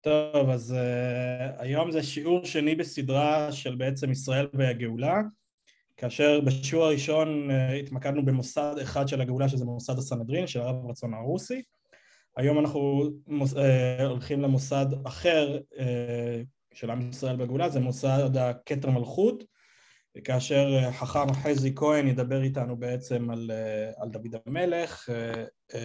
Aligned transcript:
טוב, 0.00 0.50
אז 0.50 0.74
uh, 0.74 1.62
היום 1.62 1.90
זה 1.90 2.02
שיעור 2.02 2.44
שני 2.44 2.74
בסדרה 2.74 3.52
של 3.52 3.74
בעצם 3.74 4.10
ישראל 4.10 4.46
והגאולה, 4.54 5.20
כאשר 5.96 6.40
בשיעור 6.40 6.84
הראשון 6.84 7.50
uh, 7.50 7.72
התמקדנו 7.72 8.24
במוסד 8.24 8.74
אחד 8.82 9.08
של 9.08 9.20
הגאולה 9.20 9.48
שזה 9.48 9.64
מוסד 9.64 9.98
הסנהדרין 9.98 10.46
של 10.46 10.60
הרב 10.60 10.90
רצון 10.90 11.14
הרוסי. 11.14 11.62
היום 12.36 12.58
אנחנו 12.58 13.10
מוס, 13.26 13.54
uh, 13.54 14.02
הולכים 14.02 14.42
למוסד 14.42 14.86
אחר 15.04 15.58
uh, 15.74 15.78
של 16.74 16.90
עם 16.90 17.10
ישראל 17.10 17.36
בגאולה, 17.36 17.68
זה 17.68 17.80
מוסד 17.80 18.36
הכתר 18.36 18.90
מלכות, 18.90 19.44
כאשר 20.24 20.90
חכם 20.92 21.32
חזי 21.32 21.74
כהן 21.74 22.08
ידבר 22.08 22.42
איתנו 22.42 22.76
בעצם 22.76 23.30
על, 23.30 23.50
uh, 23.50 24.02
על 24.02 24.08
דוד 24.08 24.40
המלך, 24.46 25.08
uh, 25.08 25.72
uh, 25.72 25.76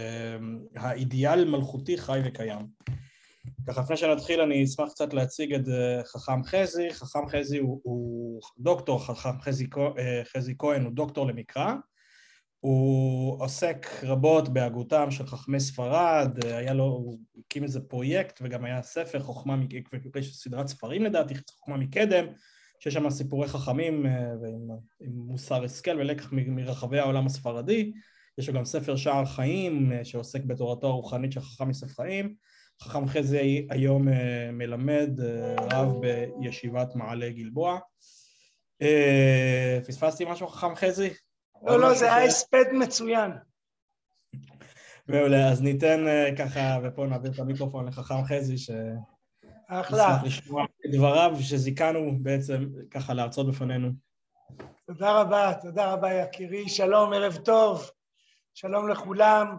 האידיאל 0.75 1.45
מלכותי 1.45 1.97
חי 1.97 2.19
וקיים. 2.25 2.90
ככה 3.67 3.81
לפני 3.81 3.97
שנתחיל 3.97 4.41
אני 4.41 4.63
אשמח 4.63 4.89
קצת 4.89 5.13
להציג 5.13 5.53
את 5.53 5.67
אה, 5.67 6.03
חכם 6.03 6.43
חזי, 6.43 6.93
חכם 6.93 7.27
חזי 7.27 7.57
הוא, 7.57 7.81
הוא 7.83 8.41
דוקטור, 8.59 9.05
חכם 9.05 9.41
חזי, 9.41 9.67
אה, 9.97 10.21
חזי 10.25 10.55
כהן 10.57 10.83
הוא 10.83 10.91
דוקטור 10.91 11.27
למקרא, 11.27 11.73
הוא 12.59 13.43
עוסק 13.43 13.87
רבות 14.03 14.49
בהגותם 14.49 15.11
של 15.11 15.27
חכמי 15.27 15.59
ספרד, 15.59 16.45
אה, 16.45 16.57
היה 16.57 16.73
לו, 16.73 16.83
הוא 16.83 17.19
הקים 17.39 17.63
איזה 17.63 17.79
פרויקט 17.79 18.39
וגם 18.43 18.65
היה 18.65 18.81
ספר 18.81 19.19
חוכמה, 19.19 19.57
יש 20.15 20.37
סדרת 20.37 20.67
ספרים 20.67 21.03
לדעתי, 21.03 21.33
חוכמה 21.51 21.77
מקדם, 21.77 22.25
שיש 22.79 22.93
שם 22.93 23.09
סיפורי 23.09 23.47
חכמים 23.47 24.05
ועם, 24.41 24.67
עם 24.99 25.11
מוסר 25.11 25.63
השכל 25.63 25.97
ולקח 25.99 26.29
מרחבי 26.31 26.99
העולם 26.99 27.25
הספרדי, 27.25 27.91
יש 28.37 28.49
לו 28.49 28.55
גם 28.55 28.65
ספר 28.65 28.95
שער 28.95 29.25
חיים 29.25 29.91
שעוסק 30.03 30.43
בתורתו 30.43 30.87
הרוחנית 30.87 31.31
של 31.31 31.41
חכם 31.41 31.67
יוסף 31.67 31.95
חיים 31.95 32.35
חכם 32.81 33.07
חזי 33.07 33.67
היום 33.69 34.07
אה, 34.07 34.49
מלמד 34.51 35.19
אה, 35.19 35.55
רב 35.71 35.93
בישיבת 36.01 36.95
מעלה 36.95 37.29
גלבוע. 37.29 37.79
אה, 38.81 39.79
פספסתי 39.87 40.25
משהו 40.25 40.47
חכם 40.47 40.75
חזי? 40.75 41.09
לא, 41.63 41.79
לא, 41.79 41.93
זה 41.93 42.13
היה 42.13 42.25
הספד 42.25 42.63
מצוין. 42.73 43.31
מעולה, 45.07 45.49
אז 45.49 45.61
ניתן 45.61 46.05
ככה, 46.37 46.79
ופה 46.83 47.05
נעביר 47.05 47.31
את 47.31 47.39
המיקרופון 47.39 47.87
לחכם 47.87 48.23
חזי, 48.23 48.57
ש... 48.57 48.69
אחלה. 49.67 50.07
נשמח 50.07 50.23
לשמוע 50.23 50.63
את 50.63 50.91
דבריו 50.91 51.31
שזיכנו 51.41 52.11
בעצם 52.21 52.69
ככה 52.91 53.13
להרצות 53.13 53.47
בפנינו. 53.47 53.89
תודה 54.87 55.21
רבה, 55.21 55.53
תודה 55.61 55.93
רבה 55.93 56.13
יקירי, 56.13 56.69
שלום, 56.69 57.13
ערב 57.13 57.35
טוב, 57.35 57.89
שלום 58.53 58.89
לכולם. 58.89 59.57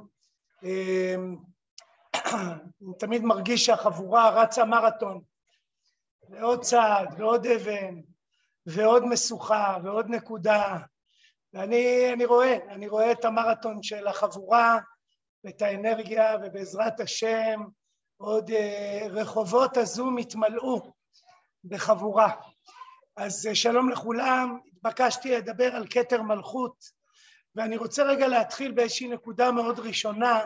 אני 2.16 2.94
תמיד 2.98 3.22
מרגיש 3.22 3.66
שהחבורה 3.66 4.30
רצה 4.30 4.64
מרתון, 4.64 5.20
ועוד 6.28 6.60
צעד, 6.60 7.14
ועוד 7.18 7.46
אבן, 7.46 8.00
ועוד 8.66 9.04
משוכה, 9.04 9.76
ועוד 9.84 10.06
נקודה, 10.08 10.78
ואני 11.52 12.24
רואה, 12.24 12.56
אני 12.68 12.88
רואה 12.88 13.12
את 13.12 13.24
המרתון 13.24 13.82
של 13.82 14.06
החבורה, 14.06 14.78
ואת 15.44 15.62
האנרגיה, 15.62 16.36
ובעזרת 16.42 17.00
השם 17.00 17.60
עוד 18.16 18.50
uh, 18.50 18.54
רחובות 19.08 19.76
הזום 19.76 20.18
יתמלאו 20.18 20.92
בחבורה. 21.64 22.30
אז 23.16 23.48
uh, 23.50 23.54
שלום 23.54 23.90
לכולם, 23.90 24.58
התבקשתי 24.66 25.36
לדבר 25.36 25.76
על 25.76 25.86
כתר 25.90 26.22
מלכות, 26.22 26.76
ואני 27.54 27.76
רוצה 27.76 28.02
רגע 28.02 28.28
להתחיל 28.28 28.72
באיזושהי 28.72 29.08
נקודה 29.08 29.52
מאוד 29.52 29.78
ראשונה, 29.78 30.40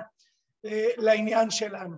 לעניין 0.97 1.51
שלנו. 1.51 1.97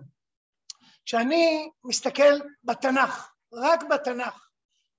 כשאני 1.05 1.69
מסתכל 1.83 2.39
בתנ"ך, 2.63 3.33
רק 3.53 3.83
בתנ"ך, 3.83 4.49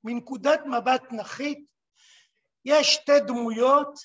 מנקודת 0.04 0.60
מבט 0.66 1.02
תנ"כית, 1.08 1.58
יש 2.64 2.94
שתי 2.94 3.20
דמויות 3.20 3.98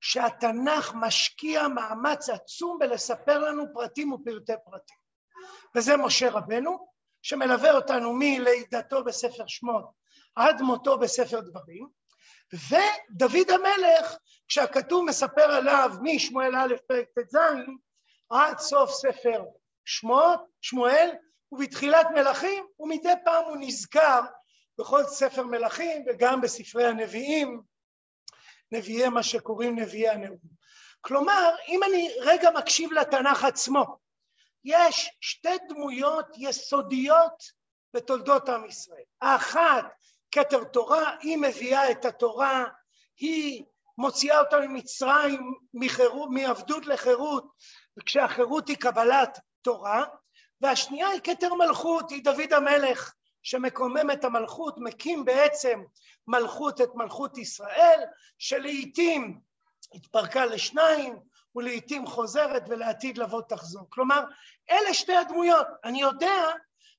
שהתנ"ך 0.00 0.92
משקיע 0.94 1.68
מאמץ 1.68 2.28
עצום 2.28 2.78
בלספר 2.78 3.38
לנו 3.38 3.64
פרטים 3.74 4.12
ופרטי 4.12 4.52
פרטים. 4.64 4.96
וזה 5.74 5.96
משה 5.96 6.30
רבנו, 6.30 6.90
שמלווה 7.22 7.72
אותנו 7.72 8.12
מלידתו 8.12 9.04
בספר 9.04 9.46
שמות 9.46 9.90
עד 10.34 10.62
מותו 10.62 10.98
בספר 10.98 11.40
דברים, 11.40 11.88
ודוד 12.54 13.50
המלך, 13.50 14.16
כשהכתוב 14.48 15.04
מספר 15.04 15.42
עליו 15.42 15.90
משמואל 16.02 16.56
א' 16.56 16.74
פרק 16.88 17.06
ט"ז, 17.14 17.36
עד 18.30 18.58
סוף 18.58 18.90
ספר 18.90 19.44
שמות, 19.84 20.40
שמואל, 20.60 21.10
ובתחילת 21.52 22.06
מלכים, 22.14 22.64
ומדי 22.80 23.12
פעם 23.24 23.44
הוא 23.44 23.56
נזכר 23.60 24.20
בכל 24.78 25.04
ספר 25.04 25.42
מלכים 25.42 26.04
וגם 26.08 26.40
בספרי 26.40 26.86
הנביאים, 26.86 27.62
נביאי 28.72 29.08
מה 29.08 29.22
שקוראים 29.22 29.78
נביאי 29.78 30.08
הנאום. 30.08 30.38
כלומר, 31.00 31.54
אם 31.68 31.80
אני 31.82 32.10
רגע 32.20 32.50
מקשיב 32.50 32.92
לתנ"ך 32.92 33.44
עצמו, 33.44 33.84
יש 34.64 35.10
שתי 35.20 35.56
דמויות 35.68 36.26
יסודיות 36.36 37.44
בתולדות 37.94 38.48
עם 38.48 38.66
ישראל. 38.66 39.02
האחת, 39.22 39.84
כתר 40.32 40.64
תורה, 40.64 41.16
היא 41.20 41.38
מביאה 41.38 41.90
את 41.90 42.04
התורה, 42.04 42.64
היא 43.16 43.64
מוציאה 43.98 44.40
אותה 44.40 44.60
ממצרים, 44.60 45.54
מעבדות 46.30 46.86
לחירות, 46.86 47.44
וכשהחירות 47.98 48.68
היא 48.68 48.76
קבלת 48.76 49.38
תורה, 49.62 50.04
והשנייה 50.60 51.08
היא 51.08 51.20
כתר 51.24 51.54
מלכות, 51.54 52.10
היא 52.10 52.24
דוד 52.24 52.52
המלך 52.52 53.14
שמקומם 53.42 54.10
את 54.12 54.24
המלכות, 54.24 54.74
מקים 54.78 55.24
בעצם 55.24 55.82
מלכות 56.26 56.80
את 56.80 56.94
מלכות 56.94 57.38
ישראל, 57.38 58.00
שלעיתים 58.38 59.40
התפרקה 59.94 60.46
לשניים, 60.46 61.20
ולעיתים 61.56 62.06
חוזרת 62.06 62.62
ולעתיד 62.68 63.18
לבוא 63.18 63.42
תחזור. 63.42 63.86
כלומר, 63.88 64.24
אלה 64.70 64.94
שתי 64.94 65.16
הדמויות. 65.16 65.66
אני 65.84 66.00
יודע 66.00 66.42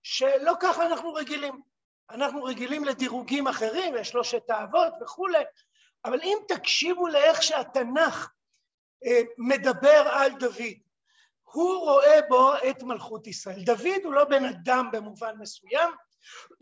שלא 0.04 0.54
ככה 0.60 0.86
אנחנו 0.86 1.14
רגילים. 1.14 1.62
אנחנו 2.10 2.44
רגילים 2.44 2.86
לדירוגים 2.86 3.48
אחרים, 3.48 3.96
יש 3.98 4.10
שלושת 4.10 4.50
האבות 4.50 4.94
וכולי, 5.02 5.44
אבל 6.06 6.20
אם 6.24 6.38
תקשיבו 6.48 7.08
לאיך 7.08 7.44
שהתנ"ך 7.44 8.30
מדבר 9.38 10.08
על 10.12 10.32
דוד, 10.32 10.74
הוא 11.44 11.80
רואה 11.80 12.20
בו 12.30 12.54
את 12.70 12.84
מלכות 12.84 13.28
ישראל. 13.28 13.64
דוד 13.64 14.02
הוא 14.04 14.14
לא 14.14 14.24
בן 14.24 14.46
אדם 14.46 14.90
במובן 14.92 15.36
מסוים, 15.40 15.92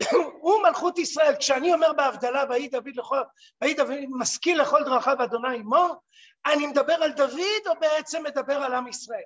הוא 0.42 0.62
מלכות 0.62 0.98
ישראל. 0.98 1.36
כשאני 1.36 1.72
אומר 1.72 1.92
בהבדלה, 1.92 2.44
ויהי 2.50 2.68
דוד 2.68 2.96
לכל, 2.96 3.20
ויהי 3.62 3.74
דוד 3.74 3.98
משכיל 4.10 4.62
לכל 4.62 4.84
דרכיו 4.84 5.24
אדוני 5.24 5.56
עמו, 5.56 6.00
אני 6.46 6.66
מדבר 6.66 6.92
על 6.92 7.12
דוד 7.12 7.66
או 7.66 7.72
בעצם 7.80 8.22
מדבר 8.22 8.56
על 8.56 8.74
עם 8.74 8.88
ישראל? 8.88 9.22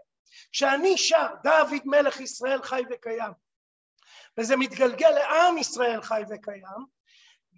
כשאני 0.53 0.98
שר 0.98 1.26
דוד 1.42 1.82
מלך 1.84 2.20
ישראל 2.20 2.62
חי 2.62 2.82
וקיים, 2.91 3.32
וזה 4.38 4.56
מתגלגל 4.56 5.10
לעם 5.10 5.58
ישראל 5.58 6.03
חי 6.03 6.22
וקיים, 6.30 6.94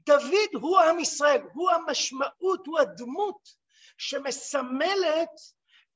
דוד 0.06 0.62
הוא 0.62 0.78
עם 0.78 0.98
ישראל, 0.98 1.42
הוא 1.52 1.70
המשמעות, 1.70 2.66
הוא 2.66 2.78
הדמות 2.78 3.65
שמסמלת 3.98 5.30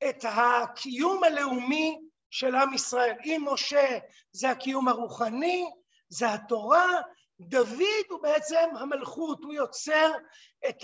את 0.09 0.25
הקיום 0.27 1.23
הלאומי 1.23 1.99
של 2.29 2.55
עם 2.55 2.73
ישראל. 2.73 3.15
אם 3.23 3.45
משה 3.51 3.97
זה 4.31 4.49
הקיום 4.49 4.87
הרוחני, 4.87 5.65
זה 6.09 6.33
התורה, 6.33 7.01
דוד 7.39 8.05
הוא 8.09 8.21
בעצם 8.21 8.69
המלכות, 8.79 9.43
הוא 9.43 9.53
יוצר 9.53 10.11
את 10.69 10.83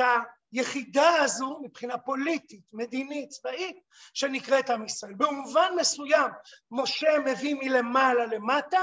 היחידה 0.54 1.10
הזו 1.24 1.60
מבחינה 1.64 1.98
פוליטית, 1.98 2.64
מדינית, 2.74 3.30
צבאית, 3.30 3.78
שנקראת 4.14 4.70
עם 4.70 4.86
ישראל. 4.86 5.14
במובן 5.14 5.72
מסוים 5.80 6.32
משה 6.72 7.20
מביא 7.26 7.56
מלמעלה 7.56 8.26
למטה, 8.26 8.80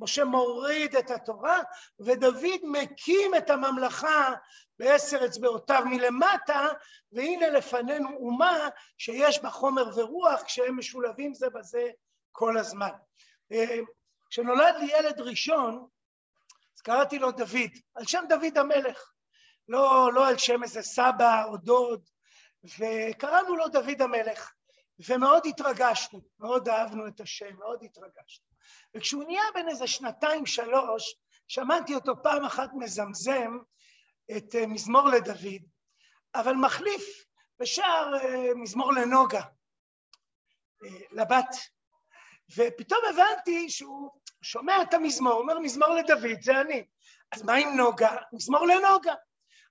משה 0.00 0.24
מוריד 0.24 0.96
את 0.96 1.10
התורה, 1.10 1.58
ודוד 2.00 2.60
מקים 2.62 3.34
את 3.34 3.50
הממלכה 3.50 4.34
בעשר 4.78 5.26
אצבעותיו 5.26 5.82
מלמטה, 5.86 6.68
והנה 7.12 7.48
לפנינו 7.48 8.08
אומה 8.16 8.68
שיש 8.98 9.42
בה 9.42 9.50
חומר 9.50 9.84
ורוח 9.96 10.42
כשהם 10.42 10.78
משולבים 10.78 11.34
זה 11.34 11.50
בזה 11.50 11.90
כל 12.32 12.58
הזמן. 12.58 12.90
כשנולד 14.30 14.74
לי 14.78 14.92
ילד 14.98 15.20
ראשון, 15.20 15.86
אז 16.76 16.80
קראתי 16.82 17.18
לו 17.18 17.30
דוד, 17.30 17.70
על 17.94 18.04
שם 18.06 18.24
דוד 18.28 18.58
המלך, 18.58 19.12
לא, 19.68 20.10
לא 20.14 20.28
על 20.28 20.38
שם 20.38 20.62
איזה 20.62 20.82
סבא 20.82 21.44
או 21.44 21.56
דוד, 21.56 22.08
וקראנו 22.64 23.56
לו 23.56 23.68
דוד 23.68 24.02
המלך, 24.02 24.52
ומאוד 25.08 25.46
התרגשנו, 25.46 26.20
מאוד 26.40 26.68
אהבנו 26.68 27.06
את 27.06 27.20
השם, 27.20 27.56
מאוד 27.58 27.82
התרגשנו. 27.82 28.49
וכשהוא 28.96 29.24
נהיה 29.24 29.42
בן 29.54 29.68
איזה 29.68 29.86
שנתיים 29.86 30.46
שלוש, 30.46 31.16
שמעתי 31.48 31.94
אותו 31.94 32.12
פעם 32.22 32.44
אחת 32.44 32.70
מזמזם 32.74 33.58
את 34.36 34.54
אה, 34.54 34.66
מזמור 34.66 35.08
לדוד, 35.08 35.62
אבל 36.34 36.52
מחליף 36.52 37.24
ושר 37.60 38.12
אה, 38.22 38.54
מזמור 38.54 38.92
לנוגה, 38.92 39.42
אה, 40.84 41.00
לבת. 41.10 41.56
ופתאום 42.56 43.00
הבנתי 43.10 43.70
שהוא 43.70 44.10
שומע 44.42 44.82
את 44.82 44.94
המזמור, 44.94 45.32
אומר 45.32 45.58
מזמור 45.58 45.88
לדוד, 45.88 46.42
זה 46.42 46.60
אני. 46.60 46.86
אז 47.32 47.42
מה 47.42 47.54
עם 47.54 47.76
נוגה? 47.76 48.16
מזמור 48.32 48.66
לנוגה. 48.66 49.14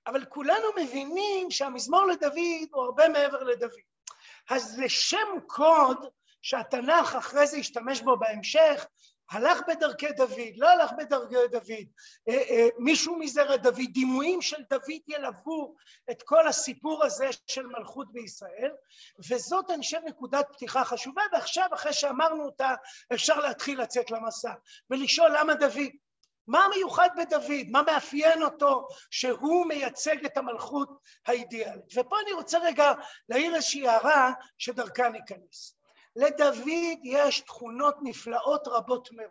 אבל 0.08 0.26
כולנו 0.26 0.68
מבינים 0.82 1.52
שהמזמור 1.52 2.06
לדוד 2.06 2.70
הוא 2.72 2.84
הרבה 2.84 3.10
מעבר 3.10 3.44
לדוד. 3.44 3.72
אז 4.50 4.64
זה 4.64 4.90
שם 4.90 5.28
קוד 5.48 6.06
שהתנ"ך 6.42 7.16
אחרי 7.16 7.48
זה 7.48 7.58
השתמש 7.58 8.02
בו 8.02 8.18
בהמשך, 8.18 8.86
הלך 9.32 9.62
בדרכי 9.68 10.12
דוד, 10.12 10.56
לא 10.56 10.70
הלך 10.70 10.92
בדרכי 10.98 11.48
דוד, 11.52 11.88
אה, 12.30 12.34
אה, 12.34 12.68
מישהו 12.78 13.20
מזרע 13.20 13.58
דוד, 13.58 13.90
דימויים 13.92 14.42
של 14.42 14.64
דוד 14.70 15.02
ילוו 15.08 15.76
את 16.12 16.24
כל 16.24 16.48
הסיפור 16.48 17.06
הזה 17.06 17.30
של 17.48 17.68
מלכות 17.68 18.14
בישראל, 18.14 18.72
וזאת 19.30 19.70
אני 19.70 19.84
חושב 19.84 20.00
נקודת 20.06 20.46
פתיחה 20.54 20.86
חשובה, 20.86 21.22
ועכשיו 21.32 21.70
אחרי 21.74 21.94
שאמרנו 21.94 22.46
אותה 22.46 22.76
אפשר 23.14 23.40
להתחיל 23.40 23.82
לצאת 23.82 24.12
למסע 24.12 24.54
ולשאול 24.90 25.38
למה 25.40 25.54
דוד? 25.54 25.92
מה 26.48 26.68
מיוחד 26.76 27.10
בדוד? 27.18 27.68
מה 27.72 27.82
מאפיין 27.82 28.44
אותו 28.44 28.88
שהוא 29.12 29.68
מייצג 29.68 30.26
את 30.26 30.38
המלכות 30.38 30.90
האידיאלית? 31.26 31.98
ופה 31.98 32.16
אני 32.24 32.34
רוצה 32.34 32.60
רגע 32.60 32.94
להעיר 33.30 33.56
איזושהי 33.56 33.88
הערה 33.88 34.32
שדרכה 34.58 35.10
ניכנס. 35.10 35.79
לדוד 36.20 37.00
יש 37.04 37.40
תכונות 37.40 37.96
נפלאות 38.02 38.68
רבות 38.68 39.10
מאוד. 39.12 39.30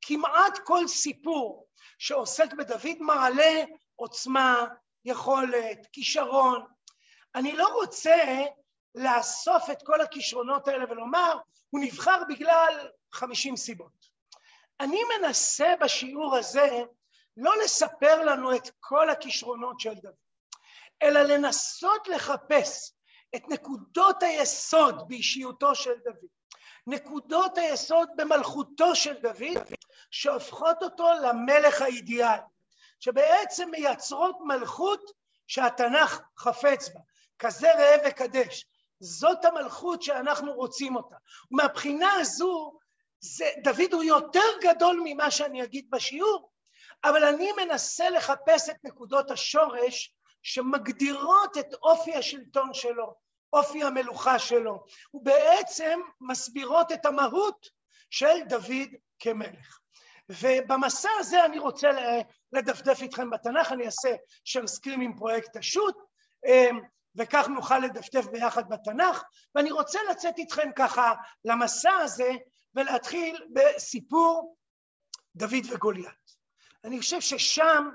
כמעט 0.00 0.58
כל 0.64 0.88
סיפור 0.88 1.66
שעוסק 1.98 2.52
בדוד 2.52 2.98
מעלה 3.00 3.64
עוצמה, 3.96 4.66
יכולת, 5.04 5.86
כישרון. 5.92 6.66
אני 7.34 7.52
לא 7.52 7.68
רוצה 7.74 8.44
לאסוף 8.94 9.70
את 9.70 9.82
כל 9.82 10.00
הכישרונות 10.00 10.68
האלה 10.68 10.84
ולומר, 10.90 11.38
הוא 11.70 11.80
נבחר 11.80 12.22
בגלל 12.28 12.88
חמישים 13.12 13.56
סיבות. 13.56 14.06
אני 14.80 15.00
מנסה 15.18 15.74
בשיעור 15.80 16.36
הזה 16.36 16.82
לא 17.36 17.52
לספר 17.64 18.22
לנו 18.22 18.56
את 18.56 18.70
כל 18.80 19.10
הכישרונות 19.10 19.80
של 19.80 19.94
דוד, 19.94 20.14
אלא 21.02 21.22
לנסות 21.22 22.08
לחפש 22.08 22.92
את 23.36 23.48
נקודות 23.48 24.22
היסוד 24.22 25.08
באישיותו 25.08 25.74
של 25.74 25.94
דוד, 26.04 26.28
נקודות 26.86 27.58
היסוד 27.58 28.08
במלכותו 28.16 28.94
של 28.94 29.14
דוד, 29.14 29.62
שהופכות 30.10 30.82
אותו 30.82 31.08
למלך 31.22 31.82
האידיאלי, 31.82 32.42
שבעצם 33.00 33.70
מייצרות 33.70 34.36
מלכות 34.40 35.10
שהתנ"ך 35.46 36.20
חפץ 36.38 36.88
בה, 36.88 37.00
כזה 37.38 37.74
ראה 37.74 37.96
וקדש. 38.08 38.66
זאת 39.00 39.44
המלכות 39.44 40.02
שאנחנו 40.02 40.52
רוצים 40.52 40.96
אותה. 40.96 41.16
ומהבחינה 41.50 42.12
הזו, 42.12 42.78
זה, 43.20 43.50
דוד 43.64 43.92
הוא 43.92 44.02
יותר 44.02 44.48
גדול 44.62 45.00
ממה 45.04 45.30
שאני 45.30 45.64
אגיד 45.64 45.90
בשיעור, 45.90 46.50
אבל 47.04 47.24
אני 47.24 47.52
מנסה 47.52 48.10
לחפש 48.10 48.68
את 48.68 48.76
נקודות 48.84 49.30
השורש 49.30 50.15
שמגדירות 50.46 51.58
את 51.58 51.74
אופי 51.74 52.14
השלטון 52.14 52.74
שלו, 52.74 53.14
אופי 53.52 53.82
המלוכה 53.82 54.38
שלו, 54.38 54.84
ובעצם 55.14 56.00
מסבירות 56.20 56.92
את 56.92 57.06
המהות 57.06 57.66
של 58.10 58.44
דוד 58.48 58.88
כמלך. 59.18 59.78
ובמסע 60.28 61.08
הזה 61.18 61.44
אני 61.44 61.58
רוצה 61.58 61.88
לדפדף 62.52 63.02
איתכם 63.02 63.30
בתנ"ך, 63.30 63.72
אני 63.72 63.86
אעשה 63.86 64.16
שרסקרים 64.44 65.00
עם 65.00 65.16
פרויקט 65.16 65.56
השו"ת, 65.56 65.94
אמ, 66.46 66.80
וכך 67.16 67.48
נוכל 67.48 67.78
לדפדף 67.78 68.26
ביחד 68.26 68.68
בתנ"ך, 68.68 69.22
ואני 69.54 69.70
רוצה 69.70 69.98
לצאת 70.10 70.38
איתכם 70.38 70.70
ככה 70.76 71.14
למסע 71.44 71.92
הזה 71.92 72.30
ולהתחיל 72.74 73.46
בסיפור 73.52 74.56
דוד 75.36 75.64
וגוליית. 75.70 76.36
אני 76.84 77.00
חושב 77.00 77.20
ששם 77.20 77.88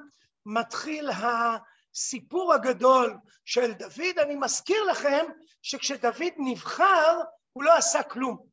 מתחיל 0.46 1.10
הסיפור 1.96 2.54
הגדול 2.54 3.18
של 3.46 3.74
דוד. 3.74 4.20
אני 4.20 4.36
מזכיר 4.36 4.84
לכם 4.84 5.26
שכשדוד 5.62 6.34
נבחר 6.38 7.20
הוא 7.54 7.64
לא 7.64 7.78
עשה 7.78 8.04
כלום. 8.04 8.46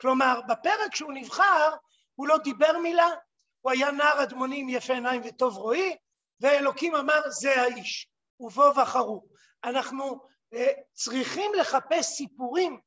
כלומר, 0.00 0.40
בפרק 0.48 0.94
שהוא 0.94 1.12
נבחר 1.12 1.74
הוא 2.14 2.28
לא 2.28 2.38
דיבר 2.38 2.78
מילה, 2.82 3.08
הוא 3.60 3.72
היה 3.72 3.90
נער 3.90 4.22
אדמונים 4.22 4.68
יפה 4.68 4.92
עיניים 4.92 5.22
וטוב 5.24 5.56
רואי, 5.56 5.96
ואלוקים 6.40 6.94
אמר 6.94 7.20
זה 7.28 7.60
האיש, 7.62 8.08
ובו 8.40 8.72
בחרו. 8.74 9.26
אנחנו 9.64 10.20
uh, 10.54 10.58
צריכים 10.92 11.52
לחפש 11.54 12.06
סיפורים 12.06 12.80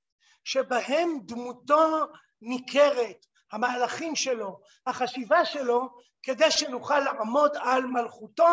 שבהם 0.43 1.19
דמותו 1.25 2.05
ניכרת, 2.41 3.25
המהלכים 3.51 4.15
שלו, 4.15 4.59
החשיבה 4.87 5.45
שלו, 5.45 5.89
כדי 6.23 6.51
שנוכל 6.51 6.99
לעמוד 6.99 7.51
על 7.59 7.85
מלכותו. 7.85 8.47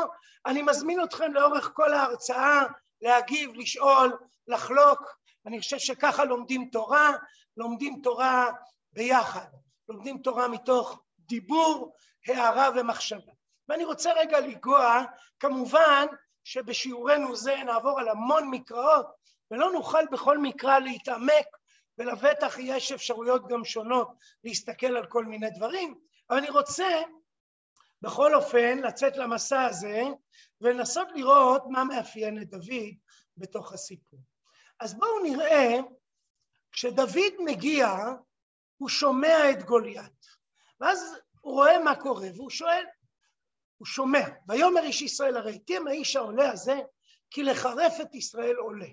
אני 0.46 0.62
מזמין 0.62 1.04
אתכם 1.04 1.32
לאורך 1.32 1.70
כל 1.74 1.94
ההרצאה 1.94 2.62
להגיב, 3.00 3.50
לשאול, 3.54 4.18
לחלוק. 4.48 5.16
אני 5.46 5.60
חושב 5.60 5.78
שככה 5.78 6.24
לומדים 6.24 6.68
תורה, 6.72 7.12
לומדים 7.56 8.00
תורה 8.02 8.50
ביחד, 8.92 9.46
לומדים 9.88 10.18
תורה 10.18 10.48
מתוך 10.48 11.02
דיבור, 11.18 11.94
הערה 12.26 12.68
ומחשבה. 12.74 13.32
ואני 13.68 13.84
רוצה 13.84 14.12
רגע 14.12 14.40
לנגוע, 14.40 15.02
כמובן 15.40 16.06
שבשיעורנו 16.44 17.36
זה 17.36 17.56
נעבור 17.56 18.00
על 18.00 18.08
המון 18.08 18.50
מקראות 18.50 19.06
ולא 19.50 19.72
נוכל 19.72 20.06
בכל 20.12 20.38
מקרא 20.38 20.78
להתעמק 20.78 21.46
ולבטח 21.98 22.58
יש 22.58 22.92
אפשרויות 22.92 23.48
גם 23.48 23.64
שונות 23.64 24.08
להסתכל 24.44 24.96
על 24.96 25.06
כל 25.06 25.24
מיני 25.24 25.50
דברים, 25.50 25.94
אבל 26.30 26.38
אני 26.38 26.50
רוצה 26.50 27.00
בכל 28.02 28.34
אופן 28.34 28.78
לצאת 28.78 29.16
למסע 29.16 29.62
הזה 29.62 30.02
ולנסות 30.60 31.08
לראות 31.14 31.62
מה 31.68 31.84
מאפיין 31.84 32.42
את 32.42 32.50
דוד 32.50 32.94
בתוך 33.36 33.72
הסיפור. 33.72 34.20
אז 34.80 34.94
בואו 34.94 35.22
נראה, 35.22 35.78
כשדוד 36.72 37.32
מגיע, 37.44 37.88
הוא 38.76 38.88
שומע 38.88 39.50
את 39.50 39.62
גוליית, 39.62 40.26
ואז 40.80 41.16
הוא 41.40 41.54
רואה 41.54 41.78
מה 41.78 41.96
קורה 41.96 42.28
והוא 42.34 42.50
שואל, 42.50 42.84
הוא 43.76 43.86
שומע, 43.86 44.28
ויאמר 44.48 44.82
איש 44.82 45.02
ישראל 45.02 45.36
הרי 45.36 45.58
תהיה 45.58 45.80
האיש 45.88 46.16
העולה 46.16 46.50
הזה 46.50 46.80
כי 47.30 47.42
לחרף 47.42 48.00
את 48.00 48.14
ישראל 48.14 48.56
עולה. 48.56 48.88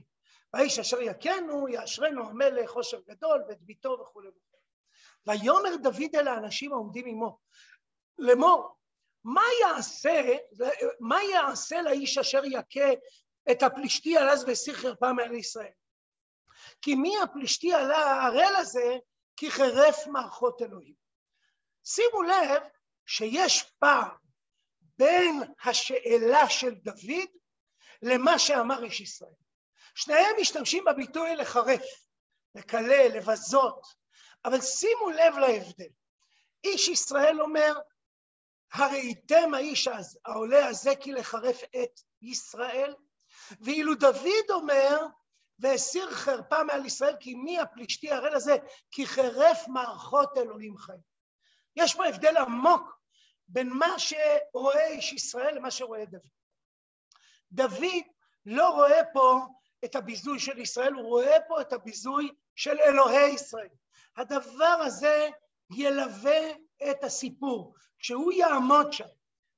והאיש 0.53 0.79
אשר 0.79 0.97
יכנו 1.01 1.69
יאשרנו 1.69 2.29
המלך 2.29 2.71
עושר 2.71 2.99
גדול 3.07 3.43
ואת 3.47 3.61
ביתו 3.61 3.97
וכולי 4.01 4.27
וכולי. 4.27 4.63
ויאמר 5.27 5.75
דוד 5.83 6.15
אל 6.15 6.27
האנשים 6.27 6.73
העומדים 6.73 7.05
עמו 7.07 7.39
לאמור 8.17 8.76
מה 9.23 9.41
יעשה, 9.61 10.21
מה 10.99 11.23
יעשה 11.23 11.81
לאיש 11.81 12.17
אשר 12.17 12.41
יכה 12.45 12.89
את 13.51 13.63
הפלישתי 13.63 14.17
על 14.17 14.29
אז 14.29 14.43
והסיר 14.43 14.73
חרפה 14.73 15.13
מעל 15.13 15.35
ישראל? 15.35 15.71
כי 16.81 16.95
מי 16.95 17.21
הפלישתי 17.23 17.73
על 17.73 17.91
הערל 17.91 18.55
הזה 18.57 18.97
כי 19.35 19.51
חרף 19.51 20.07
מערכות 20.07 20.61
אלוהים. 20.61 20.95
שימו 21.83 22.21
לב 22.21 22.61
שיש 23.05 23.63
פער 23.79 24.15
בין 24.97 25.43
השאלה 25.63 26.49
של 26.49 26.75
דוד 26.75 27.29
למה 28.01 28.39
שאמר 28.39 28.83
איש 28.83 29.01
ישראל. 29.01 29.31
שניהם 29.95 30.35
משתמשים 30.41 30.85
בביטוי 30.85 31.35
לחרף, 31.35 31.83
לקלל, 32.55 33.07
לבזות, 33.13 33.81
אבל 34.45 34.61
שימו 34.61 35.09
לב 35.09 35.37
להבדל. 35.37 35.89
איש 36.63 36.87
ישראל 36.87 37.41
אומר, 37.41 37.79
הראיתם 38.73 39.53
האיש 39.53 39.87
העולה 40.25 40.67
הזה 40.67 40.95
כי 40.95 41.11
לחרף 41.11 41.61
את 41.63 42.01
ישראל, 42.21 42.95
ואילו 43.61 43.95
דוד 43.95 44.49
אומר, 44.49 45.05
והסיר 45.59 46.11
חרפה 46.11 46.63
מעל 46.63 46.85
ישראל, 46.85 47.15
כי 47.19 47.35
מי 47.35 47.59
הפלישתי 47.59 48.11
הראל 48.11 48.35
הזה? 48.35 48.57
כי 48.91 49.07
חרף 49.07 49.67
מערכות 49.67 50.37
אלוהים 50.37 50.77
חיים. 50.77 50.99
יש 51.75 51.95
פה 51.95 52.05
הבדל 52.05 52.37
עמוק 52.37 52.97
בין 53.47 53.69
מה 53.69 53.95
שרואה 53.97 54.87
איש 54.87 55.13
ישראל 55.13 55.55
למה 55.55 55.71
שרואה 55.71 56.05
דוד. 56.05 56.21
דוד 57.51 58.03
לא 58.45 58.69
רואה 58.69 59.01
פה 59.13 59.41
את 59.85 59.95
הביזוי 59.95 60.39
של 60.39 60.59
ישראל, 60.59 60.93
הוא 60.93 61.03
רואה 61.03 61.41
פה 61.47 61.61
את 61.61 61.73
הביזוי 61.73 62.31
של 62.55 62.79
אלוהי 62.79 63.29
ישראל. 63.29 63.69
הדבר 64.17 64.77
הזה 64.85 65.29
ילווה 65.69 66.39
את 66.91 67.03
הסיפור. 67.03 67.73
כשהוא 67.99 68.31
יעמוד 68.31 68.93
שם 68.93 69.05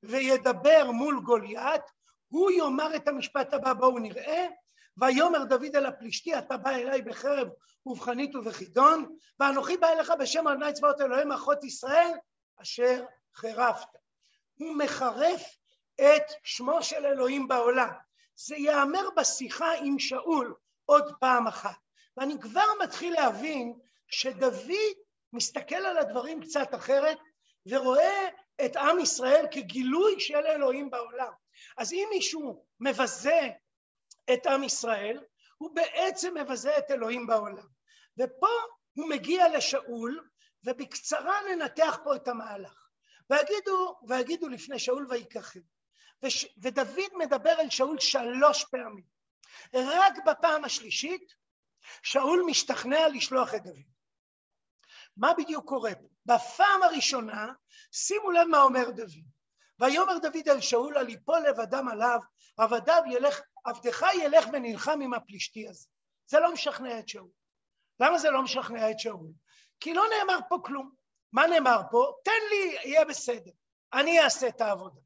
וידבר 0.03 0.91
מול 0.91 1.19
גוליית, 1.23 1.81
הוא 2.29 2.51
יאמר 2.51 2.95
את 2.95 3.07
המשפט 3.07 3.53
הבא, 3.53 3.73
בואו 3.73 3.99
נראה, 3.99 4.47
ויאמר 4.97 5.43
דוד 5.43 5.75
אל 5.75 5.85
הפלישתי, 5.85 6.37
אתה 6.37 6.57
בא 6.57 6.69
אליי 6.69 7.01
בחרב 7.01 7.47
ובחנית 7.85 8.35
ובחידון, 8.35 9.15
ואנוכי 9.39 9.77
בא 9.77 9.87
אליך 9.87 10.13
בשם 10.19 10.47
אדוני 10.47 10.73
צבאות 10.73 11.01
אלוהים 11.01 11.31
אחות 11.31 11.63
ישראל, 11.63 12.11
אשר 12.61 13.05
חרפת. 13.35 13.87
הוא 14.57 14.75
מחרף 14.77 15.41
את 15.95 16.23
שמו 16.43 16.83
של 16.83 17.05
אלוהים 17.05 17.47
בעולם. 17.47 17.89
זה 18.35 18.55
ייאמר 18.55 19.09
בשיחה 19.17 19.71
עם 19.73 19.99
שאול 19.99 20.55
עוד 20.85 21.13
פעם 21.19 21.47
אחת. 21.47 21.77
ואני 22.17 22.39
כבר 22.39 22.65
מתחיל 22.83 23.13
להבין 23.13 23.73
שדוד 24.07 24.53
מסתכל 25.33 25.75
על 25.75 25.97
הדברים 25.97 26.41
קצת 26.41 26.75
אחרת 26.75 27.17
ורואה 27.65 28.27
את 28.65 28.75
עם 28.75 28.99
ישראל 28.99 29.45
כגילוי 29.51 30.19
של 30.19 30.45
אלוהים 30.45 30.89
בעולם. 30.89 31.31
אז 31.77 31.93
אם 31.93 32.07
מישהו 32.11 32.65
מבזה 32.79 33.49
את 34.33 34.45
עם 34.47 34.63
ישראל, 34.63 35.23
הוא 35.57 35.75
בעצם 35.75 36.33
מבזה 36.37 36.77
את 36.77 36.91
אלוהים 36.91 37.27
בעולם. 37.27 37.67
ופה 38.17 38.47
הוא 38.93 39.09
מגיע 39.09 39.57
לשאול, 39.57 40.29
ובקצרה 40.63 41.37
ננתח 41.51 41.97
פה 42.03 42.15
את 42.15 42.27
המהלך. 42.27 42.89
ויגידו, 43.29 43.99
ויגידו 44.07 44.49
לפני 44.49 44.79
שאול 44.79 45.07
ויקחם. 45.09 45.59
וש, 46.23 46.45
ודוד 46.61 47.17
מדבר 47.17 47.59
אל 47.59 47.69
שאול 47.69 47.99
שלוש 47.99 48.63
פעמים. 48.63 49.03
רק 49.73 50.13
בפעם 50.25 50.65
השלישית 50.65 51.33
שאול 52.03 52.43
משתכנע 52.47 53.07
לשלוח 53.07 53.55
את 53.55 53.63
דוד. 53.63 53.98
מה 55.19 55.33
בדיוק 55.37 55.65
קורה 55.65 55.95
פה? 55.95 56.07
בפעם 56.25 56.83
הראשונה, 56.83 57.53
שימו 57.91 58.31
לב 58.31 58.47
מה 58.47 58.61
אומר 58.61 58.89
דוד. 58.89 59.25
ויאמר 59.79 60.17
דוד 60.17 60.49
אל 60.49 60.61
שאול 60.61 60.97
על 60.97 61.09
יפול 61.09 61.39
לבדם 61.49 61.87
עליו, 61.87 62.19
עבדיו 62.57 63.01
ילך, 63.11 63.41
עבדך 63.65 64.05
ילך 64.13 64.45
ונלחם 64.53 65.01
עם 65.01 65.13
הפלישתי 65.13 65.67
הזה. 65.67 65.87
זה 66.27 66.39
לא 66.39 66.53
משכנע 66.53 66.99
את 66.99 67.09
שאול. 67.09 67.29
למה 67.99 68.19
זה 68.19 68.29
לא 68.29 68.41
משכנע 68.41 68.91
את 68.91 68.99
שאול? 68.99 69.27
כי 69.79 69.93
לא 69.93 70.03
נאמר 70.17 70.39
פה 70.49 70.57
כלום. 70.63 70.91
מה 71.33 71.47
נאמר 71.47 71.81
פה? 71.91 72.13
תן 72.23 72.31
לי, 72.49 72.77
יהיה 72.83 73.05
בסדר. 73.05 73.51
אני 73.93 74.19
אעשה 74.19 74.47
את 74.47 74.61
העבודה. 74.61 74.99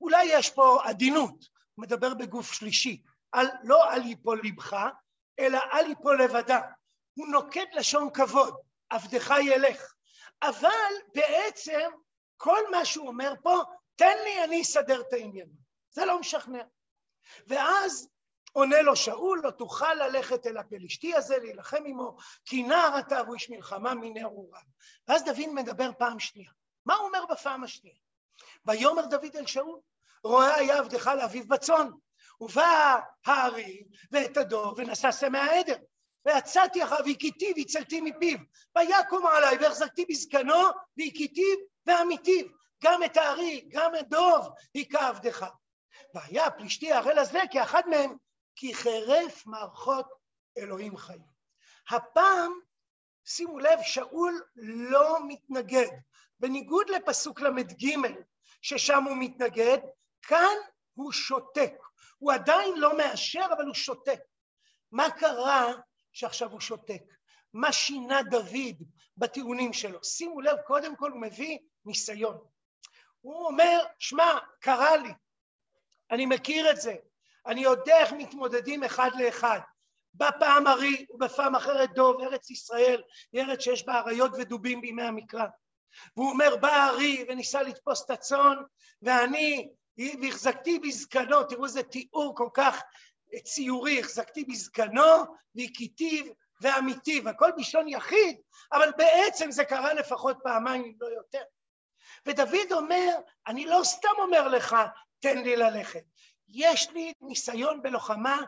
אולי 0.00 0.24
יש 0.24 0.50
פה 0.50 0.78
עדינות, 0.84 1.44
מדבר 1.78 2.14
בגוף 2.14 2.52
שלישי, 2.52 3.02
על, 3.32 3.46
לא 3.62 3.92
על 3.92 4.06
יפול 4.06 4.40
לבך, 4.44 4.76
אלא 5.38 5.58
אל 5.72 5.90
יפול 5.90 6.22
לבדה. 6.22 6.60
הוא 7.14 7.28
נוקט 7.28 7.74
לשון 7.74 8.10
כבוד, 8.14 8.54
עבדך 8.90 9.34
ילך. 9.44 9.94
אבל 10.42 10.92
בעצם 11.14 11.90
כל 12.36 12.70
מה 12.70 12.84
שהוא 12.84 13.08
אומר 13.08 13.34
פה, 13.42 13.62
תן 13.96 14.16
לי, 14.24 14.44
אני 14.44 14.62
אסדר 14.62 15.00
את 15.00 15.12
העניין. 15.12 15.48
זה 15.90 16.04
לא 16.04 16.20
משכנע. 16.20 16.62
ואז 17.46 18.08
עונה 18.52 18.82
לו 18.82 18.96
שאול, 18.96 19.40
לא 19.44 19.50
תוכל 19.50 19.94
ללכת 19.94 20.46
אל 20.46 20.56
הפלישתי 20.56 21.14
הזה, 21.14 21.38
להילחם 21.38 21.84
עמו, 21.86 22.16
כי 22.44 22.62
נער 22.62 22.98
אתה 22.98 23.22
והוא 23.22 23.34
איש 23.34 23.50
מלחמה 23.50 23.94
מנער 23.94 24.26
הוא 24.26 24.56
רב. 24.56 24.62
ואז 25.08 25.24
דוד 25.24 25.46
מדבר 25.54 25.90
פעם 25.98 26.20
שנייה. 26.20 26.50
מה 26.86 26.94
הוא 26.94 27.06
אומר 27.06 27.26
בפעם 27.30 27.64
השנייה? 27.64 27.96
ויאמר 28.66 29.06
דוד 29.06 29.36
אל 29.36 29.46
שאול, 29.46 29.80
רואה 30.24 30.54
היה 30.54 30.78
עבדך 30.78 31.06
לאביו 31.06 31.48
בצאן, 31.48 31.88
ובא 32.40 33.00
הארי 33.26 33.84
ואת 34.12 34.36
הדוב 34.36 34.74
ונשא 34.78 35.10
סמא 35.10 35.38
העדר. 35.38 35.76
ויצאתי 36.26 36.84
אחריו 36.84 37.04
והכיתיו 37.06 37.52
והצלתי 37.56 38.00
מפיו. 38.00 38.38
ויקום 38.78 39.26
עליי 39.26 39.56
והחזקתי 39.60 40.04
בזקנו 40.08 40.62
והכיתיו 40.96 41.56
ועמיתיו. 41.86 42.46
גם 42.82 43.04
את 43.04 43.16
הארי, 43.16 43.68
גם 43.68 43.92
את 44.00 44.08
דוב, 44.08 44.48
היכה 44.74 45.08
עבדך. 45.08 45.46
והיה 46.14 46.50
פלישתי 46.50 46.92
הראל 46.92 47.18
הזה 47.18 47.40
כאחד 47.50 47.82
מהם, 47.88 48.16
כי 48.56 48.74
חירף 48.74 49.46
מערכות 49.46 50.06
אלוהים 50.58 50.96
חיים. 50.96 51.30
הפעם, 51.90 52.52
שימו 53.24 53.58
לב, 53.58 53.78
שאול 53.82 54.42
לא 54.90 55.18
מתנגד. 55.28 55.88
בניגוד 56.40 56.90
לפסוק 56.90 57.40
ל"ג, 57.40 57.96
ששם 58.62 59.04
הוא 59.04 59.16
מתנגד, 59.20 59.78
כאן 60.22 60.56
הוא 60.94 61.12
שותק. 61.12 61.72
הוא 62.18 62.32
עדיין 62.32 62.74
לא 62.76 62.96
מאשר, 62.96 63.46
אבל 63.56 63.64
הוא 63.66 63.74
שותק. 63.74 64.20
מה 64.92 65.10
קרה 65.10 65.72
שעכשיו 66.12 66.50
הוא 66.50 66.60
שותק? 66.60 67.02
מה 67.52 67.72
שינה 67.72 68.22
דוד 68.22 68.82
בטיעונים 69.16 69.72
שלו? 69.72 70.04
שימו 70.04 70.40
לב, 70.40 70.56
קודם 70.66 70.96
כל 70.96 71.10
הוא 71.10 71.20
מביא 71.20 71.58
ניסיון. 71.84 72.38
הוא 73.20 73.46
אומר, 73.46 73.84
שמע, 73.98 74.38
קרה 74.60 74.96
לי, 74.96 75.12
אני 76.10 76.26
מכיר 76.26 76.70
את 76.70 76.80
זה, 76.80 76.94
אני 77.46 77.60
יודע 77.60 77.98
איך 78.00 78.12
מתמודדים 78.12 78.84
אחד 78.84 79.10
לאחד. 79.18 79.60
בפעם 80.14 80.66
ארי 80.66 81.06
ובפעם 81.10 81.54
אחרת 81.54 81.92
דוב, 81.94 82.20
ארץ 82.20 82.50
ישראל 82.50 83.02
היא 83.32 83.42
ארץ 83.42 83.60
שיש 83.60 83.86
בה 83.86 84.00
אריות 84.00 84.32
ודובים 84.38 84.80
בימי 84.80 85.02
המקרא. 85.02 85.46
והוא 86.16 86.30
אומר, 86.30 86.56
בא 86.56 86.68
הארי 86.68 87.24
וניסה 87.28 87.62
לתפוס 87.62 88.04
את 88.04 88.10
הצאן, 88.10 88.56
ואני 89.02 89.70
והחזקתי 90.22 90.78
בזקנו, 90.78 91.42
תראו 91.42 91.64
איזה 91.64 91.82
תיאור 91.82 92.36
כל 92.36 92.48
כך 92.54 92.82
ציורי, 93.44 94.00
החזקתי 94.00 94.44
בזקנו 94.44 95.24
והכיתיו 95.54 96.24
ואמיתיו, 96.60 97.28
הכל 97.28 97.50
בלשון 97.56 97.88
יחיד, 97.88 98.40
אבל 98.72 98.92
בעצם 98.96 99.50
זה 99.50 99.64
קרה 99.64 99.94
לפחות 99.94 100.36
פעמיים 100.42 100.84
אם 100.84 100.92
לא 101.00 101.06
יותר. 101.06 101.42
ודוד 102.26 102.72
אומר, 102.72 103.16
אני 103.46 103.66
לא 103.66 103.80
סתם 103.84 104.08
אומר 104.18 104.48
לך, 104.48 104.76
תן 105.20 105.38
לי 105.38 105.56
ללכת. 105.56 106.04
יש 106.48 106.90
לי 106.90 107.12
ניסיון 107.20 107.82
בלוחמה 107.82 108.40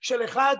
של 0.00 0.24
אחד 0.24 0.56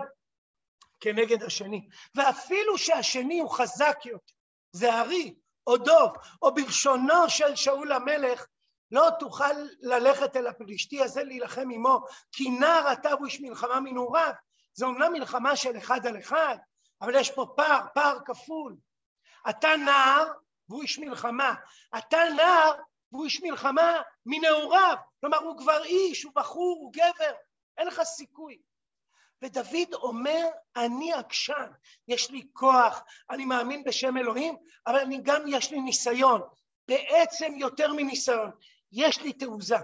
כנגד 1.01 1.43
השני, 1.43 1.89
ואפילו 2.15 2.79
שהשני 2.79 3.41
הוא 3.41 3.51
חזק 3.51 3.99
יותר, 4.05 4.35
זה 4.73 4.95
ארי 5.01 5.35
או 5.67 5.77
דוב, 5.77 6.13
או 6.43 6.55
בלשונו 6.55 7.29
של 7.29 7.57
שאול 7.57 7.93
המלך, 7.93 8.47
לא 8.91 9.09
תוכל 9.19 9.53
ללכת 9.81 10.37
אל 10.37 10.47
הפלישתי 10.47 11.03
הזה 11.03 11.25
להילחם 11.25 11.71
עמו, 11.71 12.01
כי 12.33 12.51
נער 12.51 12.93
אתה 12.93 13.13
הוא 13.13 13.27
איש 13.27 13.41
מלחמה 13.41 13.81
מנעוריו. 13.81 14.33
זו 14.75 14.87
אומנם 14.87 15.13
מלחמה 15.13 15.57
של 15.57 15.79
אחד 15.79 16.07
על 16.07 16.19
אחד, 16.19 16.57
אבל 17.03 17.15
יש 17.15 17.31
פה 17.31 17.47
פער, 17.57 17.81
פער 17.95 18.19
כפול. 18.25 18.77
אתה 19.51 19.69
נער 19.77 20.27
והוא 20.69 20.83
איש 20.83 20.99
מלחמה. 20.99 21.55
אתה 21.99 22.19
נער 22.37 22.73
והוא 23.13 23.25
איש 23.25 23.43
מלחמה 23.43 24.01
מנעוריו. 24.27 24.97
כלומר, 25.21 25.39
הוא 25.39 25.59
כבר 25.59 25.85
איש, 25.85 26.23
הוא 26.23 26.33
בחור, 26.35 26.79
הוא 26.81 26.93
גבר, 26.93 27.33
אין 27.79 27.87
לך 27.87 28.03
סיכוי. 28.03 28.59
ודוד 29.43 29.95
אומר, 29.95 30.47
אני 30.77 31.13
עקשן, 31.13 31.67
יש 32.09 32.31
לי 32.31 32.47
כוח, 32.53 33.03
אני 33.31 33.45
מאמין 33.45 33.85
בשם 33.85 34.17
אלוהים, 34.17 34.57
אבל 34.87 34.99
אני 34.99 35.21
גם 35.23 35.43
יש 35.47 35.71
לי 35.71 35.81
ניסיון. 35.81 36.41
בעצם 36.89 37.53
יותר 37.57 37.93
מניסיון, 37.93 38.51
יש 38.93 39.21
לי 39.21 39.33
תעוזה. 39.33 39.77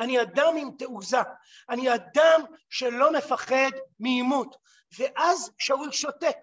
אני 0.00 0.22
אדם 0.22 0.56
עם 0.56 0.70
תעוזה, 0.78 1.20
אני 1.70 1.94
אדם 1.94 2.40
שלא 2.70 3.12
מפחד 3.12 3.70
מעימות. 4.00 4.56
ואז 4.98 5.50
שאול 5.58 5.92
שותק. 5.92 6.36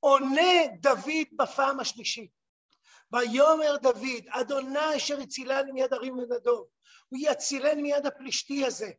עונה 0.00 0.66
דוד 0.80 1.26
בפעם 1.36 1.80
השלישית. 1.80 2.30
ויאמר 3.12 3.76
דוד, 3.82 4.26
אדוני 4.28 4.96
אשר 4.96 5.20
הצילני 5.20 5.72
מיד 5.72 5.92
הרים 5.92 6.18
ונדוב, 6.18 6.66
הוא 7.08 7.18
יצילני 7.22 7.82
מיד 7.82 8.06
הפלישתי 8.06 8.66
הזה. 8.66 8.90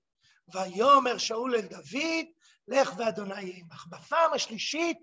ויאמר 0.54 1.18
שאול 1.18 1.56
אל 1.56 1.62
דוד, 1.62 2.26
לך 2.68 2.94
ואדוני 2.98 3.42
יהיה 3.42 3.56
עמך. 3.58 3.86
בפעם 3.90 4.34
השלישית 4.34 4.98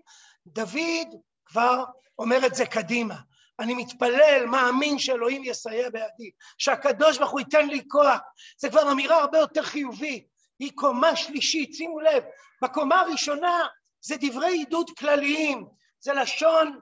דוד 0.47 1.07
כבר 1.45 1.83
אומר 2.19 2.45
את 2.45 2.55
זה 2.55 2.65
קדימה. 2.65 3.15
אני 3.59 3.73
מתפלל, 3.73 4.45
מאמין 4.45 4.99
שאלוהים 4.99 5.43
יסייע 5.43 5.89
בידי, 5.89 6.31
שהקדוש 6.57 7.17
ברוך 7.17 7.31
הוא 7.31 7.39
ייתן 7.39 7.67
לי 7.67 7.81
כוח. 7.87 8.19
זה 8.57 8.69
כבר 8.69 8.91
אמירה 8.91 9.17
הרבה 9.17 9.37
יותר 9.37 9.63
חיובית, 9.63 10.27
היא 10.59 10.71
קומה 10.75 11.15
שלישית, 11.15 11.73
שימו 11.73 11.99
לב, 11.99 12.23
בקומה 12.61 13.01
הראשונה 13.01 13.67
זה 14.01 14.15
דברי 14.21 14.51
עידוד 14.51 14.89
כלליים, 14.97 15.65
זה 15.99 16.13
לשון 16.13 16.79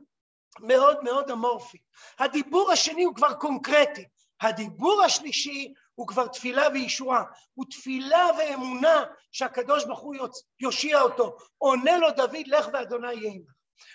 מאוד 0.59 1.03
מאוד 1.03 1.31
אמורפי. 1.31 1.77
הדיבור 2.19 2.71
השני 2.71 3.03
הוא 3.03 3.15
כבר 3.15 3.33
קונקרטי, 3.33 4.05
הדיבור 4.41 5.03
השלישי 5.03 5.73
הוא 5.95 6.07
כבר 6.07 6.27
תפילה 6.27 6.67
וישועה, 6.73 7.23
הוא 7.53 7.65
תפילה 7.69 8.27
ואמונה 8.37 9.03
שהקדוש 9.31 9.85
ברוך 9.85 9.99
הוא 9.99 10.15
יושיע 10.59 11.01
אותו, 11.01 11.37
עונה 11.57 11.97
לו 11.97 12.11
דוד 12.11 12.47
לך 12.47 12.67
ואדוני 12.73 13.13
יהיה 13.13 13.31
עמך. 13.31 13.51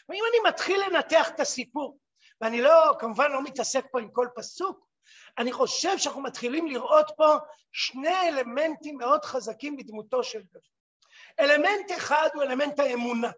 ואם 0.09 0.23
אני 0.31 0.51
מתחיל 0.51 0.81
לנתח 0.87 1.29
את 1.29 1.41
הסיפור, 1.41 1.99
ואני 2.40 2.61
לא, 2.61 2.95
כמובן 2.99 3.33
לא 3.33 3.42
מתעסק 3.42 3.85
פה 3.92 4.00
עם 4.00 4.11
כל 4.12 4.28
פסוק, 4.37 4.88
אני 5.38 5.52
חושב 5.52 5.99
שאנחנו 5.99 6.23
מתחילים 6.23 6.66
לראות 6.66 7.07
פה 7.16 7.37
שני 7.73 8.28
אלמנטים 8.28 8.97
מאוד 8.97 9.25
חזקים 9.25 9.76
בדמותו 9.76 10.25
של 10.25 10.42
דוד. 10.52 10.62
אלמנט 11.40 11.92
אחד 11.97 12.28
הוא 12.35 12.42
אלמנט 12.42 12.78
האמונה, 12.78 13.30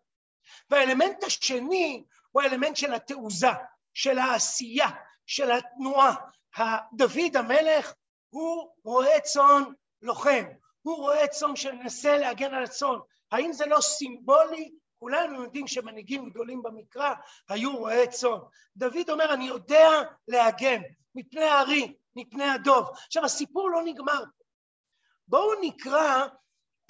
והאלמנט 0.71 1.25
השני 1.25 2.05
הוא 2.31 2.43
האלמנט 2.43 2.77
של 2.77 2.95
התעוזה, 2.95 3.51
של 3.95 4.19
העשייה, 4.19 4.89
של 5.27 5.51
התנועה. 5.51 6.15
דוד 6.93 7.37
המלך 7.37 7.95
הוא 8.31 8.75
רועה 8.85 9.21
צאן 9.21 9.63
לוחם, 10.03 10.45
הוא 10.83 10.97
רועה 10.97 11.29
צאן 11.29 11.57
שמנסה 11.57 12.19
להגן 12.19 12.55
על 12.55 12.65
הצאן. 12.65 12.97
האם 13.33 13.53
זה 13.53 13.67
לא 13.67 13.81
סימבולי 13.81 14.71
כולנו 15.01 15.43
יודעים 15.43 15.67
שמנהיגים 15.67 16.31
גדולים 16.31 16.63
במקרא 16.63 17.15
היו 17.49 17.77
רועי 17.77 18.09
צאן. 18.09 18.39
דוד 18.77 19.11
אומר, 19.11 19.35
אני 19.35 19.45
יודע 19.45 19.89
להגן 20.29 20.81
מפני 21.15 21.45
הארי, 21.45 21.95
מפני 22.17 22.45
הדוב. 22.45 22.91
עכשיו, 23.07 23.25
הסיפור 23.25 23.71
לא 23.71 23.83
נגמר. 23.85 24.25
בואו 25.29 25.61
נקרא 25.61 26.27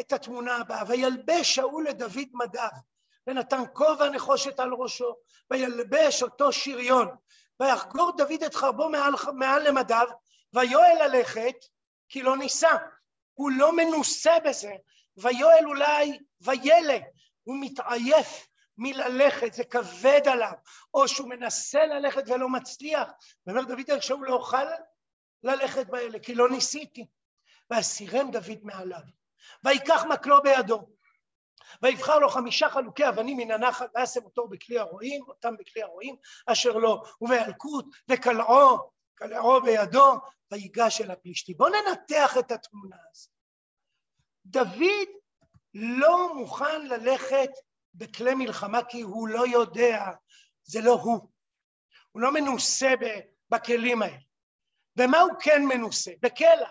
את 0.01 0.13
התמונה 0.13 0.57
הבאה. 0.57 0.83
וילבש 0.89 1.55
שאול 1.55 1.89
לדוד 1.89 2.29
מדיו, 2.33 2.69
ונתן 3.27 3.63
כובע 3.73 4.11
נחושת 4.11 4.61
על 4.61 4.73
ראשו, 4.73 5.17
וילבש 5.51 6.23
אותו 6.23 6.53
שריון, 6.53 7.09
ויחגור 7.61 8.13
דוד 8.17 8.43
את 8.47 8.55
חרבו 8.55 8.89
מעל, 8.89 9.13
מעל 9.35 9.69
למדיו, 9.69 10.07
ויואל 10.53 10.97
ללכת, 11.07 11.57
כי 12.09 12.23
לא 12.23 12.37
ניסה. 12.37 12.71
הוא 13.35 13.51
לא 13.51 13.77
מנוסה 13.77 14.41
בזה, 14.45 14.73
ויואל 15.17 15.65
אולי 15.67 16.19
וילא, 16.41 16.99
הוא 17.51 17.59
מתעייף 17.61 18.47
מללכת, 18.79 19.53
זה 19.53 19.65
כבד 19.65 20.29
עליו, 20.29 20.53
או 20.95 21.09
שהוא 21.09 21.29
מנסה 21.29 21.87
ללכת 21.87 22.23
ולא 22.27 22.49
מצליח, 22.49 23.09
ואומר 23.47 23.65
דוד 23.65 24.01
שהוא 24.01 24.25
לא 24.25 24.35
אוכל 24.35 24.65
ללכת 25.43 25.87
באלה, 25.87 26.19
כי 26.19 26.35
לא 26.35 26.51
ניסיתי. 26.51 27.07
ויסירם 27.71 28.31
דוד 28.31 28.59
מעליו, 28.63 29.01
ויקח 29.65 30.05
מקלו 30.05 30.43
בידו, 30.43 30.89
ויבחר 31.83 32.19
לו 32.19 32.29
חמישה 32.29 32.69
חלוקי 32.69 33.09
אבנים 33.09 33.37
מן 33.37 33.51
הנחל, 33.51 33.87
וישם 33.95 34.25
אותו 34.25 34.49
בכלי 34.49 34.79
הרועים, 34.79 35.25
אותם 35.29 35.57
בכלי 35.57 35.83
הרועים, 35.83 36.17
אשר 36.47 36.73
לו, 36.73 37.03
ובילקוט, 37.21 37.87
וקלעו, 38.09 38.91
קלעו 39.15 39.63
בידו, 39.63 40.15
ויגש 40.51 41.01
אל 41.01 41.11
הפלישתי. 41.11 41.55
בואו 41.55 41.71
ננתח 41.71 42.39
את 42.39 42.53
התמונה 42.53 42.97
הזאת. 43.11 43.31
דוד 44.47 45.20
לא 45.75 46.35
מוכן 46.35 46.87
ללכת 46.87 47.51
בכלי 47.95 48.35
מלחמה 48.35 48.85
כי 48.85 49.01
הוא 49.01 49.29
לא 49.29 49.47
יודע, 49.47 50.05
זה 50.65 50.81
לא 50.81 50.93
הוא. 50.93 51.31
הוא 52.13 52.23
לא 52.23 52.33
מנוסה 52.33 52.95
בכלים 53.51 54.03
האלה. 54.03 54.17
במה 54.97 55.21
הוא 55.21 55.33
כן 55.41 55.63
מנוסה? 55.65 56.11
בקלע. 56.21 56.69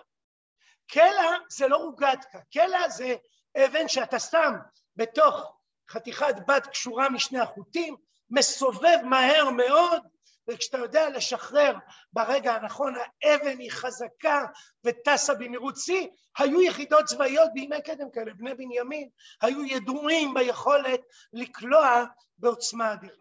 קלע 0.91 1.37
זה 1.49 1.67
לא 1.67 1.77
רוגטקה, 1.77 2.39
קלע 2.53 2.89
זה 2.89 3.15
אבן 3.57 3.87
שאתה 3.87 4.19
שם 4.19 4.53
בתוך 4.95 5.59
חתיכת 5.89 6.35
בד 6.47 6.59
קשורה 6.71 7.09
משני 7.09 7.39
החוטים, 7.39 7.95
מסובב 8.29 8.97
מהר 9.03 9.49
מאוד, 9.49 10.03
וכשאתה 10.49 10.77
יודע 10.77 11.09
לשחרר 11.09 11.73
ברגע 12.13 12.53
הנכון, 12.53 12.93
האבן 13.23 13.59
היא 13.59 13.71
חזקה 13.71 14.45
וטסה 14.83 15.33
במהירות 15.33 15.77
שיא. 15.77 16.07
היו 16.37 16.61
יחידות 16.61 17.05
צבאיות 17.05 17.49
בימי 17.53 17.81
קדם 17.81 18.11
כאלה, 18.11 18.33
בני 18.33 18.53
בנימין, 18.53 19.09
היו 19.41 19.65
ידועים 19.65 20.33
ביכולת 20.33 21.01
לקלוע 21.33 22.03
בעוצמה 22.37 22.93
אדירה. 22.93 23.15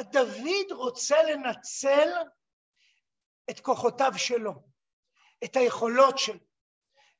דוד 0.00 0.72
רוצה 0.72 1.22
לנצל 1.22 2.08
את 3.50 3.60
כוחותיו 3.60 4.12
שלו, 4.16 4.52
את 5.44 5.56
היכולות 5.56 6.18
שלו, 6.18 6.38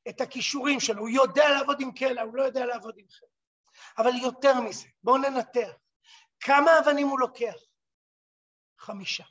את 0.09 0.21
הכישורים 0.21 0.79
שלו, 0.79 0.99
הוא 0.99 1.09
יודע 1.09 1.49
לעבוד 1.49 1.81
עם 1.81 1.91
קלע, 1.91 2.21
הוא 2.21 2.35
לא 2.35 2.43
יודע 2.43 2.65
לעבוד 2.65 2.97
עם 2.97 3.05
חלק. 3.09 3.29
אבל 3.97 4.15
יותר 4.15 4.61
מזה, 4.61 4.87
בואו 5.03 5.17
ננתח. 5.17 5.71
כמה 6.39 6.79
אבנים 6.79 7.07
הוא 7.07 7.19
לוקח? 7.19 7.55
חמישה. 8.77 9.23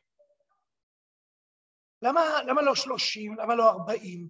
למה, 2.07 2.43
למה 2.43 2.63
לא 2.63 2.75
שלושים? 2.75 3.37
למה 3.39 3.55
לא 3.55 3.71
ארבעים? 3.71 4.29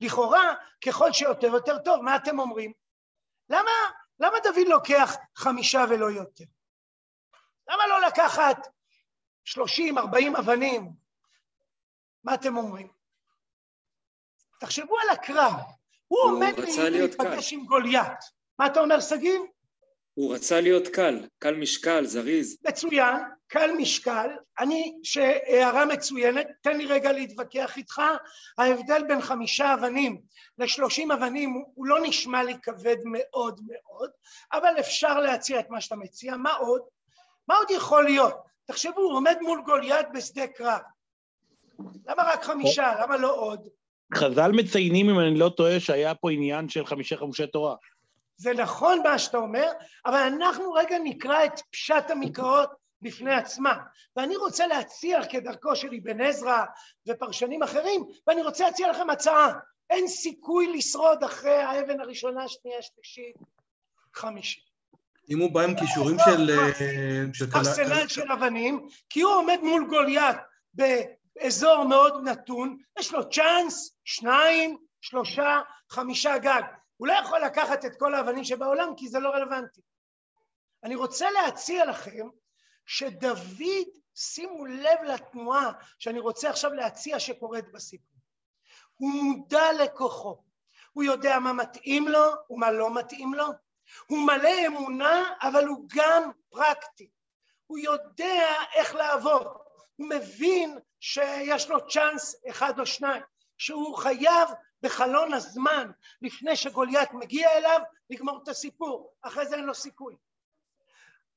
לכאורה, 0.00 0.54
ככל 0.86 1.12
שיותר 1.12 1.46
יותר 1.46 1.78
טוב, 1.78 2.02
מה 2.02 2.16
אתם 2.16 2.38
אומרים? 2.38 2.72
למה, 3.48 3.70
למה 4.20 4.38
דוד 4.44 4.68
לוקח 4.68 5.14
חמישה 5.36 5.84
ולא 5.90 6.10
יותר? 6.10 6.44
למה 7.68 7.86
לא 7.88 8.06
לקחת 8.06 8.56
שלושים, 9.44 9.98
ארבעים 9.98 10.36
אבנים? 10.36 10.92
מה 12.24 12.34
אתם 12.34 12.56
אומרים? 12.56 12.88
תחשבו 14.60 14.98
על 14.98 15.10
הקרב. 15.10 15.52
הוא, 16.08 16.20
הוא 16.20 16.30
עומד 16.30 16.52
להיפגש 16.90 17.52
עם 17.52 17.64
גוליית. 17.66 18.18
מה 18.58 18.66
אתה 18.66 18.80
אומר, 18.80 19.00
שגיב? 19.00 19.42
הוא 20.18 20.34
רצה 20.34 20.60
להיות 20.60 20.88
קל, 20.88 21.26
קל 21.38 21.54
משקל, 21.54 22.04
זריז. 22.04 22.58
מצוין, 22.68 23.16
קל 23.46 23.70
משקל. 23.78 24.28
אני, 24.58 24.92
שהערה 25.02 25.86
מצוינת, 25.86 26.46
תן 26.60 26.76
לי 26.76 26.86
רגע 26.86 27.12
להתווכח 27.12 27.76
איתך. 27.76 28.02
ההבדל 28.58 29.02
בין 29.08 29.20
חמישה 29.20 29.74
אבנים 29.74 30.20
לשלושים 30.58 31.12
אבנים 31.12 31.64
הוא 31.74 31.86
לא 31.86 31.98
נשמע 32.02 32.42
לי 32.42 32.54
כבד 32.62 32.96
מאוד 33.04 33.60
מאוד, 33.66 34.10
אבל 34.52 34.74
אפשר 34.80 35.20
להציע 35.20 35.60
את 35.60 35.70
מה 35.70 35.80
שאתה 35.80 35.96
מציע. 35.96 36.36
מה 36.36 36.52
עוד? 36.52 36.82
מה 37.48 37.56
עוד 37.56 37.70
יכול 37.70 38.04
להיות? 38.04 38.34
תחשבו, 38.64 39.00
הוא 39.00 39.12
עומד 39.12 39.36
מול 39.42 39.62
גוליית 39.66 40.06
בשדה 40.14 40.46
קרב. 40.46 40.80
למה 42.06 42.22
רק 42.22 42.44
חמישה? 42.44 42.92
למה 43.02 43.16
לא 43.16 43.34
עוד? 43.34 43.68
חז"ל 44.14 44.52
מציינים, 44.52 45.10
אם 45.10 45.20
אני 45.20 45.38
לא 45.38 45.48
טועה, 45.56 45.80
שהיה 45.80 46.14
פה 46.14 46.30
עניין 46.30 46.68
של 46.68 46.86
חמישה 46.86 47.16
חמושי 47.16 47.46
תורה. 47.46 47.74
זה 48.38 48.54
נכון 48.54 49.02
מה 49.02 49.18
שאתה 49.18 49.38
אומר, 49.38 49.72
אבל 50.06 50.18
אנחנו 50.18 50.72
רגע 50.72 50.96
נקרא 51.04 51.44
את 51.44 51.60
פשט 51.70 52.10
המקראות 52.10 52.70
בפני 53.02 53.34
עצמם. 53.34 53.76
ואני 54.16 54.36
רוצה 54.36 54.66
להציע 54.66 55.20
כדרכו 55.30 55.76
של 55.76 55.88
אבן 56.02 56.20
עזרא 56.20 56.64
ופרשנים 57.08 57.62
אחרים, 57.62 58.04
ואני 58.26 58.42
רוצה 58.42 58.64
להציע 58.64 58.90
לכם 58.90 59.10
הצעה. 59.10 59.52
אין 59.90 60.08
סיכוי 60.08 60.76
לשרוד 60.76 61.24
אחרי 61.24 61.56
האבן 61.56 62.00
הראשונה, 62.00 62.48
שנייה, 62.48 62.82
שלישית, 62.82 63.36
חמישית. 64.14 64.64
אם 65.30 65.38
הוא 65.38 65.50
בא 65.50 65.60
עם 65.60 65.78
כישורים 65.78 66.16
של... 66.24 66.50
אה, 66.50 67.58
ארסנל 67.58 68.08
של 68.08 68.32
אבנים, 68.32 68.88
כי 69.10 69.20
הוא 69.20 69.32
עומד 69.32 69.58
מול 69.62 69.86
גוליית 69.88 70.36
באזור 70.74 71.84
מאוד 71.84 72.24
נתון, 72.24 72.78
יש 72.98 73.12
לו 73.12 73.30
צ'אנס, 73.30 73.94
שניים, 74.04 74.76
שלושה, 75.00 75.60
חמישה 75.90 76.38
גג. 76.38 76.62
הוא 76.98 77.08
לא 77.08 77.12
יכול 77.12 77.40
לקחת 77.40 77.84
את 77.84 77.98
כל 77.98 78.14
האבנים 78.14 78.44
שבעולם 78.44 78.94
כי 78.96 79.08
זה 79.08 79.18
לא 79.18 79.28
רלוונטי. 79.28 79.80
אני 80.84 80.94
רוצה 80.94 81.30
להציע 81.30 81.84
לכם 81.84 82.28
שדוד, 82.86 83.88
שימו 84.14 84.66
לב 84.66 85.02
לתנועה 85.06 85.72
שאני 85.98 86.20
רוצה 86.20 86.50
עכשיו 86.50 86.72
להציע 86.72 87.20
שקורית 87.20 87.72
בסיפור. 87.72 88.18
הוא 88.94 89.10
מודע 89.10 89.72
לכוחו, 89.72 90.42
הוא 90.92 91.04
יודע 91.04 91.38
מה 91.38 91.52
מתאים 91.52 92.08
לו 92.08 92.24
ומה 92.50 92.70
לא 92.70 92.94
מתאים 92.94 93.34
לו, 93.34 93.46
הוא 94.06 94.26
מלא 94.26 94.66
אמונה 94.66 95.34
אבל 95.42 95.66
הוא 95.66 95.88
גם 95.94 96.30
פרקטי, 96.50 97.10
הוא 97.66 97.78
יודע 97.78 98.54
איך 98.74 98.94
לעבוד, 98.94 99.46
הוא 99.96 100.08
מבין 100.08 100.78
שיש 101.00 101.70
לו 101.70 101.88
צ'אנס 101.88 102.36
אחד 102.50 102.80
או 102.80 102.86
שניים, 102.86 103.22
שהוא 103.58 103.96
חייב 103.96 104.48
בחלון 104.82 105.34
הזמן 105.34 105.90
לפני 106.22 106.56
שגוליית 106.56 107.12
מגיע 107.12 107.52
אליו 107.52 107.80
לגמור 108.10 108.40
את 108.42 108.48
הסיפור, 108.48 109.12
אחרי 109.22 109.46
זה 109.46 109.56
אין 109.56 109.64
לו 109.64 109.74
סיכוי. 109.74 110.16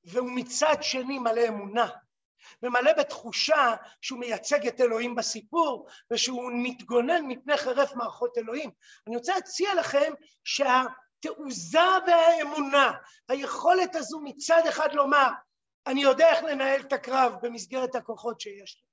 והוא 0.03 0.31
מצד 0.35 0.75
שני 0.81 1.19
מלא 1.19 1.47
אמונה, 1.47 1.89
ומלא 2.63 2.93
בתחושה 2.93 3.75
שהוא 4.01 4.19
מייצג 4.19 4.67
את 4.67 4.81
אלוהים 4.81 5.15
בסיפור 5.15 5.87
ושהוא 6.11 6.51
מתגונן 6.55 7.25
מפני 7.27 7.57
חרף 7.57 7.95
מערכות 7.95 8.37
אלוהים. 8.37 8.69
אני 9.07 9.15
רוצה 9.15 9.35
להציע 9.35 9.73
לכם 9.75 10.13
שהתעוזה 10.43 11.79
והאמונה, 12.07 12.91
היכולת 13.29 13.95
הזו 13.95 14.19
מצד 14.19 14.61
אחד 14.69 14.93
לומר 14.93 15.29
אני 15.87 16.01
יודע 16.01 16.29
איך 16.29 16.43
לנהל 16.43 16.81
את 16.81 16.93
הקרב 16.93 17.33
במסגרת 17.41 17.95
הכוחות 17.95 18.41
שיש 18.41 18.75
לי. 18.75 18.90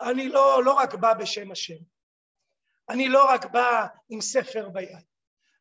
אני 0.00 0.28
לא, 0.28 0.64
לא 0.64 0.72
רק 0.72 0.94
בא 0.94 1.14
בשם 1.14 1.50
השם, 1.50 1.78
אני 2.88 3.08
לא 3.08 3.30
רק 3.30 3.44
בא 3.44 3.86
עם 4.08 4.20
ספר 4.20 4.68
ביד, 4.68 5.04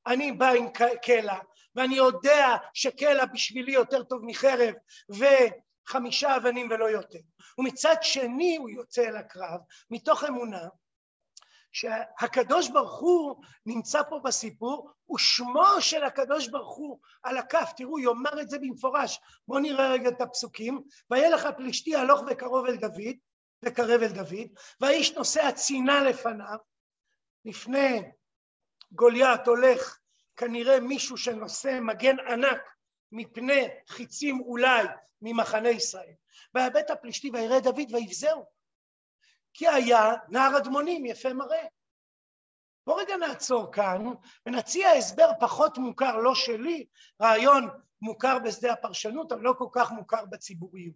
אני 0.08 0.32
בא 0.32 0.50
עם 0.50 0.68
קלע, 1.02 1.40
ואני 1.76 1.96
יודע 1.96 2.58
שקלע 2.74 3.26
בשבילי 3.26 3.72
יותר 3.72 4.04
טוב 4.04 4.22
מחרב 4.26 4.74
וחמישה 5.10 6.36
אבנים 6.36 6.68
ולא 6.72 6.86
יותר. 6.86 7.20
ומצד 7.58 7.96
שני 8.02 8.58
הוא 8.58 8.70
יוצא 8.70 9.02
אל 9.02 9.18
הקרב 9.18 9.60
מתוך 9.92 10.24
אמונה 10.24 10.68
שהקדוש 11.72 12.70
ברוך 12.70 13.00
הוא 13.00 13.44
נמצא 13.66 14.04
פה 14.10 14.20
בסיפור 14.24 14.92
ושמו 15.16 15.66
של 15.80 16.04
הקדוש 16.04 16.48
ברוך 16.48 16.78
הוא 16.78 17.00
על 17.24 17.38
הכף, 17.38 17.72
תראו 17.78 18.00
יאמר 18.00 18.42
את 18.42 18.50
זה 18.50 18.60
במפורש, 18.60 19.20
בואו 19.48 19.60
נראה 19.60 19.92
רגע 19.92 20.10
את 20.10 20.22
הפסוקים, 20.22 20.82
והיה 21.10 21.30
לך 21.30 21.48
פלישתי 21.58 21.96
הלוך 21.96 22.22
וקרוב 22.28 22.66
אל 22.66 22.76
דוד, 22.76 23.16
וקרב 23.66 24.02
אל 24.02 24.14
דוד, 24.14 24.48
והאיש 24.82 25.12
נושא 25.12 25.42
הצינה 25.42 26.04
לפניו, 26.04 26.58
לפני 27.46 28.02
גוליית 28.92 29.48
הולך 29.48 30.00
כנראה 30.36 30.80
מישהו 30.80 31.18
שנושא 31.18 31.80
מגן 31.82 32.20
ענק 32.20 32.62
מפני 33.12 33.68
חיצים 33.88 34.40
אולי 34.40 34.84
ממחנה 35.22 35.70
ישראל. 35.70 36.14
והבית 36.54 36.90
הפלישתי 36.90 37.30
וירא 37.34 37.60
דוד 37.60 37.94
ויבזהו. 37.94 38.46
כי 39.54 39.68
היה 39.68 40.14
נער 40.30 40.58
אדמונים 40.58 41.06
יפה 41.06 41.34
מראה. 41.34 41.66
בוא 42.88 43.02
רגע 43.02 43.18
נעצור 43.18 43.72
כאן 43.72 44.06
ונציע 44.46 44.90
הסבר 44.90 45.30
פחות 45.40 45.78
מוכר, 45.78 46.18
לא 46.18 46.36
שלי, 46.36 46.86
רעיון 47.22 47.70
מוכר 48.02 48.40
בשדה 48.40 48.74
הפרשנות, 48.74 49.32
אבל 49.32 49.42
לא 49.42 49.54
כל 49.58 49.68
כך 49.72 49.92
מוכר 49.92 50.26
בציבוריות. 50.26 50.96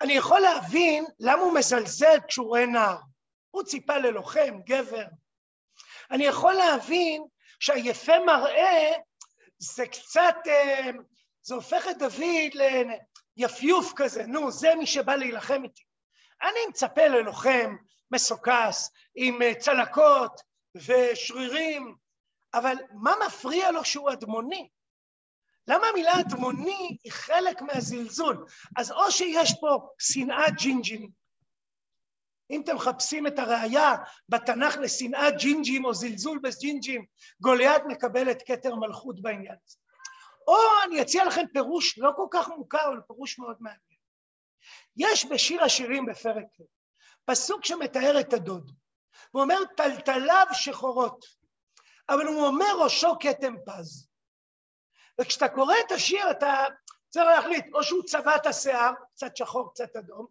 אני 0.00 0.12
יכול 0.12 0.40
להבין 0.40 1.04
למה 1.20 1.42
הוא 1.42 1.54
מזלזל 1.54 2.18
כשהוא 2.28 2.46
רואה 2.46 2.66
נער. 2.66 2.98
הוא 3.50 3.62
ציפה 3.62 3.96
ללוחם, 3.96 4.60
גבר. 4.66 5.06
אני 6.10 6.24
יכול 6.24 6.52
להבין 6.52 7.24
שהיפה 7.60 8.12
מראה 8.26 8.92
זה 9.58 9.86
קצת, 9.86 10.34
אה, 10.46 10.90
זה 11.42 11.54
הופך 11.54 11.88
את 11.90 11.98
דוד 11.98 12.52
ליפיוף 13.36 13.92
כזה, 13.96 14.26
נו, 14.26 14.50
זה 14.50 14.74
מי 14.74 14.86
שבא 14.86 15.14
להילחם 15.14 15.64
איתי. 15.64 15.82
אני 16.42 16.58
מצפה 16.68 17.06
ללוחם 17.06 17.76
מסוכס, 18.10 18.90
עם 19.14 19.42
אה, 19.42 19.54
צלקות 19.54 20.40
ושרירים, 20.74 21.96
אבל 22.54 22.74
מה 23.02 23.12
מפריע 23.26 23.70
לו 23.70 23.84
שהוא 23.84 24.12
אדמוני? 24.12 24.68
למה 25.68 25.86
המילה 25.86 26.20
אדמוני 26.20 26.98
היא 27.04 27.12
חלק 27.12 27.62
מהזלזול? 27.62 28.46
אז 28.76 28.92
או 28.92 29.10
שיש 29.10 29.54
פה 29.60 29.88
שנאת 29.98 30.54
ג'ינג'ים, 30.58 31.10
אם 32.50 32.60
אתם 32.64 32.76
מחפשים 32.76 33.26
את 33.26 33.38
הראייה 33.38 33.94
בתנ"ך 34.28 34.76
לשנאת 34.76 35.34
ג'ינג'ים 35.38 35.84
או 35.84 35.94
זלזול 35.94 36.38
בג'ינג'ים, 36.38 37.04
גוליית 37.40 37.82
מקבל 37.88 38.30
את 38.30 38.42
כתר 38.46 38.74
מלכות 38.74 39.22
בעניין 39.22 39.56
הזה. 39.66 39.76
או 40.48 40.56
אני 40.84 41.02
אציע 41.02 41.24
לכם 41.24 41.44
פירוש 41.52 41.98
לא 41.98 42.10
כל 42.16 42.26
כך 42.30 42.48
מוכר, 42.48 42.88
אבל 42.88 43.00
פירוש 43.06 43.38
מאוד 43.38 43.56
מעניין. 43.60 43.80
יש 44.96 45.26
בשיר 45.26 45.64
השירים 45.64 46.06
בפרק 46.06 46.44
ה' 46.60 46.64
פסוק 47.24 47.64
שמתאר 47.64 48.20
את 48.20 48.32
הדוד. 48.32 48.70
הוא 49.30 49.42
אומר 49.42 49.58
טלטליו 49.76 50.46
שחורות, 50.52 51.24
אבל 52.08 52.26
הוא 52.26 52.46
אומר 52.46 52.82
ראשו 52.84 53.16
כתם 53.20 53.54
פז. 53.66 54.08
וכשאתה 55.20 55.48
קורא 55.48 55.74
את 55.86 55.92
השיר 55.92 56.30
אתה 56.30 56.64
צריך 57.08 57.26
להחליט, 57.26 57.66
או 57.74 57.82
שהוא 57.82 58.02
צבע 58.02 58.36
את 58.36 58.46
השיער, 58.46 58.92
קצת 59.14 59.36
שחור, 59.36 59.70
קצת 59.70 59.96
אדום, 59.96 60.26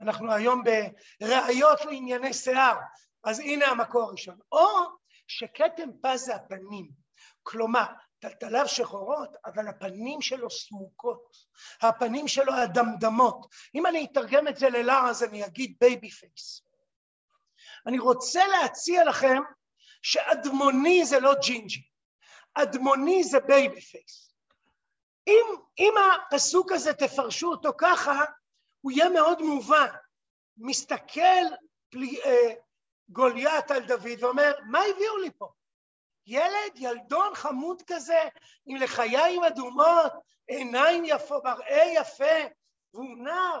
אנחנו 0.00 0.32
היום 0.32 0.62
בראיות 1.20 1.84
לענייני 1.84 2.34
שיער, 2.34 2.76
אז 3.24 3.40
הנה 3.40 3.66
המקור 3.66 4.02
הראשון, 4.02 4.38
ראשו 4.52 4.66
כתם 5.26 5.88
פז 6.02 6.20
זה 6.20 6.34
הפנים, 6.34 6.90
כלומר 7.42 7.84
תלתליו 8.18 8.68
שחורות, 8.68 9.36
אבל 9.44 9.68
הפנים 9.68 10.22
שלו 10.22 10.50
סמוקות, 10.50 11.36
הפנים 11.82 12.28
שלו 12.28 12.54
אדמדמות. 12.54 13.46
אם 13.74 13.86
אני 13.86 14.06
אתרגם 14.12 14.48
את 14.48 14.56
זה 14.56 14.68
ללעז 14.68 15.22
אני 15.22 15.46
אגיד 15.46 15.76
baby 15.80 16.10
face. 16.10 16.62
אני 17.86 17.98
רוצה 17.98 18.46
להציע 18.46 19.04
לכם 19.04 19.42
שאדמוני 20.02 21.04
זה 21.04 21.20
לא 21.20 21.34
ג'ינג'י, 21.42 21.88
אדמוני 22.54 23.24
זה 23.24 23.40
baby 23.40 23.80
face. 23.80 24.34
אם, 25.26 25.44
אם 25.78 25.94
הפסוק 25.98 26.72
הזה 26.72 26.94
תפרשו 26.94 27.50
אותו 27.50 27.70
ככה, 27.78 28.24
הוא 28.80 28.92
יהיה 28.92 29.08
מאוד 29.08 29.42
מובן. 29.42 29.88
מסתכל 30.56 31.44
פלי, 31.90 32.22
אה, 32.24 32.54
גוליית 33.08 33.70
על 33.70 33.82
דוד 33.82 34.18
ואומר, 34.20 34.52
מה 34.70 34.78
הביאו 34.78 35.16
לי 35.16 35.30
פה? 35.38 35.48
ילד, 36.26 36.72
ילדון 36.74 37.34
חמוד 37.34 37.82
כזה, 37.86 38.22
עם 38.66 38.76
לחיים 38.76 39.44
אדומות, 39.44 40.12
עיניים 40.48 41.04
יפות, 41.04 41.44
מראה 41.44 41.84
יפה, 41.94 42.34
והוא 42.94 43.16
נער, 43.18 43.60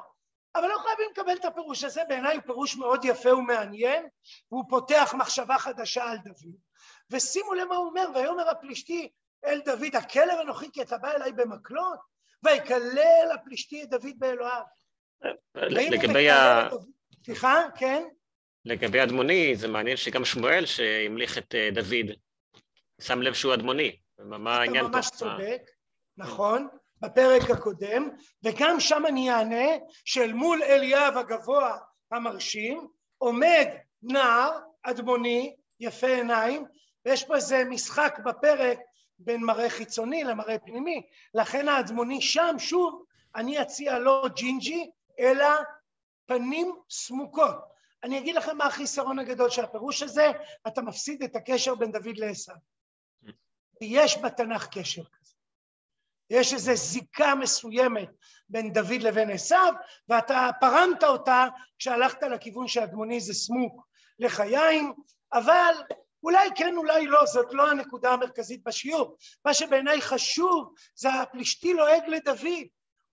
אבל 0.54 0.68
לא 0.68 0.78
חייבים 0.78 1.10
לקבל 1.10 1.36
את 1.36 1.44
הפירוש 1.44 1.84
הזה, 1.84 2.02
בעיניי 2.08 2.36
הוא 2.36 2.42
פירוש 2.42 2.76
מאוד 2.76 3.04
יפה 3.04 3.34
ומעניין, 3.34 4.08
והוא 4.50 4.64
פותח 4.68 5.14
מחשבה 5.18 5.58
חדשה 5.58 6.04
על 6.04 6.18
דוד. 6.18 6.54
ושימו 7.10 7.54
לב 7.54 7.68
מה 7.68 7.76
הוא 7.76 7.86
אומר, 7.86 8.06
ויאמר 8.14 8.50
הפלישתי 8.50 9.08
אל 9.44 9.60
דוד, 9.64 9.96
הכלב 9.96 10.38
אנוכי 10.42 10.66
כי 10.72 10.82
אתה 10.82 10.98
בא 10.98 11.12
אליי 11.12 11.32
במקלות, 11.32 11.98
ויקלל 12.42 13.28
הפלישתי 13.34 13.82
את 13.82 13.90
דוד 13.90 14.18
באלוהיו. 14.18 14.62
לגבי 15.54 16.30
ה... 16.30 16.68
סליחה, 17.24 17.62
כן? 17.78 18.02
לגבי 18.64 19.02
אדמוני, 19.02 19.56
זה 19.56 19.68
מעניין 19.68 19.96
שגם 19.96 20.24
שמואל 20.24 20.66
שהמליך 20.66 21.38
את 21.38 21.54
אה, 21.54 21.68
דוד, 21.72 22.16
שם 23.00 23.22
לב 23.22 23.34
שהוא 23.34 23.54
אדמוני. 23.54 23.96
מה 24.18 24.56
העניין 24.56 24.84
פה? 24.84 24.88
אתה 24.90 24.96
ממש 24.96 25.10
צודק, 25.10 25.70
נכון, 26.16 26.68
בפרק 27.00 27.50
הקודם, 27.50 28.08
וגם 28.44 28.80
שם 28.80 29.02
אני 29.06 29.30
אענה 29.30 29.68
שאל 30.04 30.32
מול 30.32 30.62
אליאב 30.62 31.16
הגבוה 31.16 31.78
המרשים, 32.10 32.88
עומד 33.18 33.66
נער 34.02 34.58
אדמוני, 34.82 35.56
יפה 35.80 36.06
עיניים, 36.06 36.64
ויש 37.04 37.24
פה 37.24 37.36
איזה 37.36 37.64
משחק 37.64 38.18
בפרק 38.24 38.78
בין 39.18 39.42
מראה 39.42 39.70
חיצוני 39.70 40.24
למראה 40.24 40.58
פנימי, 40.58 41.02
לכן 41.34 41.68
האדמוני 41.68 42.20
שם, 42.20 42.56
שוב, 42.58 43.04
אני 43.34 43.62
אציע 43.62 43.98
לא 43.98 44.28
ג'ינג'י, 44.34 44.90
אלא 45.18 45.48
פנים 46.26 46.76
סמוקות. 46.90 47.56
אני 48.02 48.18
אגיד 48.18 48.36
לכם 48.36 48.56
מה 48.56 48.66
החיסרון 48.66 49.18
הגדול 49.18 49.50
של 49.50 49.64
הפירוש 49.64 50.02
הזה, 50.02 50.32
אתה 50.66 50.82
מפסיד 50.82 51.22
את 51.22 51.36
הקשר 51.36 51.74
בין 51.74 51.92
דוד 51.92 52.16
לעשו. 52.16 52.52
יש 53.80 54.18
בתנ"ך 54.18 54.66
קשר 54.66 55.04
כזה. 55.04 55.34
יש 56.30 56.52
איזו 56.52 56.74
זיקה 56.74 57.34
מסוימת 57.34 58.08
בין 58.48 58.72
דוד 58.72 59.02
לבין 59.02 59.30
עשו, 59.30 59.56
ואתה 60.08 60.50
פרמת 60.60 61.04
אותה 61.04 61.46
כשהלכת 61.78 62.22
לכיוון 62.22 62.68
שאדמוני 62.68 63.20
זה 63.20 63.34
סמוק 63.34 63.86
לחיים, 64.18 64.92
אבל 65.32 65.74
אולי 66.24 66.48
כן, 66.56 66.76
אולי 66.76 67.06
לא, 67.06 67.26
זאת 67.26 67.54
לא 67.54 67.70
הנקודה 67.70 68.10
המרכזית 68.10 68.64
בשיעור. 68.64 69.16
מה 69.44 69.54
שבעיניי 69.54 70.00
חשוב 70.00 70.74
זה 70.94 71.14
הפלישתי 71.14 71.74
לועג 71.74 72.02
לדוד. 72.08 72.66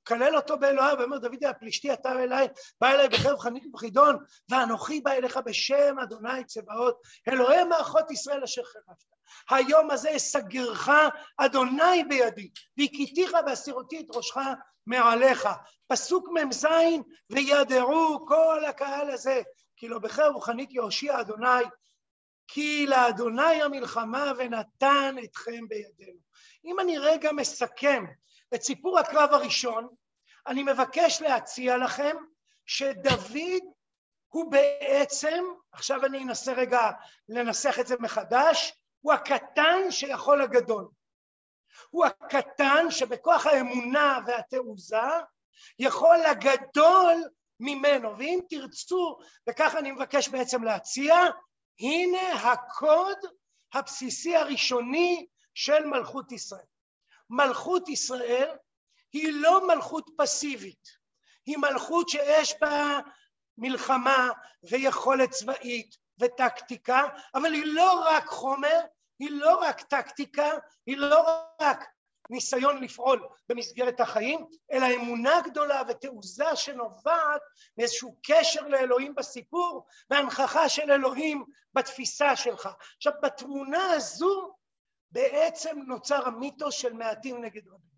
כלל 0.08 0.36
אותו 0.36 0.60
באלוהיו 0.60 1.00
ואומר 1.00 1.17
דוד 1.17 1.43
הפלישתי 1.43 1.93
אתה 1.93 2.12
אליי 2.12 2.47
בא 2.82 2.89
אליי 2.89 3.10
בחרב 3.10 3.39
חנית 3.39 3.65
ובחידון 3.65 4.17
ואנוכי 4.50 5.02
בא 5.02 5.12
אליך 5.12 5.39
בשם 5.45 6.00
אדוני 6.04 6.43
צבאות 6.45 7.02
אלוהי 7.28 7.63
מערכות 7.63 8.12
ישראל 8.12 8.43
אשר 8.43 8.63
חרבת 8.63 9.04
היום 9.50 9.91
הזה 9.91 10.15
אסגרך 10.15 10.89
אדוני 11.38 12.04
בידי 12.10 12.50
והכיתיך 12.78 13.32
והסירותי 13.45 14.00
את 14.00 14.15
ראשך 14.15 14.38
מעליך 14.88 15.47
פסוק 15.88 16.28
מ"ז 16.30 16.65
וידעו 17.30 18.26
כל 18.28 18.65
הקהל 18.65 19.12
הזה 19.12 19.41
כי 19.76 19.88
לא 19.88 20.00
בחרב 20.00 20.36
וחנית 20.36 20.74
יהושיע 20.74 21.21
אדוני 21.21 21.63
כי 22.54 22.86
לאדוני 22.88 23.62
המלחמה 23.64 24.32
ונתן 24.38 25.16
אתכם 25.24 25.68
בידינו 25.68 26.20
אם 26.66 26.80
אני 26.80 26.98
רגע 26.98 27.32
מסכם 27.32 28.06
את 28.56 28.62
סיפור 28.62 29.00
הקרב 29.00 29.30
הראשון, 29.34 29.88
אני 30.48 30.64
מבקש 30.64 31.22
להציע 31.22 31.78
לכם 31.78 32.16
שדוד 32.66 33.64
הוא 34.28 34.52
בעצם, 34.52 35.44
עכשיו 35.72 36.06
אני 36.06 36.24
אנסה 36.24 36.54
רגע 36.54 36.92
לנסח 37.30 37.80
את 37.80 37.88
זה 37.88 37.96
מחדש, 38.00 38.74
הוא 39.02 39.14
הקטן 39.14 39.92
שיכול 39.92 40.42
הגדול. 40.42 40.88
הוא 41.90 42.06
הקטן 42.06 42.86
שבכוח 42.90 43.46
האמונה 43.46 44.20
והתעוזה 44.28 44.98
יכול 45.80 46.18
לגדול 46.30 47.24
ממנו, 47.60 48.18
ואם 48.18 48.40
תרצו, 48.50 49.18
וככה 49.50 49.80
אני 49.80 49.92
מבקש 49.92 50.30
בעצם 50.30 50.64
להציע, 50.64 51.16
הנה 51.82 52.34
הקוד 52.34 53.17
הבסיסי 53.74 54.36
הראשוני 54.36 55.28
של 55.54 55.86
מלכות 55.86 56.32
ישראל. 56.32 56.65
מלכות 57.30 57.89
ישראל 57.89 58.50
היא 59.13 59.34
לא 59.34 59.67
מלכות 59.67 60.10
פסיבית, 60.17 60.89
היא 61.46 61.58
מלכות 61.58 62.10
שיש 62.10 62.54
בה 62.62 63.00
מלחמה 63.58 64.30
ויכולת 64.63 65.30
צבאית 65.30 65.98
וטקטיקה, 66.20 67.08
אבל 67.36 67.54
היא 67.54 67.65
לא 67.65 68.04
רק 68.06 68.26
חומר, 68.26 68.80
היא 69.20 69.32
לא 69.32 69.60
רק 69.62 69.82
טקטיקה, 69.82 70.50
היא 70.86 70.98
לא 70.98 71.48
רק 71.62 71.84
ניסיון 72.32 72.84
לפעול 72.84 73.28
במסגרת 73.50 74.00
החיים, 74.00 74.46
אלא 74.72 74.86
אמונה 74.96 75.41
גדולה 75.46 75.82
ותעוזה 75.89 76.56
שנובעת 76.56 77.41
מאיזשהו 77.78 78.15
קשר 78.24 78.67
לאלוהים 78.67 79.15
בסיפור 79.15 79.88
והנכחה 80.10 80.70
של 80.70 80.91
אלוהים 80.91 81.46
בתפיסה 81.74 82.36
שלך. 82.36 82.70
עכשיו 82.98 83.13
בתמונה 83.24 83.91
הזו 83.91 84.56
בעצם 85.12 85.80
נוצר 85.88 86.28
המיתוס 86.28 86.76
של 86.76 86.94
מעטים 86.94 87.44
נגד 87.44 87.67
רבים. 87.67 87.91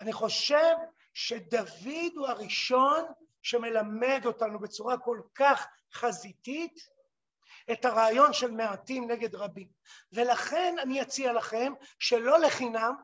אני 0.00 0.12
חושב 0.12 0.74
שדוד 1.14 2.12
הוא 2.16 2.26
הראשון 2.26 3.04
שמלמד 3.42 4.22
אותנו 4.26 4.58
בצורה 4.58 4.98
כל 4.98 5.20
כך 5.34 5.66
חזיתית 5.92 6.88
את 7.72 7.84
הרעיון 7.84 8.32
של 8.32 8.50
מעטים 8.50 9.10
נגד 9.10 9.34
רבים. 9.34 9.68
ולכן 10.12 10.74
אני 10.82 11.02
אציע 11.02 11.32
לכם 11.32 11.72
שלא 11.98 12.38
לחינם 12.38 12.94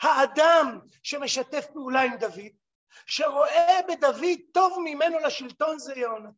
האדם 0.00 0.80
שמשתף 1.02 1.66
פעולה 1.72 2.02
עם 2.02 2.16
דוד, 2.16 2.52
שרואה 3.06 3.80
בדוד 3.88 4.38
טוב 4.52 4.78
ממנו 4.84 5.18
לשלטון 5.18 5.78
זה 5.78 5.94
יהונתן. 5.96 6.30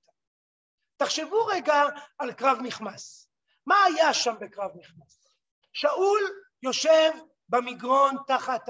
תחשבו 0.96 1.46
רגע 1.46 1.82
על 2.18 2.32
קרב 2.32 2.58
מכמס. 2.62 3.28
מה 3.66 3.84
היה 3.84 4.14
שם 4.14 4.34
בקרב 4.40 4.70
נכנס? 4.76 5.36
שאול 5.72 6.20
יושב 6.62 7.10
במגרון 7.48 8.16
תחת 8.26 8.68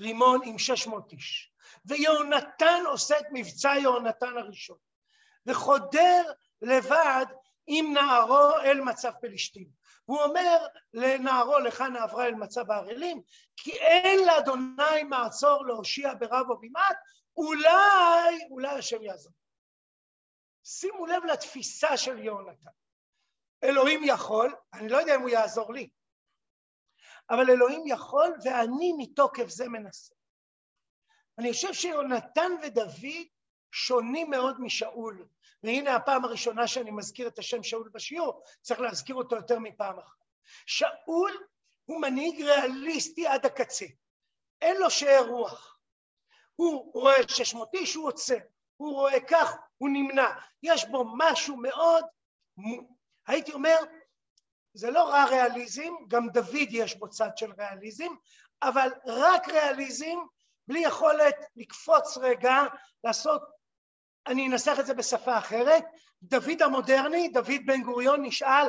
הרימון 0.00 0.40
עם 0.44 0.58
600 0.58 1.12
איש, 1.12 1.52
ויהונתן 1.84 2.82
עושה 2.86 3.18
את 3.18 3.26
מבצע 3.32 3.74
יהונתן 3.80 4.38
הראשון, 4.38 4.76
וחודר 5.46 6.32
לבד 6.62 7.26
עם 7.66 7.92
נערו 7.92 8.50
אל 8.64 8.80
מצב 8.80 9.12
פלישתים. 9.20 9.68
והוא 10.08 10.22
אומר 10.22 10.66
לנערו 10.94 11.58
לך 11.58 11.80
נעברה 11.80 12.26
אל 12.26 12.34
מצב 12.34 12.70
הערלים 12.70 13.22
כי 13.56 13.72
אין 13.72 14.26
לאדוני 14.26 15.02
מעצור 15.08 15.66
להושיע 15.66 16.14
ברב 16.14 16.50
או 16.50 16.60
במעט 16.60 16.96
אולי, 17.36 18.48
אולי 18.50 18.78
השם 18.78 19.02
יעזור. 19.02 19.32
שימו 20.64 21.06
לב 21.06 21.24
לתפיסה 21.24 21.96
של 21.96 22.18
יונתן. 22.18 22.70
אלוהים 23.64 24.00
יכול, 24.04 24.54
אני 24.74 24.88
לא 24.88 24.96
יודע 24.96 25.14
אם 25.14 25.20
הוא 25.20 25.28
יעזור 25.28 25.72
לי, 25.72 25.88
אבל 27.30 27.50
אלוהים 27.50 27.82
יכול 27.86 28.36
ואני 28.44 28.92
מתוקף 28.98 29.48
זה 29.48 29.68
מנסה. 29.68 30.14
אני 31.38 31.52
חושב 31.52 31.72
שיונתן 31.72 32.52
ודוד 32.62 33.26
שונים 33.72 34.30
מאוד 34.30 34.60
משאול, 34.60 35.26
והנה 35.62 35.96
הפעם 35.96 36.24
הראשונה 36.24 36.66
שאני 36.66 36.90
מזכיר 36.90 37.28
את 37.28 37.38
השם 37.38 37.62
שאול 37.62 37.90
בשיעור, 37.92 38.42
צריך 38.60 38.80
להזכיר 38.80 39.14
אותו 39.14 39.36
יותר 39.36 39.58
מפעם 39.58 39.98
אחת. 39.98 40.24
שאול 40.66 41.46
הוא 41.84 42.00
מנהיג 42.00 42.42
ריאליסטי 42.42 43.26
עד 43.26 43.46
הקצה, 43.46 43.86
אין 44.60 44.76
לו 44.76 44.90
שאר 44.90 45.26
רוח. 45.28 45.78
הוא 46.56 46.92
רואה 46.94 47.14
שש 47.28 47.54
מאות 47.54 47.74
איש, 47.74 47.94
הוא 47.94 48.08
עוצר, 48.08 48.38
הוא 48.76 48.92
רואה 48.92 49.20
כך, 49.28 49.56
הוא 49.78 49.88
נמנע. 49.88 50.28
יש 50.62 50.84
בו 50.84 51.04
משהו 51.16 51.56
מאוד, 51.56 52.04
הייתי 53.26 53.52
אומר, 53.52 53.76
זה 54.74 54.90
לא 54.90 55.04
רע 55.08 55.24
ריאליזם, 55.24 55.92
גם 56.08 56.28
דוד 56.28 56.68
יש 56.70 56.94
בו 56.94 57.08
צד 57.08 57.30
של 57.36 57.52
ריאליזם, 57.58 58.14
אבל 58.62 58.88
רק 59.06 59.48
ריאליזם, 59.48 60.18
בלי 60.68 60.80
יכולת 60.80 61.36
לקפוץ 61.56 62.16
רגע, 62.16 62.62
לעשות, 63.04 63.42
אני 64.26 64.48
אנסח 64.48 64.76
את 64.80 64.86
זה 64.86 64.94
בשפה 64.94 65.38
אחרת, 65.38 65.84
דוד 66.22 66.62
המודרני, 66.62 67.28
דוד 67.28 67.66
בן 67.66 67.82
גוריון 67.82 68.22
נשאל 68.22 68.68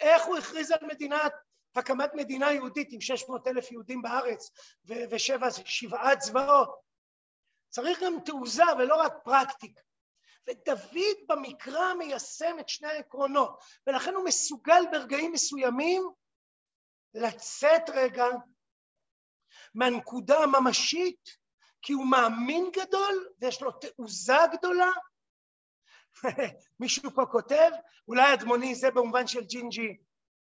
איך 0.00 0.24
הוא 0.24 0.36
הכריז 0.38 0.70
על 0.70 0.86
מדינת, 0.86 1.32
הקמת 1.76 2.10
מדינה 2.14 2.52
יהודית 2.52 2.88
עם 2.92 3.00
600 3.00 3.46
אלף 3.46 3.72
יהודים 3.72 4.02
בארץ 4.02 4.50
ושבע, 5.10 5.48
שבעה 5.64 6.16
צבאות. 6.16 6.74
צריך 7.68 8.02
גם 8.02 8.16
תעוזה 8.24 8.62
ולא 8.78 8.94
רק 8.94 9.12
פרקטיקה. 9.24 9.80
ודוד 10.48 11.16
במקרא 11.28 11.94
מיישם 11.94 12.56
את 12.60 12.68
שני 12.68 12.88
העקרונות, 12.88 13.60
ולכן 13.86 14.14
הוא 14.14 14.24
מסוגל 14.24 14.82
ברגעים 14.92 15.32
מסוימים 15.32 16.02
לצאת 17.14 17.90
רגע 17.94 18.24
מהנקודה 19.74 20.38
הממשית, 20.38 21.43
כי 21.84 21.92
הוא 21.92 22.06
מאמין 22.06 22.70
גדול 22.72 23.28
ויש 23.40 23.62
לו 23.62 23.70
תעוזה 23.70 24.38
גדולה. 24.52 24.90
מישהו 26.80 27.10
פה 27.14 27.26
כותב, 27.26 27.70
אולי 28.08 28.34
אדמוני 28.34 28.74
זה 28.74 28.90
במובן 28.90 29.26
של 29.26 29.44
ג'ינג'י, 29.44 29.96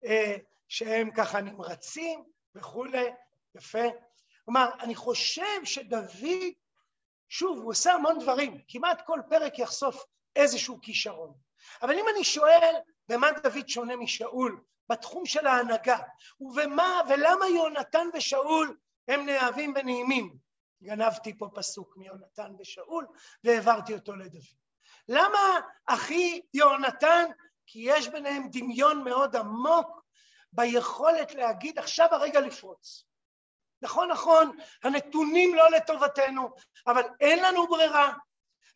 אה, 0.06 0.36
שהם 0.67 1.12
ככה 1.12 1.41
נמרצים 1.41 2.23
וכולי, 2.56 3.06
יפה. 3.56 3.84
כלומר, 4.45 4.69
אני 4.80 4.95
חושב 4.95 5.63
שדוד 5.63 6.06
שוב, 7.30 7.60
הוא 7.60 7.71
עושה 7.71 7.93
המון 7.93 8.19
דברים, 8.19 8.62
כמעט 8.67 9.02
כל 9.06 9.19
פרק 9.30 9.60
יחשוף 9.60 10.04
איזשהו 10.36 10.82
כישרון. 10.82 11.34
אבל 11.82 11.99
אם 11.99 12.06
אני 12.15 12.23
שואל 12.23 12.75
במה 13.10 13.28
דוד 13.32 13.69
שונה 13.69 13.95
משאול, 13.95 14.62
בתחום 14.89 15.25
של 15.25 15.47
ההנהגה, 15.47 15.97
ובמה 16.39 17.02
ולמה 17.10 17.47
יונתן 17.47 18.08
ושאול 18.13 18.78
הם 19.08 19.25
נאהבים 19.25 19.73
ונעימים, 19.75 20.49
גנבתי 20.84 21.38
פה 21.38 21.50
פסוק 21.56 21.98
מיונתן 21.98 22.54
ושאול 22.60 23.08
והעברתי 23.44 23.94
אותו 23.94 24.15
לדוד. 24.15 24.42
למה 25.08 25.60
אחי 25.86 26.42
יונתן? 26.54 27.26
כי 27.65 27.80
יש 27.86 28.08
ביניהם 28.08 28.48
דמיון 28.52 29.04
מאוד 29.04 29.36
עמוק 29.36 30.04
ביכולת 30.54 31.36
להגיד 31.36 31.80
עכשיו 31.80 32.08
הרגע 32.12 32.39
לפרוץ. 32.39 33.06
נכון, 33.82 34.12
נכון, 34.12 34.58
הנתונים 34.84 35.56
לא 35.56 35.72
לטובתנו, 35.72 36.50
אבל 36.88 37.02
אין 37.20 37.44
לנו 37.44 37.68
ברירה. 37.68 38.13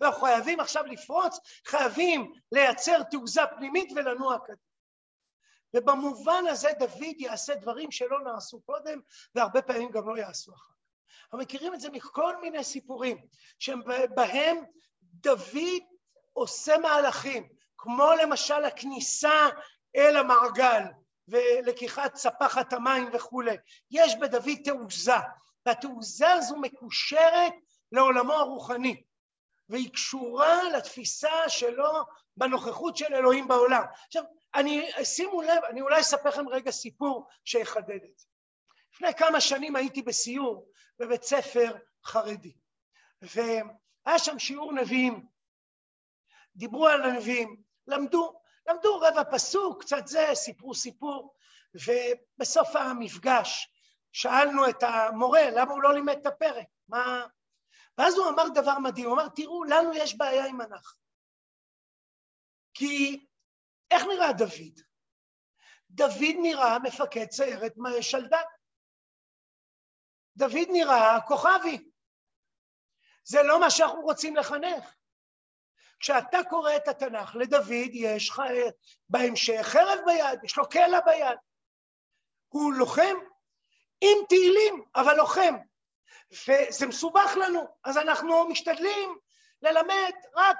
אנחנו 0.01 0.21
חייבים 0.21 0.59
עכשיו 0.59 0.85
לפרוץ, 0.85 1.39
חייבים 1.65 2.33
לייצר 2.51 3.03
תעוזה 3.03 3.41
פנימית 3.55 3.91
ולנוע 3.95 4.37
קדימה. 4.39 4.57
ובמובן 5.75 6.43
הזה 6.49 6.69
דוד 6.79 7.15
יעשה 7.19 7.55
דברים 7.55 7.91
שלא 7.91 8.23
נעשו 8.23 8.61
קודם, 8.61 8.99
והרבה 9.35 9.61
פעמים 9.61 9.91
גם 9.91 10.09
לא 10.09 10.17
יעשו 10.17 10.53
אחר. 10.53 10.72
אנחנו 11.23 11.37
מכירים 11.37 11.73
את 11.73 11.79
זה 11.79 11.89
מכל 11.89 12.41
מיני 12.41 12.63
סיפורים, 12.63 13.17
שבהם 13.59 14.57
דוד 15.01 15.83
עושה 16.33 16.77
מהלכים, 16.77 17.47
כמו 17.77 18.11
למשל 18.21 18.63
הכניסה 18.65 19.47
אל 19.95 20.17
המעגל, 20.17 20.83
ולקיחת 21.27 22.13
צפחת 22.13 22.73
המים 22.73 23.09
וכולי. 23.13 23.57
יש 23.91 24.15
בדוד 24.15 24.57
תעוזה, 24.63 25.13
והתעוזה 25.65 26.31
הזו 26.31 26.57
מקושרת 26.57 27.53
לעולמו 27.91 28.33
הרוחני, 28.33 29.03
והיא 29.69 29.93
קשורה 29.93 30.63
לתפיסה 30.63 31.49
שלו 31.49 31.91
בנוכחות 32.37 32.97
של 32.97 33.13
אלוהים 33.13 33.47
בעולם. 33.47 33.83
עכשיו, 34.07 34.23
אני, 34.55 34.89
שימו 35.03 35.41
לב, 35.41 35.63
אני 35.69 35.81
אולי 35.81 35.99
אספר 35.99 36.29
לכם 36.29 36.49
רגע 36.49 36.71
סיפור 36.71 37.27
שיחדד 37.45 38.03
את 38.11 38.17
זה. 38.17 38.25
לפני 38.93 39.13
כמה 39.13 39.41
שנים 39.41 39.75
הייתי 39.75 40.01
בסיור 40.01 40.67
בבית 40.99 41.23
ספר 41.23 41.75
חרדי, 42.03 42.55
והיה 43.21 44.19
שם 44.19 44.39
שיעור 44.39 44.73
נביאים, 44.73 45.27
דיברו 46.55 46.87
על 46.87 47.03
הנביאים, 47.03 47.63
למדו 47.87 48.43
למדו 48.67 48.99
רבע 48.99 49.23
פסוק, 49.31 49.83
קצת 49.83 50.07
זה, 50.07 50.27
סיפרו 50.33 50.75
סיפור, 50.75 51.35
ובסוף 51.73 52.75
המפגש 52.75 53.69
שאלנו 54.11 54.69
את 54.69 54.83
המורה 54.83 55.49
למה 55.51 55.71
הוא 55.71 55.83
לא 55.83 55.93
לימד 55.93 56.17
את 56.17 56.25
הפרק, 56.25 56.67
מה... 56.87 57.27
ואז 57.97 58.17
הוא 58.17 58.29
אמר 58.29 58.43
דבר 58.55 58.79
מדהים, 58.79 59.05
הוא 59.05 59.13
אמר, 59.15 59.29
תראו, 59.35 59.63
לנו 59.63 59.93
יש 59.93 60.17
בעיה 60.17 60.45
עם 60.45 60.61
הנח. 60.61 60.95
כי 62.73 63.25
איך 63.91 64.03
נראה 64.03 64.33
דוד? 64.33 64.79
דוד 65.89 66.35
נראה 66.41 66.79
מפקד 66.79 67.31
סיירת 67.31 67.73
שלדג. 68.01 68.43
דוד 70.37 70.67
נראה 70.69 71.21
כוכבי. 71.27 71.89
זה 73.23 73.43
לא 73.43 73.59
מה 73.59 73.69
שאנחנו 73.69 74.01
רוצים 74.01 74.35
לחנך. 74.35 74.95
כשאתה 75.99 76.37
קורא 76.49 76.75
את 76.75 76.87
התנ"ך, 76.87 77.35
לדוד 77.35 77.89
יש 77.93 78.31
בהמשך 79.09 79.61
חרב 79.61 79.99
ביד, 80.05 80.43
יש 80.43 80.57
לו 80.57 80.69
קלע 80.69 80.99
ביד. 80.99 81.37
הוא 82.47 82.73
לוחם 82.73 83.15
עם 84.01 84.17
תהילים, 84.29 84.85
אבל 84.95 85.15
לוחם. 85.15 85.55
וזה 86.31 86.87
מסובך 86.87 87.37
לנו, 87.41 87.63
אז 87.83 87.97
אנחנו 87.97 88.49
משתדלים 88.49 89.17
ללמד 89.61 90.11
רק 90.35 90.57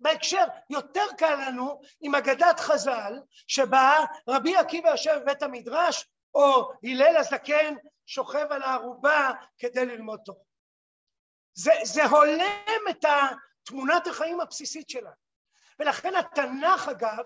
בהקשר, 0.00 0.44
יותר 0.70 1.06
קל 1.18 1.34
לנו 1.34 1.80
עם 2.00 2.14
אגדת 2.14 2.60
חז"ל, 2.60 3.20
שבה 3.46 4.04
רבי 4.28 4.56
עקיבא 4.56 4.88
יושב 4.88 5.18
בבית 5.22 5.42
המדרש, 5.42 6.08
או 6.36 6.72
הלל 6.82 7.16
הזקן 7.16 7.74
שוכב 8.06 8.46
על 8.50 8.62
הערובה 8.62 9.30
כדי 9.58 9.86
ללמוד 9.86 10.20
תורה. 10.24 10.44
זה, 11.54 11.72
זה 11.84 12.04
הולם 12.04 12.80
את. 12.90 13.04
תמונת 13.66 14.06
החיים 14.06 14.40
הבסיסית 14.40 14.90
שלנו. 14.90 15.26
ולכן 15.78 16.14
התנ"ך 16.14 16.88
אגב, 16.88 17.24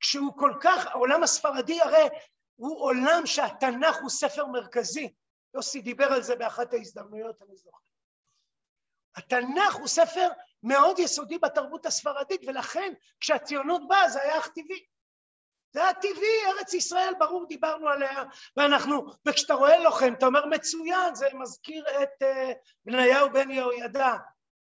כשהוא 0.00 0.32
כל 0.38 0.52
כך, 0.60 0.86
העולם 0.86 1.22
הספרדי 1.22 1.80
הרי 1.80 2.08
הוא 2.56 2.80
עולם 2.80 3.26
שהתנ"ך 3.26 3.96
הוא 4.00 4.10
ספר 4.10 4.46
מרכזי. 4.46 5.14
יוסי 5.54 5.80
דיבר 5.80 6.12
על 6.12 6.22
זה 6.22 6.36
באחת 6.36 6.72
ההזדמנויות, 6.72 7.42
אני 7.42 7.56
זוכר. 7.56 7.78
התנ"ך 9.16 9.74
הוא 9.74 9.86
ספר 9.86 10.28
מאוד 10.62 10.98
יסודי 10.98 11.38
בתרבות 11.38 11.86
הספרדית, 11.86 12.40
ולכן 12.46 12.92
כשהציונות 13.20 13.88
באה 13.88 14.08
זה 14.08 14.22
היה 14.22 14.38
אך 14.38 14.48
טבעי. 14.48 14.86
זה 15.74 15.82
היה 15.82 15.94
טבעי, 15.94 16.46
ארץ 16.46 16.74
ישראל, 16.74 17.12
ברור, 17.18 17.46
דיברנו 17.48 17.88
עליה, 17.88 18.24
ואנחנו, 18.56 19.06
וכשאתה 19.26 19.54
רואה 19.54 19.78
לוחם, 19.78 20.12
אתה 20.18 20.26
אומר 20.26 20.46
מצוין, 20.46 21.14
זה 21.14 21.26
מזכיר 21.32 21.84
את 22.02 22.22
uh, 22.22 22.54
בניהו 22.84 23.32
בן 23.32 23.50
יהוידע, 23.50 24.14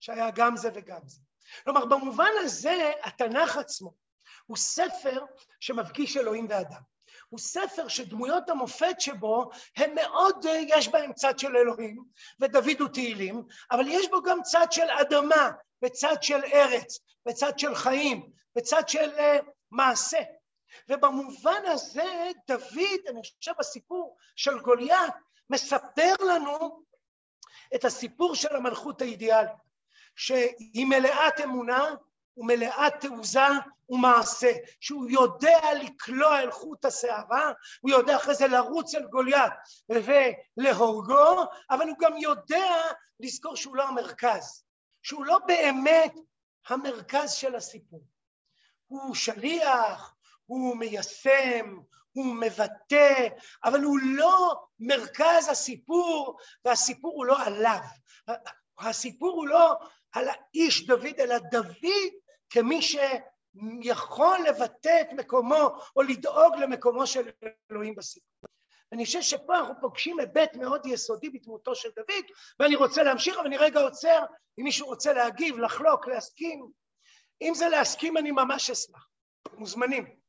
שהיה 0.01 0.31
גם 0.31 0.57
זה 0.57 0.71
וגם 0.75 1.01
זה. 1.05 1.21
כלומר, 1.65 1.85
במובן 1.85 2.31
הזה, 2.41 2.93
התנ"ך 3.03 3.57
עצמו 3.57 3.93
הוא 4.47 4.57
ספר 4.57 5.25
שמפגיש 5.61 6.17
אלוהים 6.17 6.47
ואדם. 6.51 6.81
הוא 7.29 7.39
ספר 7.39 7.89
שדמויות 7.89 8.51
המופת 8.51 9.01
שבו 9.01 9.51
הם 9.77 9.95
מאוד, 9.95 10.47
יש 10.69 10.89
בהם 10.89 11.13
צד 11.13 11.39
של 11.39 11.57
אלוהים, 11.57 12.05
ודוד 12.41 12.81
הוא 12.81 12.89
תהילים, 12.89 13.43
אבל 13.71 13.85
יש 13.89 14.09
בו 14.11 14.23
גם 14.23 14.43
צד 14.43 14.67
של 14.71 14.91
אדמה, 15.01 15.51
וצד 15.85 16.17
של 16.23 16.45
ארץ, 16.53 16.99
וצד 17.29 17.59
של 17.59 17.75
חיים, 17.75 18.31
וצד 18.59 18.89
של 18.89 19.11
uh, 19.17 19.45
מעשה. 19.71 20.19
ובמובן 20.89 21.63
הזה, 21.67 22.31
דוד, 22.49 23.01
אני 23.09 23.21
חושב 23.23 23.53
בסיפור 23.59 24.17
של 24.37 24.59
גוליית, 24.59 25.15
מספר 25.51 26.15
לנו 26.21 26.83
את 27.75 27.85
הסיפור 27.85 28.35
של 28.35 28.57
המלכות 28.57 29.03
האידיאלית. 29.03 29.67
שהיא 30.17 30.87
מלאת 30.87 31.41
אמונה, 31.45 31.95
ומלאת 32.37 32.93
תעוזה 33.01 33.41
ומעשה, 33.89 34.53
שהוא 34.81 35.11
יודע 35.11 35.59
לקלוע 35.83 36.41
אל 36.41 36.51
חוט 36.51 36.85
השערה, 36.85 37.53
הוא 37.81 37.91
יודע 37.91 38.17
אחרי 38.17 38.35
זה 38.35 38.47
לרוץ 38.47 38.95
אל 38.95 39.07
גוליית 39.07 39.53
ולהורגו, 39.89 41.45
אבל 41.71 41.89
הוא 41.89 41.97
גם 42.01 42.17
יודע 42.17 42.75
לזכור 43.21 43.57
שהוא 43.57 43.77
לא 43.77 43.89
המרכז, 43.89 44.65
שהוא 45.03 45.25
לא 45.25 45.39
באמת 45.47 46.15
המרכז 46.69 47.33
של 47.33 47.55
הסיפור. 47.55 48.05
הוא 48.87 49.15
שליח, 49.15 50.16
הוא 50.47 50.77
מיישם, 50.77 51.79
הוא 52.13 52.35
מבטא, 52.35 53.29
אבל 53.65 53.83
הוא 53.83 53.99
לא 54.03 54.55
מרכז 54.79 55.49
הסיפור, 55.49 56.39
והסיפור 56.65 57.13
הוא 57.15 57.27
לא 57.27 57.43
עליו. 57.43 57.81
הסיפור 58.79 59.37
הוא 59.37 59.49
לא 59.49 59.77
על 60.13 60.29
האיש 60.29 60.87
דוד, 60.87 61.21
אלא 61.21 61.39
דוד 61.39 62.13
כמי 62.51 62.81
שיכול 62.83 64.39
לבטא 64.49 65.01
את 65.01 65.13
מקומו 65.13 65.79
או 65.97 66.03
לדאוג 66.03 66.57
למקומו 66.57 67.07
של 67.07 67.31
אלוהים 67.71 67.95
בסיפור. 67.95 68.49
אני 68.93 69.05
חושב 69.05 69.23
שפה 69.23 69.59
אנחנו 69.59 69.75
פוגשים 69.81 70.19
היבט 70.19 70.57
מאוד 70.57 70.87
יסודי 70.87 71.31
בדמותו 71.31 71.75
של 71.75 71.89
דוד, 71.97 72.25
ואני 72.61 72.77
רוצה 72.77 73.03
להמשיך, 73.03 73.37
אבל 73.37 73.47
אני 73.47 73.57
רגע 73.57 73.81
עוצר, 73.81 74.25
אם 74.59 74.65
מישהו 74.65 74.87
רוצה 74.87 75.13
להגיב, 75.13 75.59
לחלוק, 75.59 76.09
להסכים. 76.09 76.71
אם 77.43 77.53
זה 77.55 77.69
להסכים, 77.69 78.17
אני 78.17 78.31
ממש 78.31 78.71
אשמח. 78.71 79.09
מוזמנים. 79.53 80.26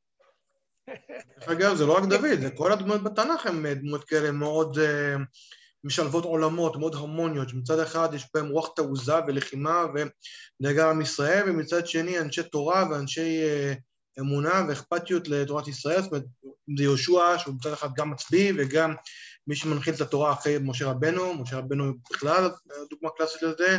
דרך 1.40 1.50
אגב, 1.50 1.76
זה 1.76 1.86
לא 1.86 1.98
רק 1.98 2.04
דוד, 2.04 2.42
זה 2.42 2.50
כל 2.52 2.72
הדמויות 2.72 3.04
בתנ"ך 3.04 3.46
הן 3.46 3.74
דמויות 3.74 4.04
כאלה 4.04 4.32
מאוד 4.32 4.78
uh, 4.78 5.20
משלבות 5.84 6.24
עולמות, 6.24 6.76
מאוד 6.76 6.96
הרמוניות, 6.96 7.50
שמצד 7.50 7.80
אחד 7.80 8.14
יש 8.14 8.26
בהן 8.34 8.48
רוח 8.48 8.70
תעוזה 8.76 9.16
ולחימה 9.28 9.84
ודאגה 10.62 10.90
עם 10.90 11.02
ישראל, 11.02 11.50
ומצד 11.50 11.88
שני 11.88 12.20
אנשי 12.20 12.44
תורה 12.44 12.86
ואנשי 12.92 13.42
uh, 13.44 13.80
אמונה 14.20 14.66
ואכפתיות 14.70 15.28
לתורת 15.28 15.68
ישראל, 15.68 16.02
זאת 16.02 16.12
אומרת, 16.12 16.26
זה 16.78 16.84
יהושע, 16.84 17.38
שהוא 17.38 17.56
מצד 17.56 17.74
אחד 17.74 17.90
גם 17.96 18.12
מצביא 18.12 18.54
וגם 18.58 18.94
מי 19.48 19.56
שמנחיל 19.56 19.94
את 19.94 20.02
התורה 20.02 20.34
אחרי 20.34 20.58
משה 20.62 20.86
רבנו, 20.86 21.34
משה 21.34 21.58
רבנו 21.58 21.94
בכלל 22.12 22.50
דוגמה 22.90 23.10
קלאסית 23.18 23.42
לזה, 23.42 23.78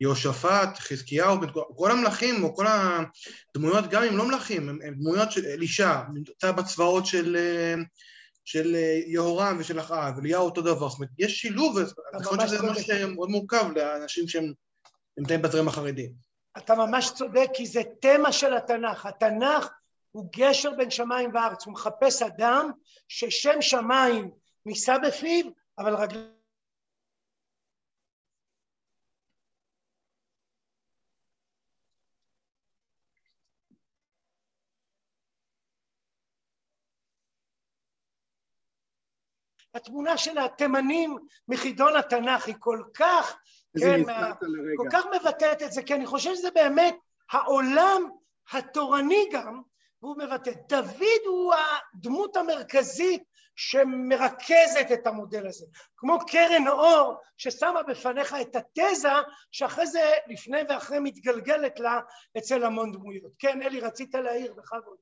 יהושפט, 0.00 0.78
חזקיהו, 0.78 1.36
כל 1.76 1.90
המלכים 1.90 2.44
או 2.44 2.56
כל 2.56 2.66
הדמויות, 2.66 3.84
גם 3.90 4.02
אם 4.02 4.16
לא 4.16 4.28
מלכים, 4.28 4.68
הם, 4.68 4.78
הם 4.84 4.94
דמויות 4.94 5.32
של 5.32 5.46
אלישע, 5.46 6.00
נמצא 6.14 6.52
בצבאות 6.52 7.06
של, 7.06 7.36
של 8.44 8.74
יהורם 9.06 9.56
ושל 9.60 9.80
אחאב, 9.80 10.18
אליהו 10.18 10.44
אותו 10.44 10.62
דבר, 10.62 10.88
זאת 10.88 10.98
אומרת, 10.98 11.10
יש 11.18 11.40
שילוב, 11.40 11.78
אני 11.78 12.24
חושב 12.24 12.46
שזה 12.46 12.62
ממש 12.62 12.90
מאוד 12.90 13.28
מורכב 13.28 13.64
לאנשים 13.76 14.28
שהם 14.28 14.52
נמצאים 15.18 15.42
בזרם 15.42 15.68
החרדי. 15.68 16.12
אתה 16.58 16.74
ממש 16.74 17.10
צודק, 17.14 17.48
כי 17.54 17.66
זה 17.66 17.82
תמה 18.00 18.32
של 18.32 18.54
התנ"ך. 18.54 19.06
התנ"ך 19.06 19.68
הוא 20.10 20.28
גשר 20.36 20.70
בין 20.76 20.90
שמיים 20.90 21.30
וארץ, 21.34 21.66
הוא 21.66 21.72
מחפש 21.72 22.22
אדם 22.22 22.70
ששם 23.08 23.62
שמיים 23.62 24.30
נישא 24.66 24.96
בפיו, 25.06 25.44
אבל 25.78 25.94
רגליו 25.94 26.37
התמונה 39.74 40.16
של 40.16 40.38
התימנים 40.38 41.18
מחידון 41.48 41.96
התנ"ך 41.96 42.46
היא 42.46 42.54
כל 42.58 42.82
כך, 42.94 43.38
כן, 43.80 44.00
מה, 44.06 44.32
כל 44.76 44.88
כך 44.92 45.04
מבטאת 45.06 45.62
את 45.62 45.72
זה, 45.72 45.82
כי 45.82 45.94
אני 45.94 46.06
חושב 46.06 46.34
שזה 46.34 46.50
באמת 46.50 46.96
העולם 47.32 48.02
התורני 48.52 49.28
גם, 49.32 49.62
והוא 50.02 50.16
מבטא. 50.18 50.50
דוד 50.68 51.22
הוא 51.26 51.54
הדמות 51.94 52.36
המרכזית 52.36 53.22
שמרכזת 53.56 54.86
את 54.92 55.06
המודל 55.06 55.46
הזה. 55.46 55.66
כמו 55.96 56.18
קרן 56.26 56.68
אור 56.68 57.20
ששמה 57.36 57.82
בפניך 57.82 58.36
את 58.40 58.56
התזה 58.56 59.08
שאחרי 59.50 59.86
זה 59.86 60.00
לפני 60.26 60.58
ואחרי 60.68 60.98
מתגלגלת 61.00 61.80
לה 61.80 62.00
אצל 62.38 62.64
המון 62.64 62.92
דמויות. 62.92 63.32
כן, 63.38 63.62
אלי, 63.62 63.80
רצית 63.80 64.14
להעיר, 64.14 64.54
בכבוד. 64.54 64.96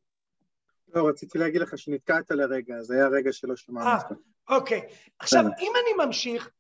לא, 0.95 1.09
רציתי 1.09 1.39
להגיד 1.39 1.61
לך 1.61 1.79
שנתקעת 1.79 2.31
לרגע, 2.31 2.83
זה 2.83 2.95
היה 2.95 3.09
רגע 3.09 3.33
שלא 3.33 3.57
שמענו 3.57 3.91
אותך. 3.91 4.13
אוקיי. 4.49 4.89
עכשיו, 5.19 5.45
אם 5.61 5.73
אני 5.83 6.07
ממשיך, 6.07 6.51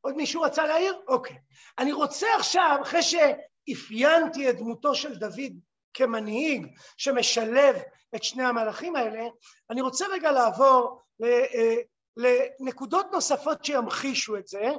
עוד 0.00 0.16
מישהו 0.16 0.42
רצה 0.42 0.66
להעיר? 0.66 1.00
אוקיי. 1.08 1.36
אני 1.78 1.92
רוצה 1.92 2.26
עכשיו, 2.38 2.78
אחרי 2.82 3.00
שאפיינתי 3.02 4.50
את 4.50 4.56
דמותו 4.56 4.94
של 4.94 5.14
דוד 5.14 5.52
כמנהיג 5.94 6.76
שמשלב 6.96 7.76
את 8.14 8.24
שני 8.24 8.44
המהלכים 8.44 8.96
האלה, 8.96 9.28
אני 9.70 9.80
רוצה 9.80 10.06
רגע 10.10 10.32
לעבור 10.32 11.00
אה, 11.24 11.76
לנקודות 12.16 13.06
נוספות 13.12 13.64
שימחישו 13.64 14.36
את 14.36 14.48
זה. 14.48 14.70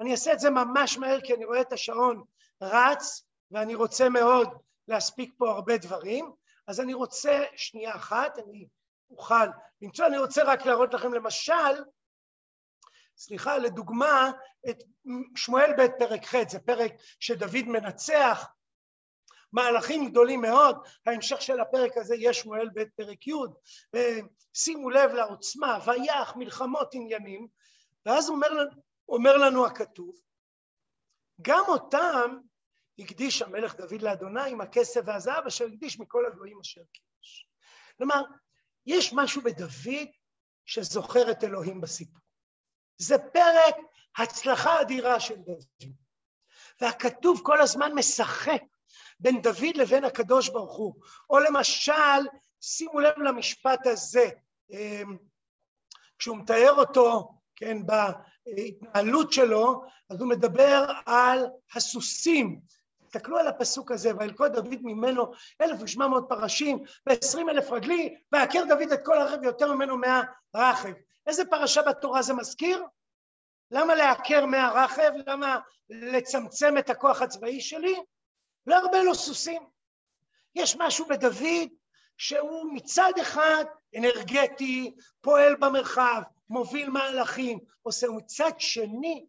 אני 0.00 0.12
אעשה 0.12 0.32
את 0.32 0.40
זה 0.40 0.50
ממש 0.50 0.98
מהר 0.98 1.20
כי 1.20 1.34
אני 1.34 1.44
רואה 1.44 1.60
את 1.60 1.72
השעון 1.72 2.24
רץ 2.62 3.24
ואני 3.50 3.74
רוצה 3.74 4.08
מאוד 4.08 4.48
להספיק 4.88 5.34
פה 5.38 5.50
הרבה 5.50 5.76
דברים. 5.76 6.32
אז 6.66 6.80
אני 6.80 6.94
רוצה 6.94 7.44
שנייה 7.56 7.96
אחת, 7.96 8.38
אני 8.38 8.66
אוכל 9.10 9.46
למצוא, 9.82 10.06
אני 10.06 10.18
רוצה 10.18 10.44
רק 10.44 10.66
להראות 10.66 10.94
לכם 10.94 11.14
למשל, 11.14 11.84
סליחה, 13.20 13.58
לדוגמה, 13.58 14.30
את 14.70 14.82
שמואל 15.36 15.72
ב' 15.78 15.98
פרק 15.98 16.24
ח', 16.24 16.34
זה 16.48 16.58
פרק 16.58 16.92
שדוד 17.20 17.64
מנצח 17.66 18.46
מהלכים 19.52 20.10
גדולים 20.10 20.40
מאוד, 20.40 20.76
ההמשך 21.06 21.42
של 21.42 21.60
הפרק 21.60 21.96
הזה 21.96 22.14
יש 22.18 22.38
שמואל 22.38 22.68
ב' 22.74 22.84
פרק 22.96 23.26
י', 23.26 23.32
שימו 24.54 24.90
לב 24.90 25.10
לעוצמה, 25.10 25.78
ויח, 25.86 26.36
מלחמות, 26.36 26.94
עניינים, 26.94 27.48
ואז 28.06 28.30
אומר, 28.30 28.48
אומר 29.08 29.36
לנו 29.36 29.66
הכתוב, 29.66 30.20
גם 31.42 31.64
אותם 31.68 32.38
הקדיש 32.98 33.42
המלך 33.42 33.74
דוד 33.74 34.02
לאדוני 34.02 34.50
עם 34.50 34.60
הכסף 34.60 35.00
והזהב 35.04 35.46
אשר 35.46 35.64
הקדיש 35.66 36.00
מכל 36.00 36.26
הגויים 36.26 36.60
אשר 36.60 36.82
קידש. 36.92 37.48
כלומר, 37.98 38.22
יש 38.86 39.12
משהו 39.12 39.42
בדוד 39.42 40.08
שזוכר 40.64 41.30
את 41.30 41.44
אלוהים 41.44 41.80
בסיפור. 41.80 42.29
זה 43.00 43.18
פרק 43.18 43.76
הצלחה 44.16 44.80
אדירה 44.80 45.20
של 45.20 45.36
דוד. 45.36 45.64
והכתוב 46.80 47.40
כל 47.44 47.60
הזמן 47.60 47.92
משחק 47.94 48.62
בין 49.20 49.42
דוד 49.42 49.76
לבין 49.76 50.04
הקדוש 50.04 50.48
ברוך 50.48 50.76
הוא. 50.76 50.94
או 51.30 51.38
למשל, 51.38 51.92
שימו 52.60 53.00
לב 53.00 53.18
למשפט 53.18 53.86
הזה, 53.86 54.28
אמ, 54.70 55.16
כשהוא 56.18 56.36
מתאר 56.36 56.74
אותו, 56.78 57.32
כן, 57.56 57.76
בהתנהלות 57.86 59.32
שלו, 59.32 59.82
אז 60.10 60.20
הוא 60.20 60.28
מדבר 60.28 60.86
על 61.06 61.46
הסוסים 61.74 62.60
תסתכלו 63.06 63.38
על 63.38 63.48
הפסוק 63.48 63.90
הזה, 63.92 64.10
וילכוד 64.18 64.52
דוד 64.52 64.78
ממנו 64.82 65.32
אלף 65.60 65.80
ושמע 65.82 66.06
מאות 66.06 66.26
פרשים 66.28 66.84
ועשרים 67.06 67.48
אלף 67.48 67.70
רגלי, 67.70 68.14
ועקר 68.32 68.64
דוד 68.68 68.92
את 68.92 69.04
כל 69.04 69.18
הרכב 69.18 69.44
יותר 69.44 69.72
ממנו 69.74 69.96
מהרכב. 69.98 70.92
איזה 71.30 71.44
פרשה 71.44 71.82
בתורה 71.82 72.22
זה 72.22 72.34
מזכיר? 72.34 72.84
למה 73.70 73.94
לעקר 73.94 74.46
מהרכב? 74.46 75.12
למה 75.26 75.58
לצמצם 75.90 76.78
את 76.78 76.90
הכוח 76.90 77.22
הצבאי 77.22 77.60
שלי? 77.60 77.94
לא 78.66 78.76
הרבה 78.76 79.02
לו 79.02 79.14
סוסים. 79.14 79.62
יש 80.54 80.76
משהו 80.78 81.06
בדוד 81.06 81.68
שהוא 82.16 82.74
מצד 82.74 83.12
אחד 83.22 83.64
אנרגטי, 83.96 84.94
פועל 85.20 85.56
במרחב, 85.56 86.22
מוביל 86.48 86.90
מהלכים, 86.90 87.58
עושה, 87.82 88.10
ומצד 88.10 88.50
שני, 88.58 89.26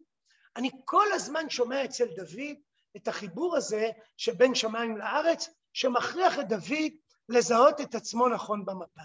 אני 0.56 0.70
כל 0.84 1.06
הזמן 1.12 1.50
שומע 1.50 1.84
אצל 1.84 2.06
דוד 2.06 2.56
את 2.96 3.08
החיבור 3.08 3.56
הזה 3.56 3.90
שבין 4.16 4.54
שמיים 4.54 4.96
לארץ, 4.96 5.48
שמכריח 5.72 6.38
את 6.38 6.48
דוד 6.48 6.92
לזהות 7.28 7.80
את 7.80 7.94
עצמו 7.94 8.28
נכון 8.28 8.64
במפה. 8.64 9.02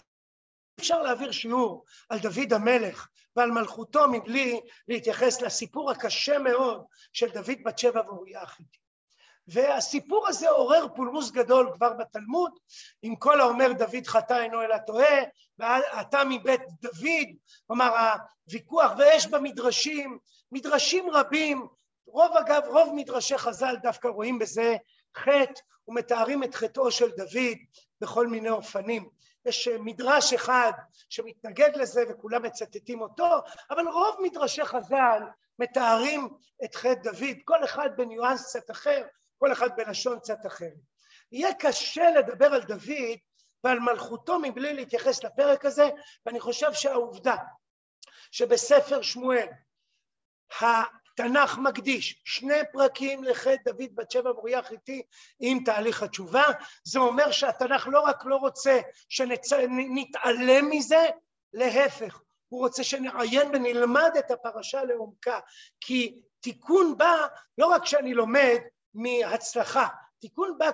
אפשר 0.79 1.01
להעביר 1.01 1.31
שיעור 1.31 1.85
על 2.09 2.19
דוד 2.19 2.53
המלך 2.53 3.07
ועל 3.35 3.51
מלכותו 3.51 4.07
מבלי 4.11 4.61
להתייחס 4.87 5.41
לסיפור 5.41 5.91
הקשה 5.91 6.39
מאוד 6.39 6.85
של 7.13 7.29
דוד 7.29 7.63
בת 7.65 7.79
שבע 7.79 8.01
ואוריה 8.07 8.41
החיתי. 8.41 8.77
והסיפור 9.47 10.27
הזה 10.27 10.49
עורר 10.49 10.87
פולמוס 10.95 11.31
גדול 11.31 11.71
כבר 11.73 11.93
בתלמוד, 11.93 12.51
עם 13.01 13.15
כל 13.15 13.41
האומר 13.41 13.71
דוד 13.73 14.07
חטא 14.07 14.33
אינו 14.33 14.61
אלא 14.61 14.77
טועה, 14.77 15.17
ואתה 15.59 16.23
מבית 16.29 16.61
דוד, 16.81 17.27
כלומר 17.67 17.95
הוויכוח, 18.47 18.91
ויש 18.97 19.27
במדרשים, 19.27 20.17
מדרשים 20.51 21.09
רבים 21.09 21.67
רוב 22.07 22.37
אגב, 22.37 22.63
רוב 22.65 22.93
מדרשי 22.95 23.37
חז"ל 23.37 23.75
דווקא 23.81 24.07
רואים 24.07 24.39
בזה 24.39 24.75
חטא 25.17 25.61
ומתארים 25.87 26.43
את 26.43 26.55
חטאו 26.55 26.91
של 26.91 27.09
דוד 27.09 27.57
בכל 28.01 28.27
מיני 28.27 28.49
אופנים. 28.49 29.09
יש 29.47 29.67
מדרש 29.67 30.33
אחד 30.33 30.71
שמתנגד 31.09 31.75
לזה 31.75 32.03
וכולם 32.09 32.43
מצטטים 32.43 33.01
אותו, 33.01 33.41
אבל 33.69 33.87
רוב 33.87 34.15
מדרשי 34.21 34.65
חז"ל 34.65 35.21
מתארים 35.59 36.29
את 36.63 36.75
חטא 36.75 36.93
דוד, 37.03 37.37
כל 37.45 37.63
אחד 37.63 37.89
בניואנס 37.97 38.45
קצת 38.45 38.71
אחר, 38.71 39.03
כל 39.37 39.51
אחד 39.51 39.69
בלשון 39.77 40.19
קצת 40.19 40.45
אחרת. 40.47 40.73
יהיה 41.31 41.53
קשה 41.53 42.11
לדבר 42.11 42.53
על 42.53 42.61
דוד 42.61 43.17
ועל 43.63 43.79
מלכותו 43.79 44.39
מבלי 44.39 44.73
להתייחס 44.73 45.23
לפרק 45.23 45.65
הזה, 45.65 45.89
ואני 46.25 46.39
חושב 46.39 46.73
שהעובדה 46.73 47.35
שבספר 48.31 49.01
שמואל 49.01 49.47
התנ"ך 51.19 51.57
מקדיש 51.57 52.21
שני 52.25 52.59
פרקים 52.73 53.23
לחטא 53.23 53.71
דוד 53.71 53.95
בת 53.95 54.11
שבע 54.11 54.31
מוריה 54.33 54.63
חיתי 54.63 55.01
עם 55.39 55.63
תהליך 55.65 56.03
התשובה, 56.03 56.43
זה 56.83 56.99
אומר 56.99 57.31
שהתנ"ך 57.31 57.87
לא 57.91 57.99
רק 57.99 58.25
לא 58.25 58.35
רוצה 58.35 58.79
שנתעלם 59.09 60.69
מזה, 60.69 61.05
להפך, 61.53 62.21
הוא 62.47 62.59
רוצה 62.59 62.83
שנעיין 62.83 63.47
ונלמד 63.53 64.11
את 64.19 64.31
הפרשה 64.31 64.83
לעומקה, 64.83 65.39
כי 65.81 66.19
תיקון 66.39 66.97
בא 66.97 67.27
לא 67.57 67.65
רק 67.65 67.83
כשאני 67.83 68.13
לומד 68.13 68.57
מהצלחה, 68.93 69.87
תיקון 70.19 70.57
בא 70.57 70.69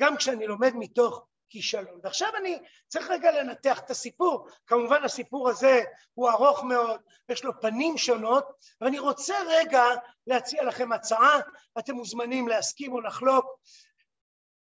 גם 0.00 0.16
כשאני 0.16 0.46
לומד 0.46 0.72
מתוך 0.74 1.26
כישלון. 1.52 2.00
ועכשיו 2.02 2.28
אני 2.36 2.58
צריך 2.88 3.10
רגע 3.10 3.30
לנתח 3.32 3.78
את 3.78 3.90
הסיפור. 3.90 4.48
כמובן 4.66 5.04
הסיפור 5.04 5.48
הזה 5.48 5.80
הוא 6.14 6.30
ארוך 6.30 6.64
מאוד, 6.64 7.00
יש 7.28 7.44
לו 7.44 7.60
פנים 7.60 7.98
שונות, 7.98 8.44
ואני 8.80 8.98
רוצה 8.98 9.34
רגע 9.48 9.84
להציע 10.26 10.64
לכם 10.64 10.92
הצעה, 10.92 11.40
אתם 11.78 11.94
מוזמנים 11.94 12.48
להסכים 12.48 12.92
או 12.92 13.00
לחלוק. 13.00 13.46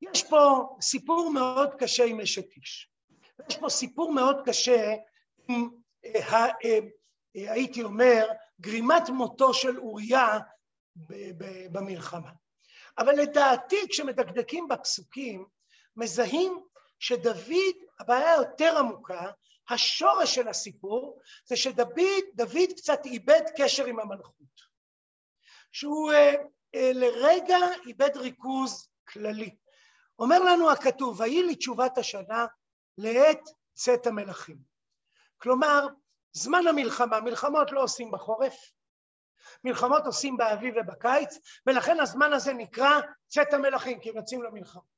יש 0.02 0.22
פה 0.22 0.76
סיפור 0.80 1.30
מאוד 1.32 1.74
קשה 1.78 2.04
עם 2.04 2.20
אשת 2.20 2.56
איש. 2.56 2.88
יש 3.48 3.56
פה 3.56 3.68
סיפור 3.68 4.12
מאוד 4.12 4.36
קשה 4.46 4.94
עם, 5.48 5.68
אה, 6.04 6.48
אה, 6.64 6.78
הייתי 7.34 7.82
אומר, 7.82 8.26
גרימת 8.60 9.08
מותו 9.08 9.54
של 9.54 9.78
אוריה 9.78 10.38
במלחמה. 11.72 12.30
אבל 12.98 13.12
לדעתי 13.12 13.76
כשמדקדקים 13.88 14.68
בפסוקים 14.68 15.46
מזהים 15.96 16.60
שדוד, 17.06 17.76
הבעיה 18.00 18.32
היותר 18.32 18.78
עמוקה, 18.78 19.30
השורש 19.68 20.34
של 20.34 20.48
הסיפור, 20.48 21.20
זה 21.46 21.56
שדוד 21.56 22.24
דוד 22.34 22.70
קצת 22.76 23.00
איבד 23.04 23.42
קשר 23.56 23.84
עם 23.84 24.00
המלכות. 24.00 24.60
שהוא 25.72 26.12
אה, 26.12 26.34
אה, 26.74 26.90
לרגע 26.94 27.58
איבד 27.86 28.16
ריכוז 28.16 28.88
כללי. 29.08 29.56
אומר 30.18 30.38
לנו 30.38 30.70
הכתוב, 30.70 31.20
ויהי 31.20 31.42
לי 31.42 31.54
תשובת 31.54 31.98
השנה 31.98 32.46
לעת 32.98 33.48
צאת 33.72 34.06
המלכים. 34.06 34.58
כלומר, 35.38 35.86
זמן 36.32 36.66
המלחמה, 36.68 37.20
מלחמות 37.20 37.72
לא 37.72 37.82
עושים 37.82 38.10
בחורף, 38.10 38.56
מלחמות 39.64 40.06
עושים 40.06 40.36
באביב 40.36 40.74
ובקיץ, 40.76 41.38
ולכן 41.66 42.00
הזמן 42.00 42.32
הזה 42.32 42.52
נקרא 42.52 43.00
צאת 43.28 43.52
המלכים, 43.52 44.00
כי 44.00 44.08
יוצאים 44.08 44.42
למלחמה. 44.42 44.93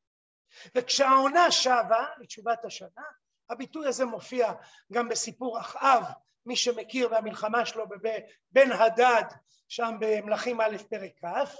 וכשהעונה 0.74 1.50
שבה 1.50 2.06
לתשובת 2.18 2.64
השנה, 2.64 3.02
הביטוי 3.50 3.88
הזה 3.88 4.04
מופיע 4.04 4.52
גם 4.92 5.08
בסיפור 5.08 5.60
אחאב, 5.60 6.04
מי 6.46 6.56
שמכיר 6.56 7.08
והמלחמה 7.10 7.66
שלו 7.66 7.86
בבן 7.88 8.72
הדד, 8.72 9.24
שם 9.68 9.96
במלכים 10.00 10.60
א' 10.60 10.76
פרק 10.88 11.10
כ', 11.24 11.56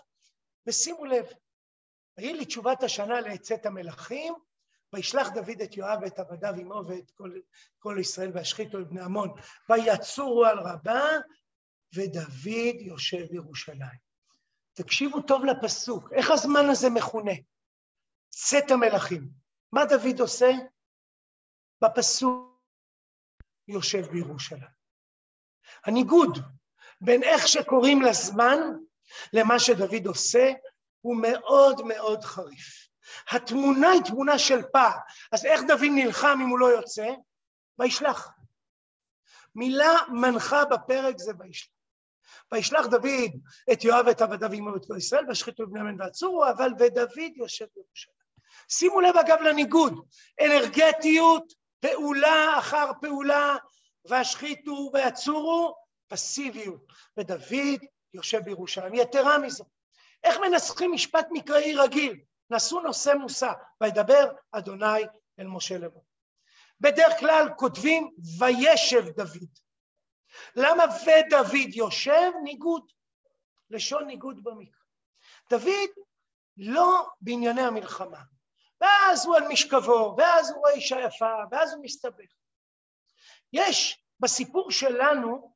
ושימו 0.67 1.05
לב, 1.05 1.27
ויהי 2.19 2.35
לי 2.35 2.45
תשובת 2.45 2.83
השנה 2.83 3.21
לעצת 3.21 3.67
המלכים, 3.67 4.35
וישלח 4.93 5.29
דוד 5.29 5.61
את 5.63 5.77
יואב 5.77 5.99
ואת 6.03 6.19
עבדיו 6.19 6.55
עמו 6.55 6.83
ואת 6.87 7.11
כל, 7.11 7.33
כל 7.79 7.97
ישראל 8.01 8.31
והשחיתו 8.35 8.81
את 8.81 8.89
בני 8.89 9.01
עמון, 9.01 9.35
ויצורו 9.69 10.45
על 10.45 10.59
רבה, 10.59 11.03
ודוד 11.95 12.81
יושב 12.81 13.27
בירושלים. 13.31 14.07
תקשיבו 14.73 15.23
טוב 15.23 15.45
לפסוק, 15.45 16.13
איך 16.13 16.31
הזמן 16.31 16.71
הזה 16.71 16.91
מכונה? 16.91 17.33
צאת 18.39 18.71
המלכים. 18.71 19.29
מה 19.73 19.85
דוד 19.85 20.21
עושה? 20.21 20.51
בפסוק 21.85 22.61
יושב 23.69 24.07
בירושלים. 24.11 24.77
הניגוד 25.85 26.39
בין 27.01 27.23
איך 27.23 27.49
שקוראים 27.49 28.03
לזמן 28.03 28.59
למה 29.33 29.59
שדוד 29.59 30.07
עושה 30.07 30.53
הוא 31.01 31.17
מאוד 31.23 31.83
מאוד 31.83 32.25
חריף. 32.25 32.89
התמונה 33.31 33.89
היא 33.91 34.03
תמונה 34.03 34.39
של 34.39 34.63
פער. 34.73 34.99
אז 35.33 35.45
איך 35.45 35.61
דוד 35.69 35.91
נלחם 35.95 36.39
אם 36.43 36.49
הוא 36.49 36.59
לא 36.59 36.67
יוצא? 36.67 37.09
וישלח. 37.79 38.31
מילה 39.55 39.93
מנחה 40.09 40.65
בפרק 40.65 41.19
זה 41.19 41.33
וישלח. 41.39 41.71
וישלח 42.53 42.87
דוד 42.87 43.33
את 43.73 43.85
יואב 43.85 44.07
ואת 44.07 44.21
עבדיו 44.21 44.53
עמו 44.53 44.77
את 44.77 44.87
כל 44.87 44.97
ישראל 44.97 45.29
והשחיתו 45.29 45.63
את 45.63 45.69
בני 45.69 45.81
אמן 45.81 46.01
ועצורו 46.01 46.51
אבל 46.51 46.71
ודוד 46.79 47.37
יושב 47.37 47.67
בירושלים. 47.75 48.16
שימו 48.69 49.01
לב 49.01 49.17
אגב 49.17 49.41
לניגוד, 49.41 50.07
אנרגטיות, 50.41 51.53
פעולה 51.81 52.59
אחר 52.59 52.91
פעולה, 53.01 53.57
והשחיתו 54.09 54.91
ויצורו, 54.93 55.75
פסיביות. 56.09 56.93
ודוד 57.17 57.81
יושב 58.15 58.39
בירושלים. 58.39 58.95
יתרה 58.95 59.39
מזו, 59.39 59.65
איך 60.25 60.37
מנסחים 60.39 60.93
משפט 60.93 61.27
מקראי 61.31 61.75
רגיל? 61.75 62.21
נשאו 62.51 62.81
נושא 62.81 63.13
מושא, 63.21 63.53
וידבר 63.81 64.33
אדוני 64.53 65.03
אל 65.39 65.47
משה 65.47 65.79
לאמור. 65.79 66.05
בדרך 66.81 67.19
כלל 67.19 67.49
כותבים 67.57 68.11
וישב 68.39 69.09
דוד. 69.09 69.59
למה 70.57 70.85
ודוד 70.85 71.75
יושב? 71.75 72.31
ניגוד. 72.45 72.93
לשון 73.71 74.07
ניגוד 74.07 74.45
במקרא. 74.45 74.83
דוד 75.51 75.91
לא 76.57 77.09
בענייני 77.21 77.63
המלחמה. 77.63 78.21
ואז 78.81 79.27
הוא 79.27 79.37
על 79.37 79.49
משכבו, 79.49 80.15
ואז 80.19 80.51
הוא 80.51 80.59
רואה 80.59 80.73
אישה 80.73 81.01
יפה, 81.01 81.35
ואז 81.51 81.75
הוא 81.75 81.85
מסתבך. 81.85 82.33
יש 83.53 84.05
בסיפור 84.21 84.71
שלנו 84.71 85.55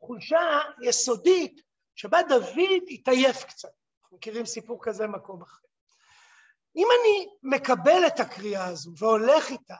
חולשה 0.00 0.58
יסודית 0.82 1.60
שבה 1.94 2.22
דוד 2.22 2.82
התעייף 2.90 3.44
קצת. 3.44 3.68
אנחנו 4.02 4.16
מכירים 4.16 4.46
סיפור 4.46 4.78
כזה 4.82 5.04
במקום 5.04 5.42
אחר. 5.42 5.66
אם 6.76 6.86
אני 7.00 7.28
מקבל 7.42 8.06
את 8.06 8.20
הקריאה 8.20 8.64
הזו 8.64 8.92
והולך 8.98 9.50
איתה, 9.50 9.76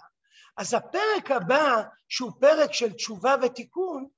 אז 0.57 0.75
הפרק 0.75 1.31
הבא, 1.31 1.83
שהוא 2.09 2.33
פרק 2.41 2.73
של 2.73 2.93
תשובה 2.93 3.37
ותיקון, 3.43 4.09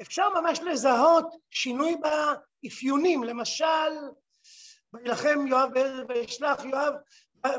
אפשר 0.00 0.28
ממש 0.28 0.58
לזהות 0.58 1.26
שינוי 1.50 1.96
באפיונים. 1.96 3.24
למשל, 3.24 3.92
וילחם 4.92 5.46
יואב 5.46 5.70
וישלח 6.08 6.64
יואב 6.64 6.94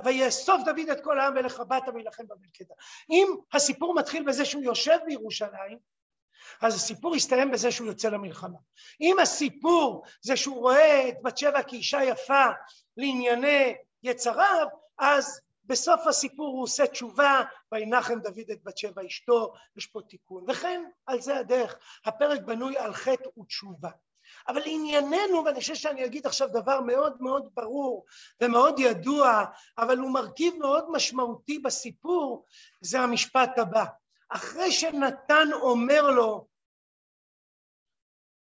ויאסוף 0.04 0.62
דוד 0.66 0.90
את 0.92 1.04
כל 1.04 1.20
העם 1.20 1.34
ולך 1.36 1.60
באת 1.60 1.84
וילחם 1.94 2.24
במלכדה. 2.28 2.74
אם 3.10 3.28
הסיפור 3.54 3.96
מתחיל 3.96 4.24
בזה 4.24 4.46
שהוא 4.46 4.64
יושב 4.64 4.98
בירושלים, 5.06 5.78
אז 6.62 6.76
הסיפור 6.76 7.16
יסתיים 7.16 7.52
בזה 7.52 7.72
שהוא 7.72 7.88
יוצא 7.88 8.10
למלחמה. 8.10 8.58
אם 9.02 9.20
הסיפור 9.20 10.04
זה 10.22 10.38
שהוא 10.38 10.60
רואה 10.60 11.10
את 11.10 11.16
בת 11.24 11.38
שבע 11.38 11.64
כאישה 11.64 12.04
יפה 12.04 12.46
לענייני 12.98 13.76
יצריו, 14.04 14.68
אז 14.98 15.42
בסוף 15.66 16.08
הסיפור 16.08 16.48
הוא 16.48 16.64
עושה 16.64 16.88
תשובה, 16.88 17.42
וינחם 17.72 18.20
דוד 18.20 18.52
את 18.52 18.64
בת 18.64 18.78
שבע 18.78 19.02
אשתו, 19.08 19.54
יש 19.78 19.86
פה 19.86 20.02
תיקון. 20.10 20.46
וכן, 20.50 20.84
על 21.06 21.22
זה 21.22 21.38
הדרך. 21.38 21.76
הפרק 22.06 22.42
בנוי 22.42 22.78
על 22.78 22.94
חטא 22.94 23.40
ותשובה. 23.40 23.90
אבל 24.48 24.60
לענייננו, 24.60 25.46
ואני 25.46 25.60
חושב 25.60 25.76
שאני 25.76 26.06
אגיד 26.06 26.26
עכשיו 26.26 26.48
דבר 26.48 26.82
מאוד 26.82 27.22
מאוד 27.22 27.50
ברור 27.54 28.06
ומאוד 28.42 28.80
ידוע, 28.80 29.44
אבל 29.78 29.98
הוא 29.98 30.14
מרכיב 30.14 30.56
מאוד 30.56 30.92
משמעותי 30.92 31.60
בסיפור, 31.60 32.46
זה 32.82 33.00
המשפט 33.00 33.60
הבא. 33.60 33.86
אחרי 34.30 34.72
שנתן 34.72 35.48
אומר 35.54 36.02
לו, 36.02 36.48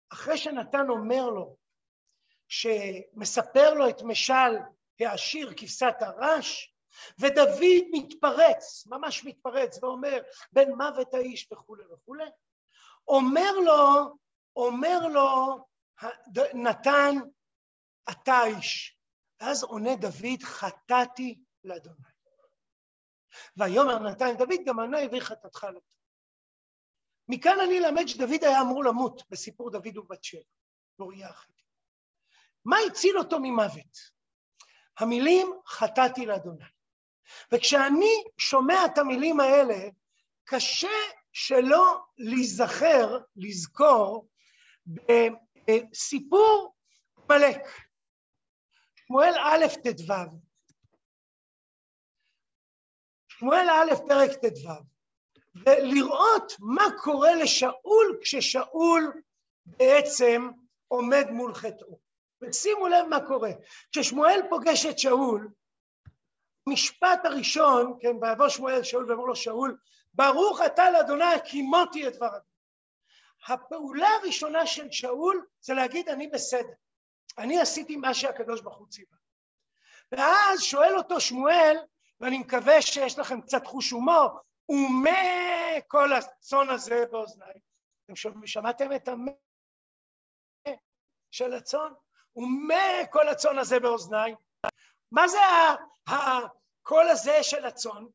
אחרי 0.09 0.37
שנתן 0.37 0.89
אומר 0.89 1.29
לו, 1.29 1.55
שמספר 2.47 3.73
לו 3.73 3.89
את 3.89 4.01
משל 4.01 4.57
העשיר 4.99 5.53
כבשת 5.57 5.95
הרש, 5.99 6.73
ודוד 7.19 7.83
מתפרץ, 7.91 8.87
ממש 8.87 9.25
מתפרץ, 9.25 9.83
ואומר 9.83 10.21
בן 10.51 10.71
מוות 10.71 11.13
האיש 11.13 11.51
וכולי 11.51 11.83
וכולי, 11.93 12.29
אומר 13.07 13.51
לו, 13.51 14.15
אומר 14.55 15.07
לו 15.07 15.57
נתן 16.53 17.15
אתה 18.11 18.43
איש. 18.45 18.97
ואז 19.39 19.63
עונה 19.63 19.95
דוד, 19.95 20.43
חטאתי 20.43 21.39
לאדוני. 21.63 21.95
ויאמר 23.57 23.99
נתן 23.99 24.37
דוד, 24.37 24.59
גם 24.65 24.79
אני 24.79 25.05
הביא 25.05 25.21
חטאתך 25.21 25.63
לאדוני. 25.63 25.81
מכאן 27.29 27.59
אני 27.63 27.77
אלמד 27.79 28.07
שדוד 28.07 28.43
היה 28.43 28.61
אמור 28.61 28.83
למות 28.83 29.23
בסיפור 29.29 29.71
דוד 29.71 29.97
ובת 29.97 30.23
שבע, 30.23 30.41
באוריה 30.99 31.29
החיתי. 31.29 31.61
מה 32.65 32.77
הציל 32.87 33.17
אותו 33.17 33.39
ממוות? 33.39 33.97
המילים 34.97 35.47
חטאתי 35.67 36.25
לאדוני. 36.25 36.65
וכשאני 37.51 38.23
שומע 38.37 38.85
את 38.85 38.97
המילים 38.97 39.39
האלה, 39.39 39.89
קשה 40.43 40.97
שלא 41.31 41.99
להיזכר, 42.17 43.19
לזכור, 43.35 44.27
סיפור 45.93 46.75
עמלק. 47.17 47.61
שמואל 48.95 49.33
א' 49.39 49.65
ט"ו, 49.83 50.13
שמואל 53.27 53.67
א', 53.69 53.95
פרק 54.07 54.31
ט"ו, 54.31 54.69
ולראות 55.65 56.53
מה 56.59 56.83
קורה 57.03 57.35
לשאול 57.35 58.19
כששאול 58.21 59.21
בעצם 59.65 60.49
עומד 60.87 61.25
מול 61.29 61.53
חטאו. 61.53 61.99
ושימו 62.41 62.87
לב 62.87 63.05
מה 63.09 63.27
קורה. 63.27 63.49
כששמואל 63.91 64.41
פוגש 64.49 64.85
את 64.85 64.99
שאול, 64.99 65.49
משפט 66.69 67.25
הראשון, 67.25 67.97
כן, 68.01 68.15
ויבוא 68.21 68.49
שמואל 68.49 68.83
שאול 68.83 69.11
ואמר 69.11 69.23
לו 69.23 69.35
שאול, 69.35 69.77
ברוך 70.13 70.61
אתה 70.65 70.91
לאדוני 70.91 71.23
הקימותי 71.23 72.07
את 72.07 72.15
דבר 72.15 72.27
אדוני. 72.27 72.56
הפעולה 73.47 74.07
הראשונה 74.07 74.67
של 74.67 74.91
שאול 74.91 75.45
זה 75.61 75.73
להגיד 75.73 76.09
אני 76.09 76.27
בסדר, 76.27 76.73
אני 77.37 77.59
עשיתי 77.59 77.95
מה 77.95 78.13
שהקדוש 78.13 78.61
ברוך 78.61 78.77
הוא 78.77 78.87
ציווה. 78.87 79.17
ואז 80.11 80.61
שואל 80.61 80.97
אותו 80.97 81.21
שמואל, 81.21 81.77
ואני 82.19 82.37
מקווה 82.37 82.81
שיש 82.81 83.19
לכם 83.19 83.41
קצת 83.41 83.65
חוש 83.65 83.91
הומור, 83.91 84.39
ומה 84.69 85.11
כל 85.87 86.13
הצאן 86.13 86.69
הזה 86.69 87.05
באוזניי? 87.11 87.53
אתם 88.05 88.15
שמעתם 88.45 88.93
את 88.95 89.07
המה 89.07 89.31
של 91.31 91.53
הצאן? 91.53 91.91
ומה 92.35 93.05
כל 93.11 93.27
הצאן 93.27 93.57
הזה 93.57 93.79
באוזניי? 93.79 94.35
מה 95.11 95.27
זה 95.27 95.37
הקול 96.07 97.07
הזה 97.07 97.43
של 97.43 97.65
הצאן? 97.65 98.05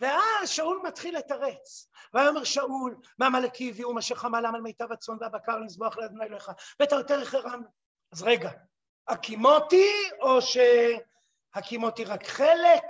ואז 0.00 0.48
שאול 0.48 0.80
מתחיל 0.84 1.18
לתרץ. 1.18 1.90
ויאמר 2.14 2.44
שאול, 2.44 2.96
מהמלאקי 3.18 3.68
הביאו 3.68 3.94
מה 3.94 4.02
שחמל 4.02 4.46
על 4.46 4.60
מיטב 4.60 4.92
הצאן 4.92 5.14
והבקר 5.20 5.58
לזבוח 5.58 5.98
לאדוני 5.98 6.24
אלוהיך, 6.24 6.50
ואת 6.80 6.92
היותר 6.92 7.22
החרם. 7.22 7.62
אז 8.12 8.22
רגע, 8.22 8.50
הקימותי 9.08 9.92
או 10.20 10.38
שהקימותי 10.42 12.04
רק 12.04 12.26
חלק? 12.26 12.84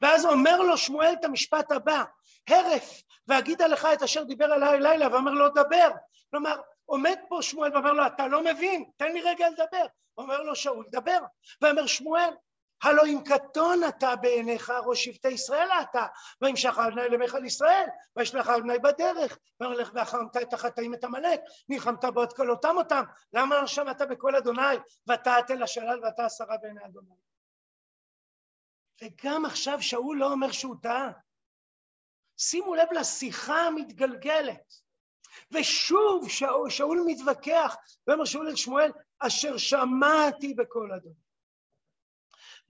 ואז 0.00 0.26
אומר 0.26 0.58
לו 0.58 0.76
שמואל 0.76 1.12
את 1.20 1.24
המשפט 1.24 1.72
הבא, 1.72 2.04
הרף, 2.48 3.02
ואגידה 3.28 3.66
לך 3.66 3.88
את 3.92 4.02
אשר 4.02 4.22
דיבר 4.22 4.54
אליי 4.54 4.80
לילה, 4.80 5.08
ואומר 5.12 5.30
לו 5.30 5.48
דבר. 5.48 5.90
כלומר, 6.30 6.60
עומד 6.84 7.16
פה 7.28 7.38
שמואל 7.42 7.72
ואומר 7.74 7.92
לו, 7.92 8.06
אתה 8.06 8.26
לא 8.26 8.44
מבין, 8.44 8.84
תן 8.96 9.12
לי 9.12 9.20
רגע 9.20 9.48
לדבר. 9.50 9.86
אומר 10.18 10.42
לו 10.42 10.56
שאול, 10.56 10.86
דבר. 10.90 11.18
ואומר 11.62 11.86
שמואל, 11.86 12.34
הלא 12.82 13.02
אם 13.06 13.18
קטון 13.24 13.80
אתה 13.88 14.16
בעיניך 14.16 14.72
ראש 14.86 15.04
שבטי 15.04 15.28
ישראל 15.28 15.68
אתה, 15.82 16.06
וימשך 16.40 16.78
אדוני 16.78 17.08
למך 17.08 17.34
על 17.34 17.44
ישראל, 17.44 17.86
וישלח 18.16 18.48
אדוני 18.48 18.78
בדרך, 18.78 19.38
ואומר 19.60 19.76
לך 19.76 19.90
ואחרמת 19.94 20.36
את 20.36 20.52
החטאים 20.52 20.94
את 20.94 21.04
עמלק, 21.04 21.40
נלחמת 21.68 22.04
בו 22.04 22.22
עד 22.22 22.32
כלותם 22.32 22.74
אותם, 22.76 23.02
למה 23.32 23.60
לא 23.60 23.66
שמעת 23.66 24.02
בקול 24.10 24.36
אדוני, 24.36 24.76
ואתה 25.06 25.36
אל 25.50 25.62
השלל 25.62 26.00
ואתה 26.04 26.24
עשרה 26.24 26.56
בעיני 26.56 26.84
אדוני. 26.84 27.14
וגם 29.02 29.44
עכשיו 29.44 29.82
שאול 29.82 30.18
לא 30.18 30.32
אומר 30.32 30.52
שהוא 30.52 30.76
טעה. 30.82 31.10
שימו 32.36 32.74
לב 32.74 32.88
לשיחה 32.92 33.60
המתגלגלת. 33.60 34.74
ושוב 35.50 36.28
שאול, 36.28 36.70
שאול 36.70 37.02
מתווכח, 37.06 37.76
ואומר 38.06 38.24
שאול 38.24 38.48
אל 38.48 38.56
שמואל, 38.56 38.92
אשר 39.18 39.56
שמעתי 39.56 40.54
בקול 40.54 40.92
אדוני. 40.92 41.21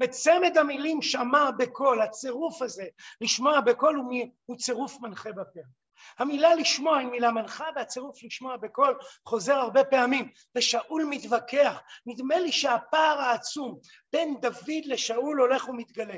בצמד 0.03 0.59
המילים 0.59 1.03
שמע 1.03 1.51
בקול, 1.51 2.03
הצירוף 2.03 2.63
הזה, 2.63 2.85
לשמוע 3.21 3.61
בקול 3.61 3.97
הוא, 3.97 4.13
הוא 4.45 4.57
צירוף 4.57 5.01
מנחה 5.01 5.33
בפרק. 5.33 5.65
המילה 6.19 6.55
לשמוע 6.55 6.99
היא 6.99 7.07
מילה 7.07 7.31
מנחה 7.31 7.65
והצירוף 7.77 8.23
לשמוע 8.23 8.57
בקול 8.57 8.99
חוזר 9.27 9.55
הרבה 9.55 9.85
פעמים. 9.85 10.31
ושאול 10.55 11.05
מתווכח 11.11 11.81
נדמה 12.07 12.39
לי 12.39 12.53
שהפער 12.53 13.21
העצום 13.21 13.79
בין 14.13 14.41
דוד 14.41 14.85
לשאול 14.85 15.41
הולך 15.41 15.69
ומתגלה. 15.69 16.17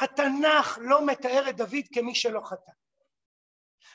התנ"ך 0.00 0.78
לא 0.80 1.06
מתאר 1.06 1.48
את 1.48 1.56
דוד 1.56 1.84
כמי 1.94 2.14
שלא 2.14 2.40
חטא. 2.44 2.72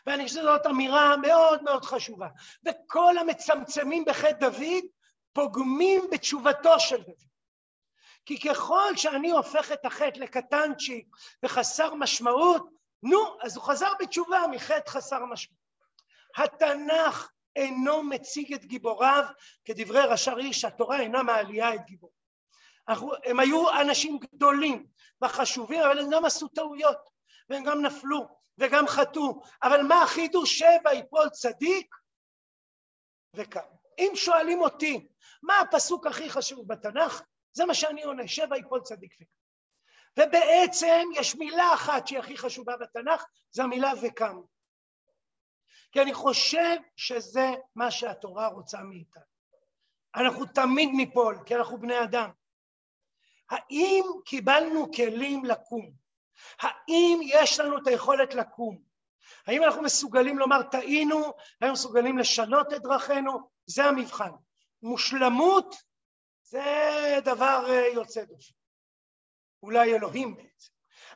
ואני 0.05 0.23
חושב 0.23 0.39
שזאת 0.39 0.65
אמירה 0.65 1.17
מאוד 1.17 1.63
מאוד 1.63 1.85
חשובה. 1.85 2.27
וכל 2.67 3.17
המצמצמים 3.17 4.05
בחטא 4.05 4.49
דוד 4.49 4.83
פוגמים 5.33 6.01
בתשובתו 6.11 6.79
של 6.79 7.01
דוד 7.01 7.30
כי 8.25 8.39
ככל 8.39 8.95
שאני 8.95 9.31
הופך 9.31 9.71
את 9.71 9.85
החטא 9.85 10.19
לקטנצ'י 10.19 11.05
וחסר 11.45 11.93
משמעות, 11.93 12.69
נו, 13.03 13.37
אז 13.41 13.55
הוא 13.55 13.63
חזר 13.63 13.91
בתשובה 13.99 14.43
מחטא 14.51 14.89
חסר 14.89 15.25
משמעות. 15.25 15.61
התנ"ך 16.37 17.31
אינו 17.55 18.03
מציג 18.03 18.53
את 18.53 18.65
גיבוריו 18.65 19.23
כדברי 19.65 20.01
רש"ר 20.01 20.39
איש, 20.39 20.65
התורה 20.65 20.99
אינה 20.99 21.23
מעלייה 21.23 21.75
את 21.75 21.85
גיבוריו. 21.85 22.21
הם 23.25 23.39
היו 23.39 23.81
אנשים 23.81 24.19
גדולים 24.19 24.85
וחשובים, 25.23 25.81
אבל 25.81 25.99
הם 25.99 26.09
גם 26.11 26.25
עשו 26.25 26.47
טעויות, 26.47 27.09
והם 27.49 27.63
גם 27.63 27.81
נפלו, 27.81 28.27
וגם 28.57 28.87
חטאו. 28.87 29.41
אבל 29.63 29.81
מה 29.81 30.03
החידוש 30.03 30.59
שבע 30.59 30.93
יפול 30.93 31.29
צדיק 31.29 31.95
וקם. 33.35 33.59
אם 33.99 34.11
שואלים 34.15 34.61
אותי, 34.61 35.07
מה 35.43 35.59
הפסוק 35.59 36.07
הכי 36.07 36.29
חשוב 36.29 36.67
בתנ"ך? 36.67 37.21
זה 37.53 37.65
מה 37.65 37.73
שאני 37.73 38.03
עונה, 38.03 38.27
שבע 38.27 38.57
יפול 38.57 38.81
צדיק 38.81 39.13
וקם. 39.15 39.25
ובעצם 40.19 41.09
יש 41.15 41.35
מילה 41.35 41.73
אחת 41.73 42.07
שהיא 42.07 42.19
הכי 42.19 42.37
חשובה 42.37 42.77
בתנ"ך, 42.77 43.25
זה 43.51 43.63
המילה 43.63 43.91
וקם. 44.01 44.41
כי 45.91 46.01
אני 46.01 46.13
חושב 46.13 46.77
שזה 46.95 47.51
מה 47.75 47.91
שהתורה 47.91 48.47
רוצה 48.47 48.77
מאיתנו. 48.83 49.23
אנחנו 50.15 50.45
תמיד 50.45 50.89
ניפול, 50.93 51.37
כי 51.45 51.55
אנחנו 51.55 51.77
בני 51.77 52.03
אדם. 52.03 52.29
האם 53.49 54.03
קיבלנו 54.25 54.91
כלים 54.91 55.45
לקום? 55.45 55.91
האם 56.59 57.19
יש 57.23 57.59
לנו 57.59 57.77
את 57.77 57.87
היכולת 57.87 58.33
לקום? 58.33 58.81
האם 59.47 59.63
אנחנו 59.63 59.81
מסוגלים 59.81 60.39
לומר 60.39 60.63
טעינו? 60.63 61.33
האם 61.61 61.71
מסוגלים 61.71 62.17
לשנות 62.17 62.73
את 62.73 62.81
דרכינו? 62.81 63.49
זה 63.65 63.85
המבחן. 63.85 64.31
מושלמות 64.83 65.75
זה 66.51 67.19
דבר 67.25 67.65
אה, 67.69 67.87
יוצא 67.93 68.23
דופן. 68.23 68.53
אולי 69.63 69.95
אלוהים 69.95 70.35
בעצם. 70.35 70.71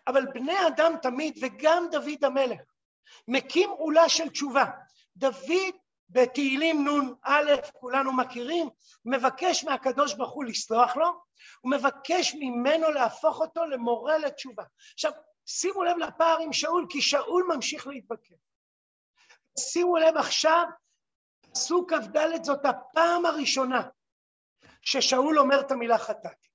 אבל 0.08 0.26
בני 0.34 0.68
אדם 0.68 0.94
תמיד, 1.02 1.38
וגם 1.42 1.88
דוד 1.92 2.24
המלך, 2.24 2.62
מקים 3.28 3.70
עולה 3.70 4.10
של 4.10 4.30
תשובה. 4.30 4.66
דוד 5.18 5.76
בתהילים 6.10 6.88
נ"א, 6.88 7.56
כולנו 7.74 8.14
מכירים, 8.14 8.70
מבקש 9.06 9.64
מהקדוש 9.64 10.14
ברוך 10.14 10.34
הוא 10.34 10.46
לסלוח 10.46 10.96
לו, 10.96 11.08
הוא 11.62 11.72
מבקש 11.72 12.36
ממנו 12.40 12.92
להפוך 12.92 13.40
אותו 13.40 13.66
למורה 13.66 14.18
לתשובה. 14.18 14.64
עכשיו, 14.94 15.12
שימו 15.46 15.84
לב 15.84 15.98
לפער 15.98 16.38
עם 16.40 16.54
שאול, 16.54 16.86
כי 16.90 17.02
שאול 17.02 17.50
ממשיך 17.56 17.88
להתווכח. 17.88 18.36
שימו 19.60 19.98
לב 19.98 20.18
עכשיו, 20.18 20.66
פסוק 21.54 21.94
כ"ד 21.94 22.44
זאת 22.44 22.66
הפעם 22.66 23.26
הראשונה 23.26 23.82
ששאול 24.86 25.40
אומר 25.40 25.60
את 25.60 25.72
המילה 25.72 25.98
חטאתי. 25.98 26.48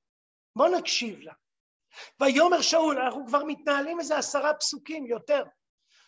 בואו 0.57 0.79
נקשיב 0.79 1.21
לה. 1.21 1.33
ויאמר 2.21 2.61
שאול, 2.61 2.99
אנחנו 2.99 3.27
כבר 3.27 3.45
מתנהלים 3.45 4.01
איזה 4.01 4.19
עשרה 4.19 4.55
פסוקים 4.55 5.07
יותר. 5.07 5.45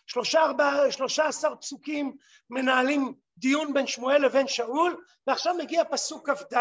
שלושה, 0.07 0.41
ארבע, 0.41 0.91
שלושה 0.91 1.25
עשר 1.25 1.55
פסוקים 1.55 2.17
מנהלים 2.49 3.13
דיון 3.37 3.73
בין 3.73 3.87
שמואל 3.87 4.25
לבין 4.25 4.47
שאול, 4.47 5.03
ועכשיו 5.27 5.55
מגיע 5.57 5.83
פסוק 5.91 6.29
כ"ד, 6.29 6.55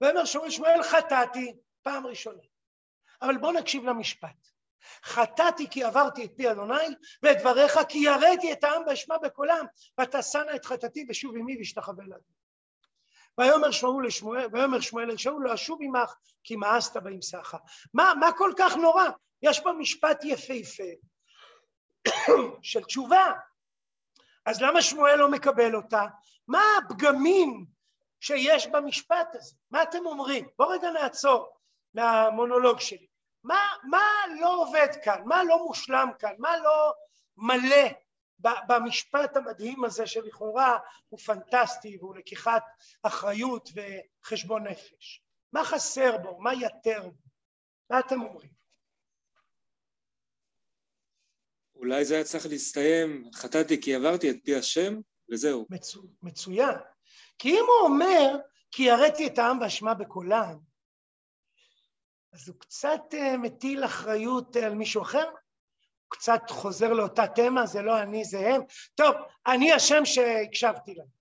ויאמר 0.00 0.24
שאול 0.24 0.50
שמואל 0.50 0.82
חטאתי, 0.82 1.56
פעם 1.82 2.06
ראשונה. 2.06 2.42
אבל 3.22 3.38
בואו 3.38 3.52
נקשיב 3.52 3.84
למשפט. 3.84 4.48
חטאתי 5.04 5.70
כי 5.70 5.84
עברתי 5.84 6.24
את 6.24 6.30
פי 6.36 6.50
אדוני, 6.50 6.94
ואת 7.22 7.38
דבריך 7.38 7.78
כי 7.88 7.98
יראתי 7.98 8.52
את 8.52 8.64
העם 8.64 8.82
ואשמע 8.86 9.18
בקולם, 9.18 9.66
ואתה 9.98 10.22
שנא 10.22 10.50
את 10.56 10.64
חטאתי 10.64 11.06
ושוב 11.08 11.36
עמי 11.36 11.56
ואשתחווה 11.58 12.04
לאדוני. 12.04 12.45
ויאמר 13.38 13.70
שמואל 13.70 14.06
לשמואל, 14.06 14.46
ויאמר 14.52 14.80
שמואל 14.80 15.10
אל 15.10 15.16
שאול 15.16 15.44
לא 15.44 15.54
אשוב 15.54 15.78
עמך 15.82 16.14
כי 16.44 16.56
מאסת 16.56 16.96
באמסך. 16.96 17.54
מה, 17.94 18.12
מה 18.20 18.32
כל 18.32 18.52
כך 18.58 18.76
נורא? 18.76 19.04
יש 19.42 19.60
פה 19.60 19.72
משפט 19.72 20.24
יפהפה 20.24 20.92
של 22.62 22.84
תשובה. 22.84 23.32
אז 24.46 24.62
למה 24.62 24.82
שמואל 24.82 25.16
לא 25.16 25.30
מקבל 25.30 25.76
אותה? 25.76 26.06
מה 26.48 26.62
הפגמים 26.78 27.66
שיש 28.20 28.66
במשפט 28.66 29.34
הזה? 29.34 29.54
מה 29.70 29.82
אתם 29.82 30.06
אומרים? 30.06 30.48
בואו 30.58 30.68
רגע 30.68 30.90
נעצור 30.90 31.56
למונולוג 31.94 32.80
שלי. 32.80 33.06
מה, 33.44 33.58
מה 33.90 34.02
לא 34.40 34.62
עובד 34.62 34.88
כאן? 35.04 35.22
מה 35.24 35.44
לא 35.44 35.64
מושלם 35.66 36.08
כאן? 36.18 36.34
מה 36.38 36.56
לא 36.56 36.92
מלא 37.36 37.88
במשפט 38.38 39.36
המדהים 39.36 39.84
הזה 39.84 40.06
שלכאורה 40.06 40.78
הוא 41.08 41.18
פנטסטי 41.18 41.96
והוא 41.96 42.16
לקיחת 42.16 42.62
אחריות 43.02 43.68
וחשבון 43.74 44.66
נפש. 44.66 45.22
מה 45.52 45.64
חסר 45.64 46.18
בו? 46.18 46.40
מה 46.40 46.54
יתר 46.54 47.02
בו? 47.02 47.22
מה 47.90 47.98
אתם 48.00 48.22
אומרים? 48.22 48.50
אולי 51.76 52.04
זה 52.04 52.14
היה 52.14 52.24
צריך 52.24 52.46
להסתיים, 52.46 53.30
חטאתי 53.34 53.82
כי 53.82 53.94
עברתי 53.94 54.30
את 54.30 54.36
פי 54.44 54.56
השם, 54.56 55.00
וזהו. 55.30 55.66
מצו, 55.70 56.02
מצוין. 56.22 56.74
כי 57.38 57.48
אם 57.48 57.64
הוא 57.66 57.88
אומר, 57.88 58.36
כי 58.70 58.82
יראתי 58.82 59.26
את 59.26 59.38
העם 59.38 59.58
באשמה 59.58 59.94
בקולם, 59.94 60.58
אז 62.32 62.48
הוא 62.48 62.56
קצת 62.58 63.00
אה, 63.14 63.36
מטיל 63.36 63.84
אחריות 63.84 64.56
על 64.56 64.74
מישהו 64.74 65.02
אחר, 65.02 65.30
קצת 66.08 66.42
חוזר 66.48 66.92
לאותה 66.92 67.26
תמה, 67.26 67.66
זה 67.66 67.82
לא 67.82 68.02
אני, 68.02 68.24
זה 68.24 68.54
הם. 68.54 68.62
טוב, 68.94 69.14
אני 69.46 69.72
השם 69.72 70.04
שהקשבתי 70.04 70.94
להם. 70.94 71.16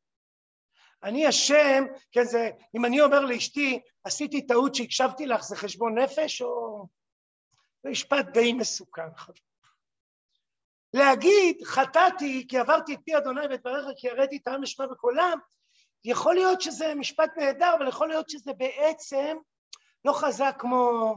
אני 1.04 1.30
אשם, 1.30 1.84
כן, 2.12 2.24
זה, 2.24 2.50
אם 2.76 2.86
אני 2.86 3.02
אומר 3.02 3.20
לאשתי, 3.20 3.80
עשיתי 4.04 4.48
טעות 4.48 4.76
שהקשבתי 4.76 5.26
לך, 5.26 5.44
זה 5.44 5.56
חשבון 5.56 5.98
נפש, 5.98 6.42
או... 6.42 6.86
זה 7.84 7.90
משפט 7.90 8.26
די 8.34 8.54
מסוכן, 8.54 9.16
חבר. 9.16 9.34
להגיד, 10.94 11.64
חטאתי 11.66 12.46
כי 12.50 12.58
עברתי 12.58 12.94
את 12.94 13.00
פי 13.06 13.18
אדוני 13.18 13.48
ואת 13.50 13.64
ברך 13.64 13.86
כי 13.98 14.10
הראיתי 14.10 14.38
את 14.38 14.48
העם 14.48 14.64
לשמה 14.64 14.88
בקולם, 14.88 15.40
יכול 16.06 16.36
להיות 16.36 16.62
שזה 16.62 16.96
משפט 16.96 17.32
נהדר, 17.38 17.74
אבל 17.78 17.88
יכול 17.88 18.08
להיות 18.08 18.30
שזה 18.30 18.54
בעצם 18.54 19.38
לא 20.06 20.14
חזק 20.14 20.56
כמו 20.60 21.16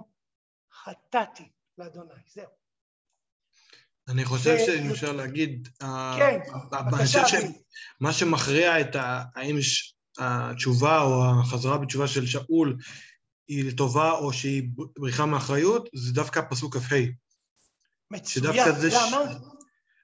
חטאתי 0.73 1.51
לאדוני, 1.79 2.13
זהו. 2.27 2.51
אני 4.09 4.25
חושב 4.25 4.57
שאם 4.67 4.91
אפשר 4.91 5.13
להגיד, 5.13 5.69
כן, 6.19 6.41
אני 6.73 7.07
חושב 7.07 7.23
שמה 7.27 8.13
שמכריע 8.13 8.81
את 8.81 8.97
האם 9.35 9.59
התשובה 10.19 11.03
או 11.03 11.41
החזרה 11.41 11.79
בתשובה 11.79 12.09
של 12.09 12.27
שאול 12.27 12.77
היא 13.49 13.65
לטובה 13.65 14.13
או 14.13 14.33
שהיא 14.33 14.63
בריחה 14.99 15.27
מאחריות, 15.27 15.89
זה 15.95 16.13
דווקא 16.13 16.41
פסוק 16.51 16.77
כ"ה. 16.77 16.97
מצוין, 18.11 18.55
למה? 18.93 19.33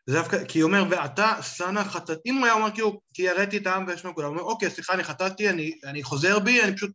זה 0.07 0.17
דווקא, 0.17 0.45
כי 0.45 0.61
הוא 0.61 0.69
אומר, 0.69 0.85
ואתה 0.91 1.43
שנא 1.43 1.85
חטאת, 1.85 2.19
אם 2.27 2.35
הוא 2.35 2.45
היה 2.45 2.55
אומר 2.55 2.71
כאילו, 2.71 3.01
כי 3.15 3.29
הראיתי 3.29 3.57
את 3.57 3.67
העם 3.67 3.87
וישמע 3.87 4.13
כולם, 4.13 4.29
הוא 4.29 4.37
אומר, 4.37 4.51
אוקיי, 4.51 4.71
סליחה, 4.71 4.95
אני 4.95 5.05
חטאתי, 5.05 5.51
אני, 5.51 5.79
אני 5.85 6.03
חוזר 6.03 6.39
בי, 6.39 6.63
אני 6.63 6.77
פשוט 6.77 6.91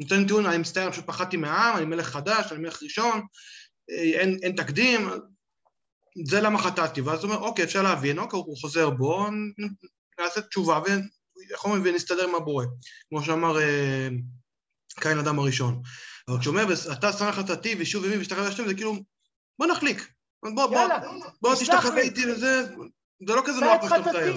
נותן 0.00 0.26
טיעון, 0.26 0.46
אני 0.46 0.58
מצטער, 0.58 0.84
אני 0.84 0.92
פשוט 0.92 1.06
פחדתי 1.06 1.36
מהעם, 1.36 1.76
אני 1.76 1.84
מלך 1.84 2.06
חדש, 2.06 2.52
אני 2.52 2.60
מלך 2.60 2.82
ראשון, 2.82 3.20
אין, 3.88 4.38
אין 4.42 4.56
תקדים, 4.56 5.10
זה 6.24 6.40
למה 6.40 6.58
חטאתי, 6.58 7.00
ואז 7.00 7.24
הוא 7.24 7.32
אומר, 7.32 7.46
אוקיי, 7.46 7.64
אפשר 7.64 7.82
להבין, 7.82 8.18
אוקיי, 8.18 8.38
הוא 8.38 8.56
חוזר 8.56 8.90
בו, 8.90 9.26
נעשה 10.20 10.40
תשובה 10.40 10.80
ויכול 11.36 11.80
ונסתדר 11.84 12.28
עם 12.28 12.34
הבורא, 12.34 12.64
כמו 13.08 13.22
שאמר 13.22 13.60
אה, 13.60 14.08
קין 15.00 15.18
אדם 15.18 15.38
הראשון. 15.38 15.82
אבל 16.28 16.40
כשהוא 16.40 16.54
אומר, 16.54 16.74
אתה 16.92 17.12
שנא 17.12 17.32
חטאתי 17.32 17.76
ושוב 17.78 18.04
ימי 18.04 18.18
ושתחווה 18.18 18.48
השם, 18.48 18.68
זה 18.68 18.74
כאילו, 18.74 18.94
בוא 19.58 19.66
נחליק, 19.66 20.12
בוא, 20.42 20.66
בוא, 20.66 20.88
בוא 21.42 21.54
תשתחווה 21.54 22.00
איתי 22.00 22.24
לזה, 22.26 22.62
זה 23.26 23.34
לא 23.34 23.42
כזה 23.46 23.60
נורא 23.60 23.78
כמו 23.78 23.88
שאתה 23.88 24.00
מתאר. 24.00 24.34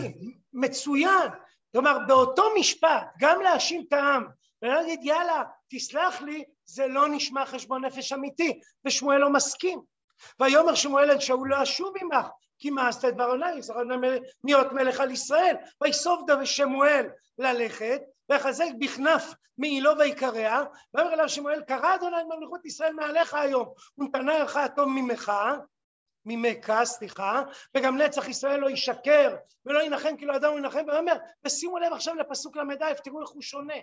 מצוין. 0.53 1.29
כלומר, 1.71 1.97
באותו 2.07 2.43
משפט, 2.59 3.07
גם 3.19 3.41
להאשים 3.41 3.85
את 3.87 3.93
העם, 3.93 4.23
ולהגיד, 4.61 4.99
יאללה, 5.03 5.43
תסלח 5.69 6.21
לי, 6.21 6.43
זה 6.65 6.87
לא 6.87 7.07
נשמע 7.09 7.45
חשבון 7.45 7.85
נפש 7.85 8.13
אמיתי, 8.13 8.59
ושמואל 8.85 9.17
לא 9.17 9.33
מסכים. 9.33 9.81
ויאמר 10.39 10.75
שמואל 10.75 11.11
אל 11.11 11.19
שאול 11.19 11.49
לא 11.49 11.63
אשוב 11.63 11.93
עמך, 12.01 12.27
כי 12.59 12.69
עשת 12.87 13.05
את 13.05 13.13
דבר 13.13 13.23
עליי, 13.23 13.59
להיות 14.43 14.71
מלך 14.71 14.99
על 14.99 15.11
ישראל. 15.11 15.55
ויסוף 15.81 16.21
שמואל 16.43 17.09
ללכת, 17.37 18.01
ויחזק 18.29 18.69
בכנף 18.79 19.33
מעילו 19.57 19.91
ויקרע, 19.99 20.63
ויאמר 20.93 21.13
אליו 21.13 21.29
שמואל, 21.29 21.61
קרא 21.61 21.95
אדוני 21.95 22.23
ממלכות 22.23 22.65
ישראל 22.65 22.93
מעליך 22.93 23.33
היום, 23.33 23.73
ונתנה 23.97 24.39
לך 24.39 24.55
הטוב 24.55 24.87
ממך, 24.89 25.31
ממך, 26.25 26.73
סליחה, 26.83 27.43
וגם 27.77 27.97
נצח 27.97 28.27
ישראל 28.27 28.59
לא 28.59 28.69
ישקר 28.69 29.35
ולא 29.65 29.83
ינחם 29.83 30.17
כי 30.17 30.25
לא 30.25 30.35
אדם 30.35 30.51
הוא 30.51 30.59
ינחם, 30.59 30.83
ואומר, 30.87 31.13
ושימו 31.45 31.77
לב 31.77 31.93
עכשיו 31.93 32.15
לפסוק 32.15 32.57
ל"א, 32.57 32.93
תראו 32.93 33.21
איך 33.21 33.29
הוא 33.29 33.41
שונה. 33.41 33.73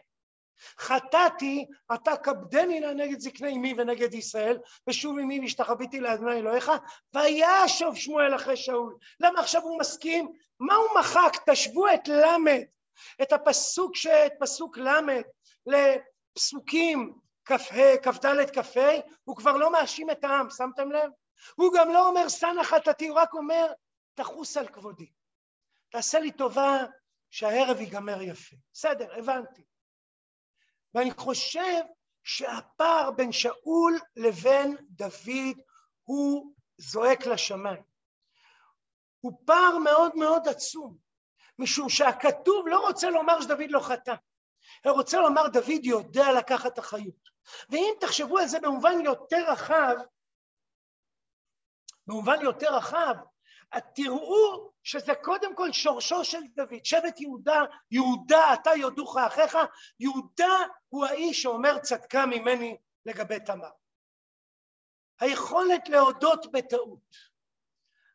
חטאתי, 0.79 1.67
אתה 1.95 2.17
כבדני 2.17 2.81
נא 2.81 2.93
נגד 2.93 3.21
זקני 3.21 3.53
אמי 3.53 3.75
ונגד 3.77 4.15
ישראל, 4.15 4.59
ושוב 4.89 5.19
אמי 5.19 5.41
והשתחוויתי 5.41 6.01
לאדוני 6.01 6.39
אלוהיך, 6.39 6.73
וישוב 7.15 7.97
שמואל 7.97 8.35
אחרי 8.35 8.57
שאול. 8.57 8.97
למה 9.21 9.41
עכשיו 9.41 9.63
הוא 9.63 9.79
מסכים? 9.79 10.33
מה 10.61 10.75
הוא 10.75 11.01
מחק? 11.01 11.37
תשוו 11.51 11.95
את 11.95 12.09
ל', 12.09 12.63
את 13.23 13.33
הפסוק, 13.33 13.93
את 14.27 14.33
פסוק 14.41 14.79
ל', 14.79 15.23
לפסוקים 15.67 17.13
כ"ה, 17.45 17.57
כ"ד, 18.03 18.61
כ"ה, 18.61 18.91
הוא 19.25 19.37
כבר 19.37 19.57
לא 19.57 19.73
מאשים 19.73 20.11
את 20.11 20.25
העם, 20.25 20.51
שמתם 20.51 20.93
לב? 20.93 21.11
הוא 21.57 21.73
גם 21.75 21.93
לא 21.93 22.09
אומר 22.09 22.29
שנא 22.29 22.63
חטאתי, 22.63 23.09
הוא 23.09 23.19
רק 23.19 23.35
אומר 23.35 23.73
תחוס 24.15 24.57
על 24.57 24.69
כבודי. 24.69 25.11
תעשה 25.91 26.19
לי 26.19 26.33
טובה 26.33 26.85
שהערב 27.31 27.81
ייגמר 27.81 28.23
יפה. 28.23 28.57
בסדר, 28.73 29.19
הבנתי. 29.19 29.63
ואני 30.95 31.11
חושב 31.11 31.83
שהפער 32.25 33.11
בין 33.11 33.33
שאול 33.33 33.99
לבין 34.17 34.77
דוד 34.91 35.61
הוא 36.05 36.55
זועק 36.79 37.27
לשמיים. 37.27 37.83
הוא 39.21 39.33
פער 39.47 39.79
מאוד 39.85 40.17
מאוד 40.17 40.49
עצום, 40.49 40.97
משום 41.59 41.89
שהכתוב 41.89 42.69
לא 42.69 42.87
רוצה 42.87 43.11
לומר 43.11 43.41
שדוד 43.41 43.71
לא 43.71 43.81
חטא, 43.81 44.15
הוא 44.85 44.93
רוצה 44.93 45.21
לומר 45.21 45.49
דוד 45.49 45.85
יודע 45.85 46.33
לקחת 46.39 46.79
אחריות. 46.79 47.29
ואם 47.71 47.95
תחשבו 48.01 48.39
על 48.39 48.47
זה 48.47 48.61
במובן 48.61 49.01
יותר 49.05 49.53
רחב, 49.53 49.95
במובן 52.07 52.41
יותר 52.43 52.77
רחב, 52.77 53.15
תראו 53.95 54.73
שזה 54.83 55.13
קודם 55.23 55.57
כל 55.57 55.73
שורשו 55.73 56.25
של 56.25 56.43
דוד, 56.55 56.85
שבט 56.85 57.21
יהודה, 57.21 57.63
יהודה 57.91 58.55
אתה 58.55 58.71
יודוך 58.71 59.17
אחיך, 59.17 59.59
יהודה 60.01 60.57
הוא 60.89 61.07
האיש 61.07 61.43
שאומר 61.43 61.79
צדקה 61.79 62.27
ממני 62.27 62.77
לגבי 63.07 63.41
תמר. 63.41 63.71
היכולת 65.21 65.89
להודות 65.89 66.53
בטעות, 66.53 67.17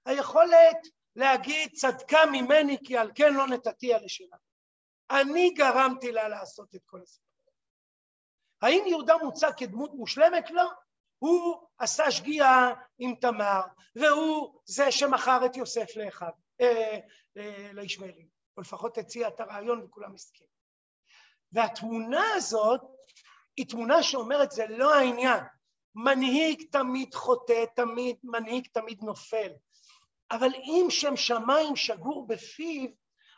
היכולת 0.05 0.77
להגיד 1.15 1.71
צדקה 1.73 2.19
ממני 2.31 2.77
כי 2.83 2.97
על 2.97 3.11
כן 3.15 3.33
לא 3.33 3.47
נתתי 3.47 3.93
על 3.93 4.05
לשנה. 4.05 4.37
אני 5.11 5.49
גרמתי 5.49 6.11
לה 6.11 6.27
לעשות 6.27 6.75
את 6.75 6.81
כל 6.85 7.01
הסיפור. 7.01 7.53
האם 8.61 8.83
יהודה 8.87 9.17
מוצג 9.17 9.51
כדמות 9.57 9.93
מושלמת? 9.93 10.51
לא. 10.51 10.69
הוא 11.24 11.67
עשה 11.78 12.11
שגיאה 12.11 12.74
עם 12.97 13.15
תמר, 13.15 13.61
והוא 13.95 14.59
זה 14.65 14.91
שמכר 14.91 15.45
את 15.45 15.57
יוסף 15.57 15.95
לאחד, 15.95 16.32
אה, 16.61 16.99
אה, 17.38 17.69
לישמעאלים, 17.74 18.28
או 18.57 18.61
לפחות 18.61 18.97
הציע 18.97 19.28
את 19.28 19.39
הרעיון 19.39 19.84
וכולם 19.84 20.13
הסכימו. 20.13 20.49
והתמונה 21.51 22.34
הזאת 22.36 22.82
היא 23.57 23.65
תמונה 23.69 24.03
שאומרת 24.03 24.51
זה 24.51 24.65
לא 24.67 24.95
העניין. 24.95 25.43
מנהיג 25.95 26.63
תמיד 26.71 27.13
חוטא, 27.13 27.65
תמיד 27.76 28.15
מנהיג 28.24 28.67
תמיד 28.74 29.03
נופל. 29.03 29.51
אבל 30.32 30.49
אם 30.55 30.88
שם 30.89 31.15
שמיים 31.15 31.76
שגור 31.76 32.28
בפיו, 32.28 32.89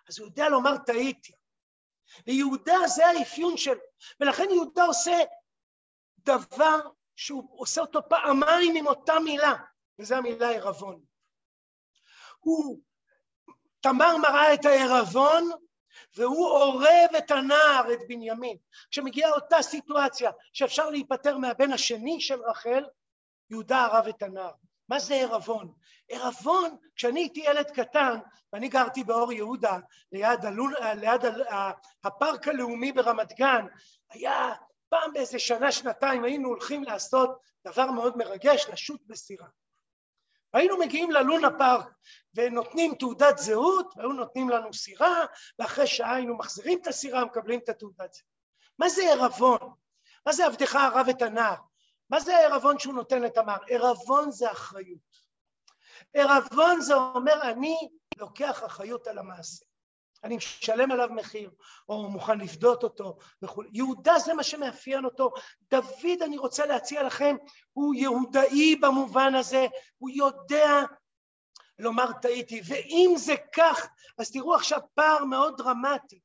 אז 0.10 0.20
הוא 0.20 0.28
יודע 0.28 0.50
לומר 0.50 0.78
טעיתי. 0.78 1.34
ויהודה 2.28 2.88
זה 2.88 3.08
האפיון 3.08 3.58
שלו, 3.58 3.82
ולכן 4.20 4.48
יהודה 4.50 4.86
עושה 4.86 5.18
דבר 6.18 6.80
שהוא 7.16 7.60
עושה 7.60 7.82
אותו 7.82 8.10
פעמיים 8.10 8.76
עם 8.76 8.88
אותה 8.88 9.20
מילה, 9.20 9.54
וזו 10.00 10.16
המילה 10.16 10.52
ערבון. 10.52 11.02
הוא, 12.40 12.80
תמר 13.82 14.18
מראה 14.18 14.54
את 14.54 14.66
הערבון, 14.66 15.52
והוא 16.16 16.48
עורב 16.48 17.16
את 17.18 17.32
הנער, 17.32 17.94
את 17.94 18.00
בנימין. 18.08 18.58
כשמגיעה 18.92 19.32
אותה 19.32 19.62
סיטואציה 19.62 20.32
שאפשר 20.54 20.90
להיפטר 20.90 21.38
מהבן 21.38 21.72
השני 21.72 22.22
של 22.22 22.42
רחל, 22.42 22.86
יהודה 23.50 23.86
ערב 23.86 24.08
את 24.08 24.24
הנער. 24.24 24.52
מה 24.90 25.00
זה 25.00 25.16
ערבון? 25.16 25.74
ערבון, 26.10 26.78
כשאני 26.96 27.20
הייתי 27.20 27.40
ילד 27.40 27.72
קטן, 27.72 28.20
ואני 28.54 28.70
גרתי 28.70 29.04
באור 29.04 29.34
יהודה, 29.34 29.78
ליד, 30.12 30.46
הלול, 30.46 30.76
ליד 30.96 31.22
הפארק 32.04 32.48
הלאומי 32.48 32.92
ברמת 32.92 33.34
גן, 33.34 33.66
היה 34.10 34.54
פעם 34.90 35.14
באיזה 35.14 35.40
שנה, 35.40 35.72
שנתיים 35.72 36.24
היינו 36.24 36.50
הולכים 36.50 36.84
לעשות 36.84 37.40
דבר 37.68 37.92
מאוד 37.92 38.18
מרגש, 38.18 38.66
לשוט 38.74 39.02
בסירה. 39.06 39.48
היינו 40.54 40.78
מגיעים 40.78 41.12
ללונה 41.12 41.48
פארק 41.58 41.88
ונותנים 42.34 42.96
תעודת 42.96 43.38
זהות, 43.38 43.94
והיו 43.98 44.10
נותנים 44.10 44.50
לנו 44.50 44.74
סירה, 44.74 45.26
ואחרי 45.60 45.88
שעה 45.88 46.16
היינו 46.16 46.38
מחזירים 46.38 46.80
את 46.82 46.88
הסירה, 46.88 47.26
מקבלים 47.26 47.60
את 47.60 47.70
התעודת 47.70 48.14
זהות. 48.14 48.36
מה 48.80 48.90
זה 48.90 49.02
ערבון? 49.12 49.74
מה 50.26 50.34
זה 50.34 50.46
עבדך 50.46 50.76
ערב 50.76 51.08
את 51.10 51.22
הנער? 51.22 51.56
מה 52.10 52.20
זה 52.20 52.38
הערבון 52.38 52.80
שהוא 52.80 52.94
נותן 52.94 53.22
לתמר? 53.22 53.58
ערבון 53.70 54.32
זה 54.32 54.52
אחריות. 54.52 55.26
ערבון 56.14 56.82
זה 56.82 56.94
אומר, 56.94 57.42
אני 57.42 57.90
לוקח 58.18 58.64
אחריות 58.66 59.08
על 59.08 59.18
המעשה. 59.18 59.66
אני 60.26 60.38
משלם 60.38 60.92
עליו 60.92 61.10
מחיר, 61.12 61.52
או 61.90 62.10
מוכן 62.10 62.40
לפדות 62.40 62.84
אותו 62.84 63.18
וכו'. 63.42 63.64
יהודה 63.74 64.20
זה 64.20 64.34
מה 64.34 64.44
שמאפיין 64.44 65.06
אותו. 65.06 65.32
דוד, 65.72 66.22
אני 66.22 66.38
רוצה 66.38 66.66
להציע 66.66 67.04
לכם, 67.04 67.36
הוא 67.74 67.96
יהודאי 67.96 68.76
במובן 68.76 69.36
הזה, 69.36 69.66
הוא 69.98 70.10
יודע 70.10 70.82
לומר 71.80 72.12
טעיתי, 72.22 72.62
ואם 72.68 73.14
זה 73.18 73.34
כך, 73.56 73.88
אז 74.18 74.32
תראו 74.32 74.56
עכשיו 74.56 74.80
פער 74.94 75.26
מאוד 75.26 75.58
דרמטי 75.58 76.20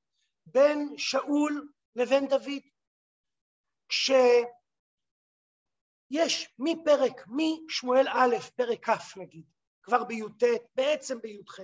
בין 0.47 0.95
שאול 0.97 1.69
לבין 1.97 2.29
דוד. 2.29 2.63
כשיש 3.89 4.09
מפרק, 6.59 7.25
משמואל 7.29 8.07
א', 8.09 8.37
פרק 8.57 8.91
כ' 8.91 9.17
נגיד, 9.17 9.45
כבר 9.83 10.05
בי"ט, 10.05 10.43
בעצם 10.75 11.21
בי"ח. 11.21 11.59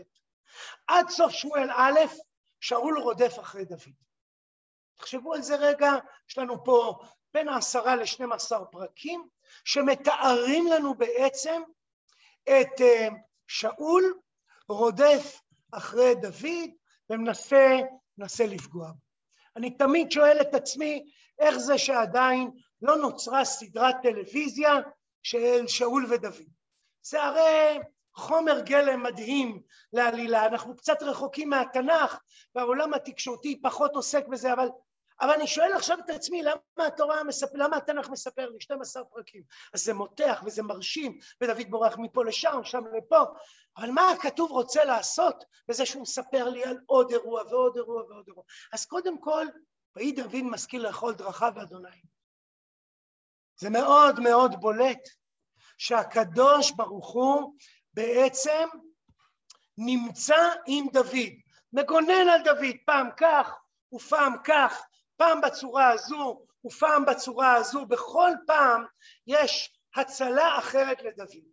עד 0.86 1.08
סוף 1.08 1.32
שמואל 1.32 1.70
א', 1.70 2.00
שאול 2.60 2.98
רודף 2.98 3.38
אחרי 3.40 3.64
דוד. 3.64 3.94
תחשבו 4.96 5.34
על 5.34 5.42
זה 5.42 5.56
רגע, 5.56 5.92
יש 6.30 6.38
לנו 6.38 6.64
פה 6.64 6.98
בין 7.34 7.48
העשרה 7.48 7.96
לשנים 7.96 8.32
עשר 8.32 8.64
פרקים, 8.64 9.28
שמתארים 9.64 10.66
לנו 10.66 10.94
בעצם 10.94 11.62
את 12.44 12.80
uh, 12.80 13.14
שאול 13.46 14.18
רודף 14.68 15.40
אחרי 15.72 16.14
דוד 16.14 16.70
ומנסה 17.10 18.46
לפגוע 18.46 18.88
בו. 18.88 19.06
אני 19.56 19.76
תמיד 19.76 20.12
שואל 20.12 20.40
את 20.40 20.54
עצמי, 20.54 21.10
איך 21.38 21.58
זה 21.58 21.78
שעדיין 21.78 22.50
לא 22.82 22.96
נוצרה 22.96 23.44
סדרת 23.44 23.94
טלוויזיה 24.02 24.72
של 25.22 25.66
שאול 25.66 26.06
ודוד? 26.10 26.50
זה 27.02 27.22
הרי 27.22 27.78
חומר 28.16 28.60
גלם 28.60 29.02
מדהים 29.02 29.62
לעלילה, 29.92 30.46
אנחנו 30.46 30.76
קצת 30.76 31.02
רחוקים 31.02 31.50
מהתנ"ך 31.50 32.18
והעולם 32.54 32.94
התקשורתי 32.94 33.62
פחות 33.62 33.94
עוסק 33.94 34.26
בזה, 34.26 34.52
אבל, 34.52 34.68
אבל 35.20 35.30
אני 35.30 35.46
שואל 35.46 35.72
עכשיו 35.72 35.98
את 35.98 36.10
עצמי 36.10 36.42
למה 36.42 36.86
התורה 36.86 37.24
מספר, 37.24 37.58
למה 37.58 37.76
התנ"ך 37.76 38.08
מספר 38.08 38.48
לי 38.48 38.60
12 38.60 39.04
פרקים? 39.04 39.42
אז 39.74 39.84
זה 39.84 39.94
מותח 39.94 40.42
וזה 40.46 40.62
מרשים 40.62 41.18
ודוד 41.40 41.70
בורח 41.70 41.98
מפה 41.98 42.24
לשם, 42.24 42.60
שם 42.64 42.82
לפה, 42.96 43.22
אבל 43.76 43.90
מה 43.90 44.10
הכתוב 44.10 44.50
רוצה 44.50 44.84
לעשות 44.84 45.44
בזה 45.68 45.86
שהוא 45.86 46.02
מספר 46.02 46.48
לי 46.48 46.64
על 46.64 46.78
עוד 46.86 47.10
אירוע 47.10 47.42
ועוד 47.50 47.76
אירוע 47.76 48.02
ועוד 48.02 48.24
אירוע? 48.26 48.44
אז 48.72 48.86
קודם 48.86 49.20
כל, 49.20 49.46
ויהי 49.96 50.12
דוד 50.12 50.42
משכיל 50.42 50.82
לאכול 50.82 51.14
דרכיו 51.14 51.52
אדוני. 51.62 52.02
זה 53.60 53.70
מאוד 53.70 54.20
מאוד 54.20 54.60
בולט 54.60 55.08
שהקדוש 55.78 56.70
ברוך 56.70 57.12
הוא 57.12 57.54
בעצם 57.96 58.68
נמצא 59.78 60.50
עם 60.66 60.86
דוד, 60.92 61.32
מגונן 61.72 62.28
על 62.28 62.42
דוד 62.42 62.76
פעם 62.86 63.08
כך 63.16 63.54
ופעם 63.92 64.34
כך, 64.44 64.82
פעם 65.16 65.40
בצורה 65.40 65.90
הזו 65.90 66.46
ופעם 66.66 67.04
בצורה 67.04 67.54
הזו, 67.54 67.86
בכל 67.86 68.30
פעם 68.46 68.84
יש 69.26 69.78
הצלה 69.96 70.58
אחרת 70.58 71.02
לדוד. 71.02 71.44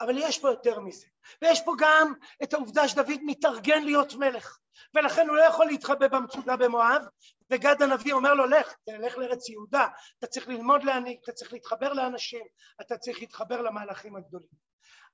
אבל 0.00 0.18
יש 0.18 0.38
פה 0.38 0.50
יותר 0.50 0.80
מזה, 0.80 1.06
ויש 1.42 1.62
פה 1.64 1.74
גם 1.78 2.12
את 2.42 2.54
העובדה 2.54 2.88
שדוד 2.88 3.20
מתארגן 3.26 3.82
להיות 3.82 4.14
מלך, 4.14 4.58
ולכן 4.94 5.28
הוא 5.28 5.36
לא 5.36 5.42
יכול 5.42 5.66
להתחבא 5.66 6.08
במצודה 6.08 6.56
במואב, 6.56 7.02
וגד 7.50 7.82
הנביא 7.82 8.12
אומר 8.12 8.34
לו 8.34 8.46
לך, 8.46 8.74
תלך 8.84 9.18
לארץ 9.18 9.48
יהודה, 9.48 9.86
אתה 10.18 10.26
צריך 10.26 10.48
ללמוד 10.48 10.84
להנהיג, 10.84 11.18
אתה 11.22 11.32
צריך 11.32 11.52
להתחבר 11.52 11.92
לאנשים, 11.92 12.46
אתה 12.80 12.98
צריך 12.98 13.20
להתחבר 13.20 13.62
למהלכים 13.62 14.16
הגדולים. 14.16 14.67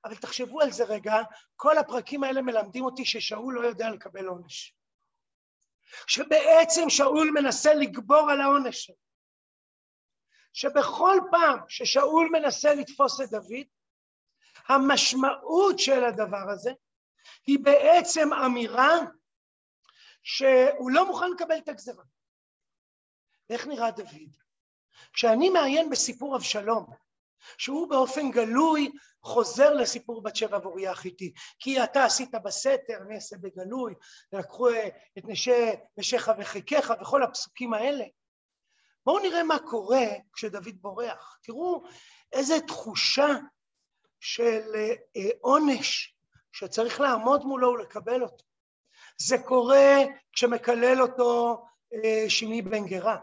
אבל 0.05 0.15
תחשבו 0.15 0.61
על 0.61 0.71
זה 0.71 0.83
רגע, 0.83 1.13
כל 1.55 1.77
הפרקים 1.77 2.23
האלה 2.23 2.41
מלמדים 2.41 2.85
אותי 2.85 3.05
ששאול 3.05 3.55
לא 3.55 3.67
יודע 3.67 3.89
לקבל 3.89 4.25
עונש. 4.25 4.75
שבעצם 6.07 6.89
שאול 6.89 7.31
מנסה 7.33 7.73
לגבור 7.73 8.31
על 8.31 8.41
העונש 8.41 8.85
שלו. 8.85 8.95
שבכל 10.53 11.17
פעם 11.31 11.59
ששאול 11.67 12.29
מנסה 12.31 12.73
לתפוס 12.73 13.21
את 13.21 13.29
דוד, 13.29 13.65
המשמעות 14.67 15.79
של 15.79 16.03
הדבר 16.03 16.51
הזה 16.53 16.71
היא 17.47 17.59
בעצם 17.63 18.33
אמירה 18.45 18.93
שהוא 20.23 20.91
לא 20.91 21.07
מוכן 21.07 21.31
לקבל 21.35 21.57
את 21.57 21.69
הגזרה. 21.69 22.03
איך 23.49 23.67
נראה 23.67 23.91
דוד? 23.91 24.37
כשאני 25.13 25.49
מעיין 25.49 25.89
בסיפור 25.89 26.35
אבשלום, 26.35 27.04
שהוא 27.57 27.89
באופן 27.89 28.31
גלוי 28.31 28.91
חוזר 29.23 29.73
לסיפור 29.73 30.23
בת 30.23 30.35
שבע 30.35 30.59
ואוריה 30.63 30.91
החיתי. 30.91 31.33
כי 31.59 31.83
אתה 31.83 32.05
עשית 32.05 32.35
בסתר, 32.43 32.97
אני 33.05 33.15
אעשה 33.15 33.37
בגלוי, 33.37 33.93
ולקחו 34.33 34.69
את 35.17 35.23
נשי 35.25 35.71
נשיך 35.97 36.31
וחיכיך 36.39 36.93
וכל 37.01 37.23
הפסוקים 37.23 37.73
האלה. 37.73 38.05
בואו 39.05 39.19
נראה 39.19 39.43
מה 39.43 39.59
קורה 39.59 40.05
כשדוד 40.33 40.81
בורח. 40.81 41.37
תראו 41.43 41.83
איזה 42.33 42.61
תחושה 42.67 43.27
של 44.19 44.61
אה, 45.15 45.29
עונש 45.41 46.15
שצריך 46.51 46.99
לעמוד 46.99 47.45
מולו 47.45 47.69
ולקבל 47.69 48.23
אותו. 48.23 48.45
זה 49.17 49.37
קורה 49.37 50.03
כשמקלל 50.33 51.01
אותו 51.01 51.63
אה, 51.93 52.29
שמעי 52.29 52.61
בן 52.61 52.85
גרה, 52.85 53.17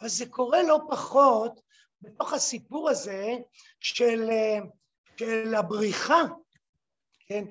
אבל 0.00 0.08
זה 0.08 0.26
קורה 0.26 0.62
לא 0.62 0.78
פחות 0.90 1.60
בתוך 2.02 2.32
הסיפור 2.32 2.90
הזה 2.90 3.36
של, 3.80 4.30
אה, 4.30 4.58
של 5.16 5.54
הבריחה, 5.54 6.22
כן, 7.26 7.44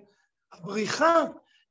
הבריחה 0.52 1.24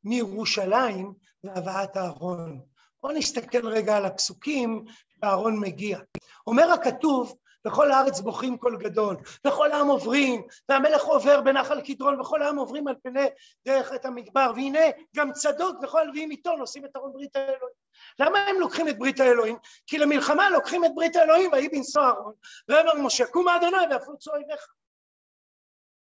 מירושלים 0.05 1.13
והבאת 1.45 1.97
הארון. 1.97 2.61
בואו 3.03 3.13
נסתכל 3.13 3.69
רגע 3.69 3.97
על 3.97 4.05
הפסוקים 4.05 4.85
שהארון 5.21 5.61
מגיע. 5.61 5.99
אומר 6.47 6.71
הכתוב, 6.73 7.35
בכל 7.65 7.91
הארץ 7.91 8.21
בוכים 8.21 8.59
קול 8.59 8.77
גדול, 8.77 9.17
וכל 9.47 9.73
העם 9.73 9.89
עוברים, 9.89 10.43
והמלך 10.69 11.05
עובר 11.05 11.41
בנחל 11.41 11.81
קדרון, 11.81 12.21
וכל 12.21 12.43
העם 12.43 12.57
עוברים 12.57 12.89
על 12.89 12.95
פני 13.03 13.27
דרך 13.67 13.93
את 13.95 14.05
המדבר, 14.05 14.53
והנה 14.57 14.79
גם 15.17 15.33
צדוק 15.33 15.77
וכל 15.83 16.01
הלוויים 16.01 16.31
איתו 16.31 16.57
נושאים 16.57 16.85
את 16.85 16.97
ארון 16.97 17.13
ברית 17.13 17.37
האלוהים. 17.37 17.80
למה 18.19 18.39
הם 18.39 18.61
לוקחים 18.61 18.89
את 18.89 18.99
ברית 18.99 19.21
האלוהים? 19.21 19.57
כי 19.87 19.99
למלחמה 19.99 20.51
לוקחים 20.51 20.85
את 20.85 20.91
ברית 20.95 21.17
האלוהים, 21.17 21.53
ויהי 21.53 21.69
בנשוא 21.69 22.03
אהרון, 22.03 22.35
ואומר 22.69 22.95
משה 22.95 23.27
קום 23.27 23.49
אדוני 23.49 23.77
והפוצו 23.91 24.31
אויביך. 24.31 24.75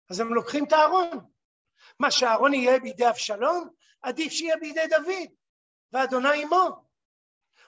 אז 0.09 0.19
הם 0.19 0.33
לוקחים 0.33 0.65
את 0.65 0.73
הארון. 0.73 1.09
מה 1.99 2.11
שאהרון 2.11 2.53
יהיה 2.53 2.79
בידי 2.79 3.09
אבשלום, 3.09 3.69
עדיף 4.01 4.31
שיהיה 4.31 4.57
בידי 4.57 4.87
דוד, 4.89 5.29
ואדוני 5.93 6.43
עמו. 6.43 6.89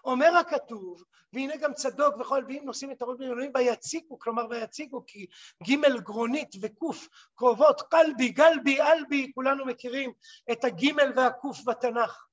אומר 0.05 0.37
הכתוב, 0.37 1.03
והנה 1.33 1.57
גם 1.57 1.73
צדוק 1.73 2.15
וכל 2.19 2.35
הלוויים 2.35 2.65
נושאים 2.65 2.91
את 2.91 3.01
הרוב 3.01 3.17
בנאומים 3.17 3.51
ויציקו, 3.55 4.19
כלומר 4.19 4.45
ויציקו 4.49 5.03
כי 5.07 5.27
ג' 5.63 5.97
גרונית 6.03 6.55
וק' 6.61 6.95
קרובות, 7.35 7.81
קלבי, 7.81 8.29
גלבי, 8.29 8.81
אלבי, 8.81 9.31
כולנו 9.35 9.65
מכירים 9.65 10.13
את 10.51 10.63
הג' 10.63 10.85
והק' 11.15 11.65
בתנ"ך, 11.65 12.25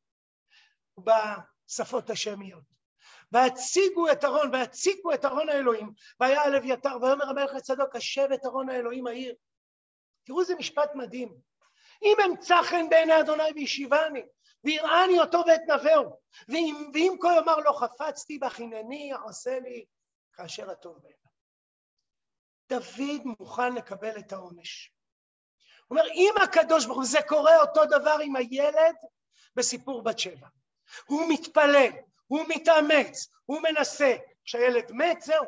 בשפות 1.69 2.11
השמיות. 2.11 2.79
והציגו 3.33 4.12
את 4.12 4.25
ארון, 4.25 4.55
והציקו 4.55 5.14
את 5.14 5.25
ארון 5.25 5.49
האלוהים, 5.49 5.93
והיה 6.21 6.43
על 6.43 6.57
אביתר, 6.57 6.97
ויאמר 7.03 7.29
המלך 7.29 7.55
לצדוק, 7.55 7.97
השב 7.97 8.29
את 8.35 8.45
ארון 8.45 8.71
האלוהים 8.71 9.07
העיר. 9.07 9.35
תראו 10.25 10.41
איזה 10.41 10.55
משפט 10.55 10.91
מדהים. 10.95 11.35
אם 12.03 12.16
אמצא 12.27 12.62
חן 12.62 12.89
בעיני 12.91 13.21
אדוני 13.21 13.53
וישיבני, 13.55 14.23
ויראני 14.64 15.21
אותו 15.21 15.43
ואת 15.47 15.61
נבהו. 15.69 16.16
ואם, 16.49 16.91
ואם 16.95 17.16
כה 17.21 17.35
יאמר 17.35 17.57
לו 17.57 17.75
חפצתי 17.75 18.39
בך 18.39 18.61
הנני 18.61 19.12
עושה 19.12 19.59
לי 19.61 19.85
כאשר 20.33 20.71
הטוב 20.71 20.99
בעיניו. 21.03 21.29
דוד 22.69 23.35
מוכן 23.41 23.75
לקבל 23.75 24.19
את 24.19 24.33
העונש. 24.33 24.93
הוא 25.87 25.99
אומר, 25.99 26.11
אם 26.11 26.35
הקדוש 26.43 26.87
ברוך 26.87 26.99
הוא, 26.99 27.07
זה 27.07 27.19
קורה 27.29 27.61
אותו 27.61 27.85
דבר 27.85 28.16
עם 28.23 28.37
הילד 28.37 28.95
בסיפור 29.55 30.03
בת 30.03 30.19
שבע. 30.19 30.47
הוא 31.07 31.32
מתפלל, 31.32 31.91
הוא 32.26 32.45
מתאמץ, 32.49 33.28
הוא 33.45 33.61
מנסה. 33.62 34.16
כשהילד 34.45 34.93
מת, 34.93 35.22
זהו. 35.22 35.45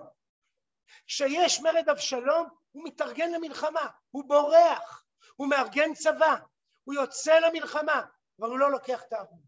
כשיש 1.06 1.60
מרד 1.60 1.88
אבשלום, 1.88 2.48
הוא 2.72 2.84
מתארגן 2.84 3.30
למלחמה, 3.32 3.88
הוא 4.10 4.24
בורח, 4.28 5.04
הוא 5.36 5.48
מארגן 5.48 5.94
צבא, 5.94 6.36
הוא 6.84 6.94
יוצא 6.94 7.38
למלחמה, 7.38 8.02
אבל 8.40 8.48
הוא 8.48 8.58
לא 8.58 8.70
לוקח 8.70 9.02
את 9.02 9.12
הארון. 9.12 9.42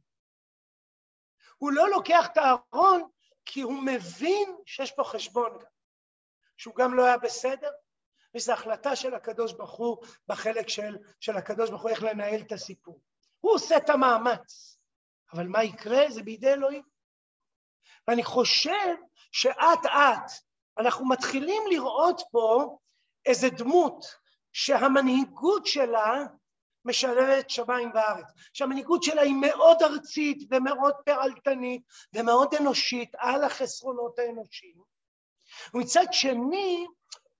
הוא 1.59 1.73
לא 1.73 1.91
לוקח 1.91 2.27
את 2.33 2.37
הארון 2.37 3.09
כי 3.45 3.61
הוא 3.61 3.83
מבין 3.83 4.57
שיש 4.67 4.93
פה 4.93 5.05
חשבון 5.05 5.59
גם, 5.59 5.67
שהוא 6.57 6.75
גם 6.75 6.95
לא 6.95 7.05
היה 7.05 7.19
בסדר, 7.19 7.71
וזו 8.37 8.53
החלטה 8.53 8.97
של 8.97 9.15
הקדוש 9.15 9.53
ברוך 9.53 9.77
הוא 9.77 10.05
בחלק 10.29 10.69
של, 10.69 10.97
של 11.21 11.37
הקדוש 11.37 11.71
ברוך 11.71 11.83
הוא 11.83 11.91
איך 11.91 12.03
לנהל 12.03 12.41
את 12.41 12.53
הסיפור. 12.53 13.01
הוא 13.41 13.53
עושה 13.53 13.77
את 13.77 13.91
המאמץ, 13.91 14.72
אבל 15.33 15.47
מה 15.49 15.65
יקרה? 15.65 16.11
זה 16.11 16.23
בידי 16.23 16.53
אלוהים. 16.53 16.83
ואני 18.09 18.25
חושב 18.25 18.95
שאט 19.33 19.87
אט 19.87 20.33
אנחנו 20.79 21.09
מתחילים 21.09 21.63
לראות 21.71 22.23
פה 22.31 22.79
איזה 23.27 23.51
דמות 23.51 24.05
שהמנהיגות 24.53 25.67
שלה 25.67 26.25
משלבת 26.85 27.51
שמיים 27.51 27.91
וארץ, 27.95 28.27
שהמנהיגות 28.53 29.03
שלה 29.03 29.23
היא 29.23 29.35
מאוד 29.35 29.83
ארצית 29.83 30.49
ומאוד 30.51 30.95
פעלתנית 31.05 31.83
ומאוד 32.15 32.55
אנושית 32.55 33.13
על 33.19 33.45
החסרונות 33.45 34.19
האנושיים. 34.19 34.83
ומצד 35.75 36.07
שני, 36.13 36.87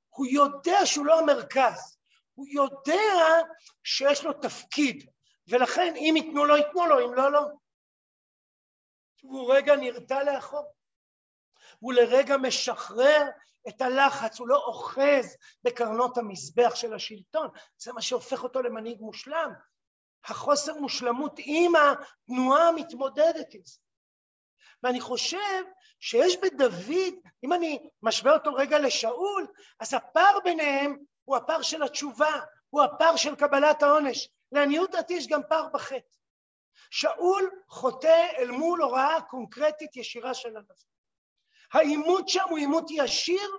הוא 0.09 0.27
יודע 0.27 0.87
שהוא 0.87 1.07
לא 1.07 1.19
המרכז, 1.19 1.99
הוא 2.35 2.47
יודע 2.49 3.41
שיש 3.85 4.25
לו 4.25 4.33
תפקיד, 4.33 5.11
ולכן 5.49 5.95
אם 5.97 6.15
ייתנו 6.17 6.45
לו, 6.45 6.57
ייתנו 6.57 6.87
לו, 6.87 7.07
אם 7.07 7.15
לא, 7.15 7.33
לא. 7.33 7.41
הוא 9.23 9.55
רגע 9.55 9.77
נרתע 9.77 10.23
לאחור. 10.25 10.73
הוא 11.79 11.93
לרגע 11.93 12.37
משחרר 12.37 13.29
את 13.69 13.83
הלחץ, 13.83 14.39
הוא 14.39 14.49
לא 14.49 14.57
אוחז 14.57 15.37
בקרנות 15.65 16.19
המזבח 16.19 16.75
של 16.75 16.95
השלטון, 16.95 17.49
זה 17.79 17.93
מה 17.93 18.03
שהופך 18.03 18.43
אותו 18.43 18.63
למנהיג 18.63 19.01
מושלם. 19.01 19.53
החוסר 20.25 20.75
מושלמות 20.75 21.33
עם 21.39 21.73
התנועה 21.77 22.69
המתמודדת 22.69 23.55
עם 23.55 23.61
זה. 23.65 23.79
ואני 24.83 25.01
חושב 25.01 25.63
שיש 26.01 26.37
בדוד, 26.37 27.15
אם 27.45 27.53
אני 27.53 27.89
משווה 28.03 28.33
אותו 28.33 28.55
רגע 28.55 28.79
לשאול, 28.79 29.47
אז 29.81 29.95
הפער 29.95 30.39
ביניהם 30.45 30.97
הוא 31.25 31.37
הפער 31.37 31.63
של 31.63 31.83
התשובה, 31.83 32.41
הוא 32.71 32.83
הפער 32.83 33.17
של 33.17 33.37
קבלת 33.37 33.83
העונש. 33.83 34.29
לעניות 34.53 34.91
דעתי 34.91 35.15
יש 35.15 35.27
גם 35.29 35.41
פער 35.49 35.69
בחטא. 35.73 36.22
שאול 36.95 37.51
חוטא 37.69 38.27
אל 38.39 38.51
מול 38.51 38.83
הוראה 38.83 39.23
קונקרטית 39.31 39.97
ישירה 39.97 40.35
של 40.35 40.57
הנביא. 40.57 40.75
העימות 41.73 42.29
שם 42.29 42.49
הוא 42.51 42.59
עימות 42.59 42.85
ישיר 42.91 43.51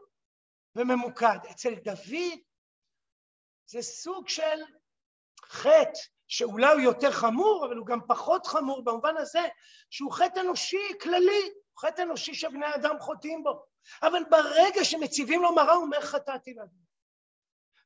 וממוקד. 0.75 1.38
אצל 1.51 1.73
דוד 1.75 2.39
זה 3.65 3.81
סוג 3.81 4.29
של 4.29 4.61
חטא 5.43 5.99
שאולי 6.27 6.73
הוא 6.73 6.81
יותר 6.81 7.11
חמור, 7.11 7.65
אבל 7.67 7.77
הוא 7.77 7.88
גם 7.88 7.99
פחות 8.07 8.47
חמור 8.47 8.84
במובן 8.84 9.17
הזה 9.17 9.47
שהוא 9.89 10.11
חטא 10.11 10.39
אנושי 10.39 10.99
כללי, 11.01 11.53
חטא 11.79 12.01
אנושי 12.01 12.34
שבני 12.34 12.75
אדם 12.75 12.99
חוטאים 12.99 13.43
בו. 13.43 13.65
אבל 14.01 14.23
ברגע 14.29 14.84
שמציבים 14.84 15.41
לו 15.41 15.55
מראה 15.55 15.73
הוא 15.73 15.84
אומר 15.84 16.01
חטאתי 16.01 16.53
לאדם. 16.53 16.84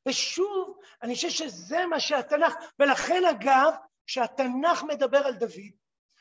ושוב, 0.08 0.80
אני 1.02 1.16
חושב 1.16 1.30
שזה 1.30 1.86
מה 1.86 2.00
שהתנ"ך, 2.00 2.54
ולכן 2.80 3.26
אגב, 3.26 3.74
כשהתנ"ך 4.08 4.84
מדבר 4.84 5.18
על 5.18 5.34
דוד, 5.34 5.72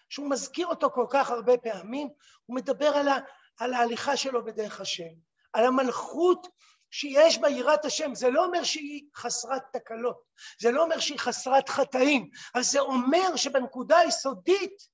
שהוא 0.09 0.30
מזכיר 0.30 0.66
אותו 0.66 0.91
כל 0.91 1.07
כך 1.11 1.30
הרבה 1.30 1.59
פעמים, 1.59 2.09
הוא 2.47 2.57
מדבר 2.57 2.89
על, 2.89 3.09
ה, 3.09 3.16
על 3.59 3.74
ההליכה 3.74 4.16
שלו 4.16 4.45
בדרך 4.45 4.80
השם, 4.80 5.12
על 5.53 5.64
המלכות 5.64 6.49
שיש 6.91 7.39
בה 7.39 7.49
יראת 7.49 7.84
השם, 7.84 8.14
זה 8.14 8.30
לא 8.30 8.45
אומר 8.45 8.64
שהיא 8.64 9.09
חסרת 9.14 9.62
תקלות, 9.72 10.22
זה 10.61 10.70
לא 10.70 10.82
אומר 10.82 10.99
שהיא 10.99 11.18
חסרת 11.18 11.68
חטאים, 11.68 12.30
אבל 12.55 12.62
זה 12.62 12.80
אומר 12.80 13.37
שבנקודה 13.37 13.99
היסודית 13.99 14.89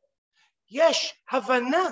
יש 0.71 1.23
הבנה 1.31 1.89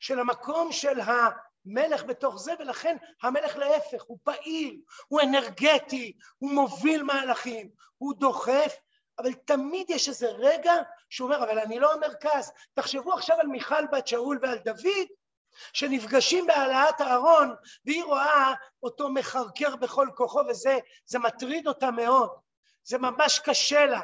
של 0.00 0.20
המקום 0.20 0.72
של 0.72 1.00
המלך 1.00 2.04
בתוך 2.04 2.36
זה, 2.36 2.52
ולכן 2.58 2.96
המלך 3.22 3.56
להפך, 3.56 4.02
הוא 4.06 4.18
פעיל, 4.22 4.80
הוא 5.08 5.20
אנרגטי, 5.20 6.12
הוא 6.38 6.50
מוביל 6.50 7.02
מהלכים, 7.02 7.70
הוא 7.98 8.14
דוחף, 8.18 8.76
אבל 9.18 9.32
תמיד 9.32 9.90
יש 9.90 10.08
איזה 10.08 10.28
רגע 10.28 10.72
שהוא 11.10 11.26
אומר, 11.26 11.44
אבל 11.44 11.58
אני 11.58 11.80
לא 11.80 11.92
המרכז. 11.92 12.52
תחשבו 12.74 13.12
עכשיו 13.12 13.36
על 13.40 13.46
מיכל 13.46 13.86
בת 13.92 14.06
שאול 14.06 14.38
ועל 14.42 14.58
דוד, 14.58 15.06
שנפגשים 15.72 16.46
בהעלאת 16.46 17.00
הארון, 17.00 17.54
והיא 17.84 18.04
רואה 18.04 18.54
אותו 18.82 19.08
מחרקר 19.10 19.76
בכל 19.76 20.08
כוחו, 20.14 20.40
וזה 20.48 21.18
מטריד 21.18 21.68
אותה 21.68 21.90
מאוד. 21.90 22.30
זה 22.84 22.98
ממש 22.98 23.38
קשה 23.38 23.86
לה. 23.86 24.00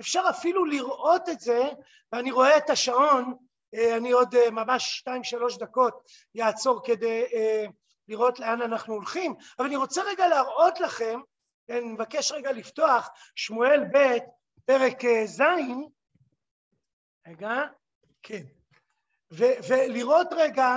אפשר 0.00 0.22
אפילו 0.30 0.64
לראות 0.64 1.28
את 1.28 1.40
זה, 1.40 1.62
ואני 2.12 2.30
רואה 2.30 2.56
את 2.56 2.70
השעון, 2.70 3.34
אה, 3.74 3.96
אני 3.96 4.10
עוד 4.10 4.34
אה, 4.34 4.50
ממש 4.50 4.98
שתיים 4.98 5.24
שלוש 5.24 5.58
דקות 5.58 6.02
יעצור 6.34 6.80
כדי 6.84 7.24
אה, 7.34 7.64
לראות 8.08 8.40
לאן 8.40 8.62
אנחנו 8.62 8.94
הולכים, 8.94 9.34
אבל 9.58 9.66
אני 9.66 9.76
רוצה 9.76 10.02
רגע 10.02 10.28
להראות 10.28 10.80
לכם, 10.80 11.20
אני 11.70 11.80
מבקש 11.80 12.32
רגע 12.32 12.52
לפתוח 12.52 13.08
שמואל 13.34 13.84
ב' 13.94 14.18
פרק 14.70 15.02
ז', 15.26 15.42
רגע, 17.26 17.54
כן, 18.22 18.42
ו- 19.32 19.58
ולראות 19.68 20.26
רגע 20.32 20.76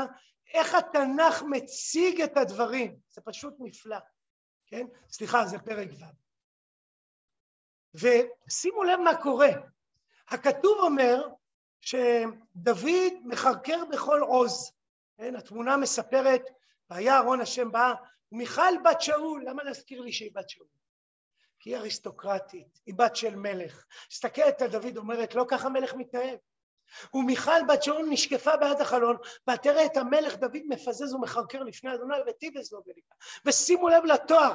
איך 0.54 0.76
התנ"ך 0.76 1.44
מציג 1.50 2.22
את 2.22 2.38
הדברים, 2.38 3.00
זה 3.10 3.22
פשוט 3.22 3.54
נפלא, 3.60 3.98
כן? 4.68 4.86
סליחה, 5.10 5.46
זה 5.46 5.60
פרק 5.60 5.90
ו'. 6.00 6.06
ושימו 7.98 8.84
לב 8.84 9.00
מה 9.00 9.22
קורה, 9.22 9.50
הכתוב 10.28 10.78
אומר 10.80 11.28
שדוד 11.82 13.14
מחרקר 13.26 13.86
בכל 13.92 14.20
עוז, 14.22 14.72
כן? 15.18 15.36
התמונה 15.36 15.78
מספרת, 15.78 16.42
והיה 16.90 17.14
אהרון 17.14 17.42
השם 17.42 17.72
בא, 17.72 17.94
ומיכל 18.32 18.74
בת 18.86 19.02
שאול, 19.02 19.44
למה 19.46 19.64
להזכיר 19.64 20.02
לי 20.02 20.12
שהיא 20.12 20.32
בת 20.36 20.50
שאול? 20.50 20.68
כי 21.64 21.70
היא 21.70 21.78
אריסטוקרטית, 21.78 22.80
היא 22.86 22.96
בת 22.98 23.16
של 23.16 23.36
מלך. 23.36 23.86
מסתכלת 24.12 24.62
על 24.62 24.70
דוד, 24.70 24.98
אומרת, 24.98 25.36
לא 25.36 25.46
ככה 25.48 25.70
מלך 25.70 25.94
מתנהג. 25.94 26.38
ומיכל 27.14 27.66
בת 27.68 27.84
שאול 27.84 28.06
נשקפה 28.10 28.58
בעד 28.58 28.82
החלון, 28.82 29.18
ותראה 29.50 29.86
את 29.86 29.98
המלך 29.98 30.36
דוד 30.36 30.62
מפזז 30.70 31.14
ומחרקר 31.14 31.64
לפני 31.64 31.94
אדוני 31.94 32.16
ותיבז 32.28 32.74
לו 32.74 32.84
בליבה. 32.84 33.14
ושימו 33.46 33.90
לב 33.90 34.06
לתואר, 34.06 34.54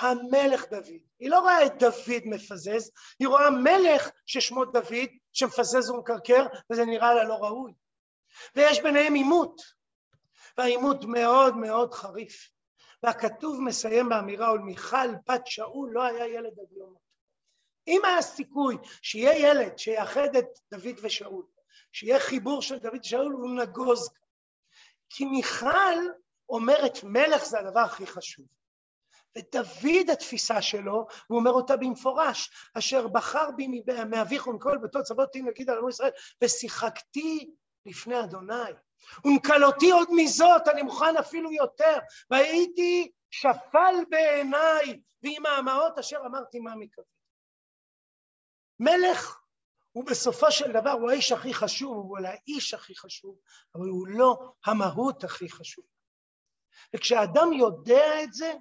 המלך 0.00 0.68
דוד. 0.70 1.00
היא 1.18 1.30
לא 1.30 1.40
רואה 1.40 1.66
את 1.66 1.78
דוד 1.78 2.22
מפזז, 2.24 2.90
היא 3.18 3.28
רואה 3.28 3.50
מלך 3.50 4.10
ששמו 4.26 4.64
דוד, 4.64 5.08
שמפזז 5.32 5.90
ומקרקר, 5.90 6.46
וזה 6.72 6.84
נראה 6.84 7.14
לה 7.14 7.24
לא 7.24 7.34
ראוי. 7.34 7.72
ויש 8.56 8.80
ביניהם 8.80 9.14
עימות, 9.14 9.62
והעימות 10.58 11.04
מאוד 11.04 11.56
מאוד 11.56 11.94
חריף. 11.94 12.57
והכתוב 13.02 13.60
מסיים 13.60 14.08
באמירה, 14.08 14.52
ולמיכל 14.52 15.08
בת 15.28 15.46
שאול 15.46 15.90
לא 15.92 16.02
היה 16.02 16.26
ילד 16.26 16.58
עד 16.60 16.72
יום 16.72 16.94
אם 17.88 18.04
היה 18.04 18.22
סיכוי 18.22 18.76
שיהיה 19.02 19.50
ילד 19.50 19.78
שיאחד 19.78 20.36
את 20.38 20.46
דוד 20.70 20.94
ושאול, 21.02 21.44
שיהיה 21.92 22.20
חיבור 22.20 22.62
של 22.62 22.78
דוד 22.78 22.98
ושאול, 23.04 23.32
הוא 23.32 23.50
נגוז. 23.50 24.10
כי 25.10 25.24
מיכל 25.24 25.96
אומרת 26.48 27.04
מלך 27.04 27.44
זה 27.44 27.58
הדבר 27.58 27.80
הכי 27.80 28.06
חשוב. 28.06 28.46
ודוד 29.38 30.10
התפיסה 30.12 30.62
שלו, 30.62 31.06
הוא 31.26 31.38
אומר 31.38 31.50
אותה 31.50 31.76
במפורש, 31.76 32.50
אשר 32.74 33.08
בחר 33.08 33.50
בי 33.56 33.82
מאביך 34.10 34.46
ומכל 34.46 34.78
ביתו 34.82 35.02
צוות 35.02 35.32
תהים 35.32 35.46
להגיד 35.46 35.70
על 35.70 35.78
עמו 35.78 35.88
ישראל, 35.88 36.10
ושיחקתי 36.44 37.50
לפני 37.86 38.20
אדוני. 38.20 38.72
ונקלותי 39.24 39.90
עוד 39.90 40.08
מזאת, 40.16 40.68
אני 40.68 40.82
מוכן 40.82 41.16
אפילו 41.16 41.52
יותר, 41.52 41.98
והייתי 42.30 43.12
שפל 43.30 43.94
בעיניי, 44.10 45.00
ועם 45.22 45.46
האמהות 45.46 45.98
אשר 45.98 46.18
אמרתי 46.26 46.58
מה 46.58 46.74
מקווה. 46.76 47.06
מלך 48.80 49.40
הוא 49.92 50.04
בסופו 50.04 50.50
של 50.50 50.72
דבר, 50.72 50.90
הוא 50.90 51.10
האיש 51.10 51.32
הכי 51.32 51.54
חשוב, 51.54 51.96
הוא 51.96 52.18
האיש 52.24 52.74
הכי 52.74 52.94
חשוב, 52.96 53.38
אבל 53.74 53.88
הוא 53.88 54.08
לא 54.08 54.52
המהות 54.66 55.24
הכי 55.24 55.50
חשובה. 55.50 55.88
וכשאדם 56.96 57.52
יודע 57.52 58.22
את 58.22 58.32
זה, 58.32 58.52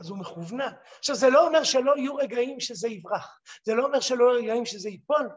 אז 0.00 0.10
הוא 0.10 0.18
מכוונן. 0.18 0.72
עכשיו, 0.98 1.16
זה 1.16 1.30
לא 1.30 1.46
אומר 1.46 1.64
שלא 1.64 1.96
יהיו 1.96 2.16
רגעים 2.16 2.60
שזה 2.60 2.88
יברח, 2.88 3.40
זה 3.64 3.74
לא 3.74 3.84
אומר 3.84 4.00
שלא 4.00 4.24
יהיו 4.24 4.42
רגעים 4.42 4.66
שזה 4.66 4.88
ייפול, 4.88 5.28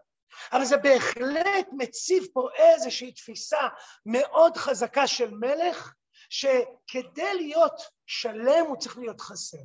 אבל 0.52 0.66
זה 0.66 0.78
בהחלט 0.78 1.68
מציב 1.72 2.24
פה 2.34 2.50
איזושהי 2.56 3.12
תפיסה 3.12 3.68
מאוד 4.06 4.58
חזקה 4.58 5.08
של 5.08 5.34
מלך, 5.34 5.94
שכדי 6.30 7.34
להיות 7.34 7.82
שלם 8.06 8.66
הוא 8.68 8.78
צריך 8.78 8.98
להיות 8.98 9.22
חסר. 9.22 9.58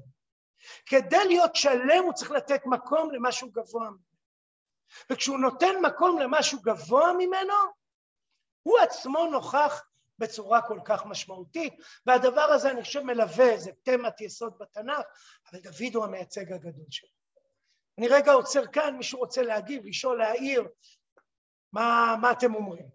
כדי 0.86 1.24
להיות 1.24 1.56
שלם 1.56 2.04
הוא 2.04 2.12
צריך 2.12 2.30
לתת 2.30 2.60
מקום 2.66 3.10
למשהו 3.10 3.50
גבוה 3.50 3.90
ממנו. 3.90 4.10
וכשהוא 5.10 5.38
נותן 5.38 5.74
מקום 5.82 6.18
למשהו 6.18 6.60
גבוה 6.62 7.12
ממנו, 7.18 7.54
הוא 8.62 8.78
עצמו 8.78 9.26
נוכח 9.26 9.82
בצורה 10.18 10.62
כל 10.62 10.78
כך 10.84 11.06
משמעותית, 11.06 11.74
והדבר 12.06 12.40
הזה 12.40 12.70
אני 12.70 12.82
חושב 12.82 13.00
מלווה, 13.00 13.56
זה 13.56 13.70
תמת 13.82 14.20
יסוד 14.20 14.58
בתנ"ך, 14.58 15.04
אבל 15.52 15.60
דוד 15.60 15.94
הוא 15.94 16.04
המייצג 16.04 16.52
הגדול 16.52 16.86
שלו. 16.90 17.19
אני 17.98 18.08
רגע 18.08 18.32
עוצר 18.32 18.66
כאן, 18.66 18.96
מישהו 18.96 19.18
רוצה 19.18 19.42
להגיב, 19.42 19.86
לשאול, 19.86 20.18
להעיר, 20.18 20.68
מה, 21.72 22.14
מה 22.20 22.32
אתם 22.32 22.54
אומרים? 22.54 22.86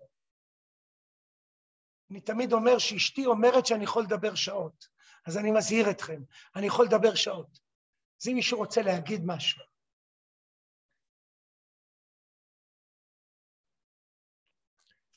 אני 2.11 2.21
תמיד 2.21 2.53
אומר 2.53 2.77
שאשתי 2.77 3.25
אומרת 3.25 3.65
שאני 3.65 3.83
יכול 3.83 4.03
לדבר 4.03 4.35
שעות, 4.35 4.87
אז 5.27 5.37
אני 5.37 5.51
מזהיר 5.51 5.91
אתכם, 5.91 6.21
אני 6.55 6.67
יכול 6.67 6.85
לדבר 6.85 7.15
שעות. 7.15 7.59
אז 8.21 8.27
אם 8.27 8.35
מישהו 8.35 8.57
רוצה 8.57 8.81
להגיד 8.81 9.21
משהו. 9.25 9.63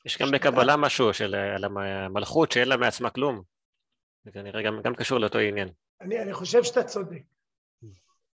יש 0.05 0.17
גם 0.17 0.27
בקבלה 0.33 0.77
משהו 0.77 1.13
של, 1.13 1.35
על 1.35 1.63
המלכות 1.63 2.51
שאין 2.51 2.67
לה 2.67 2.77
מעצמה 2.77 3.09
כלום. 3.09 3.43
זה 4.23 4.31
כנראה 4.31 4.61
גם, 4.63 4.81
גם 4.83 4.95
קשור 4.95 5.19
לאותו 5.19 5.39
עניין. 5.39 5.69
אני, 6.01 6.21
אני 6.21 6.33
חושב 6.33 6.63
שאתה 6.63 6.83
צודק. 6.83 7.21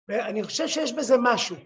ואני 0.08 0.42
חושב 0.42 0.68
שיש 0.68 0.92
בזה 0.92 1.14
משהו. 1.22 1.56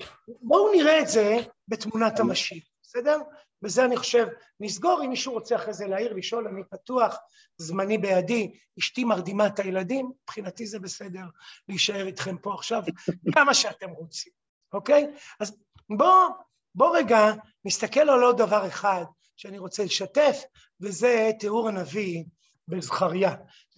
בואו 0.43 0.73
נראה 0.73 1.01
את 1.01 1.09
זה 1.09 1.37
בתמונת 1.69 2.21
המשיב, 2.21 2.63
בסדר? 2.83 3.19
בזה 3.63 3.85
אני 3.85 3.97
חושב, 3.97 4.27
נסגור 4.61 5.03
אם 5.05 5.11
מישהו 5.11 5.33
רוצה 5.33 5.57
אחרי 5.57 5.73
זה 5.73 5.87
להעיר, 5.87 6.13
לשאול, 6.13 6.49
אני 6.49 6.63
פתוח, 6.71 7.17
זמני 7.57 7.99
בידי, 7.99 8.53
אשתי 8.79 9.05
מרדימה 9.05 9.47
את 9.47 9.59
הילדים, 9.59 10.13
מבחינתי 10.23 10.67
זה 10.67 10.79
בסדר 10.79 11.25
להישאר 11.69 12.07
איתכם 12.07 12.39
פה 12.39 12.55
עכשיו 12.55 12.83
כמה 13.35 13.55
שאתם 13.55 13.91
רוצים, 13.91 14.33
אוקיי? 14.73 15.07
אז 15.41 15.57
בואו 15.97 16.29
בוא 16.75 16.97
רגע 16.97 17.33
נסתכל 17.65 18.01
על 18.01 18.23
עוד 18.23 18.39
דבר 18.39 18.67
אחד 18.67 19.05
שאני 19.37 19.59
רוצה 19.59 19.85
לשתף, 19.85 20.43
וזה 20.81 21.31
תיאור 21.39 21.69
הנביא 21.69 22.25
בזכריה. 22.69 23.35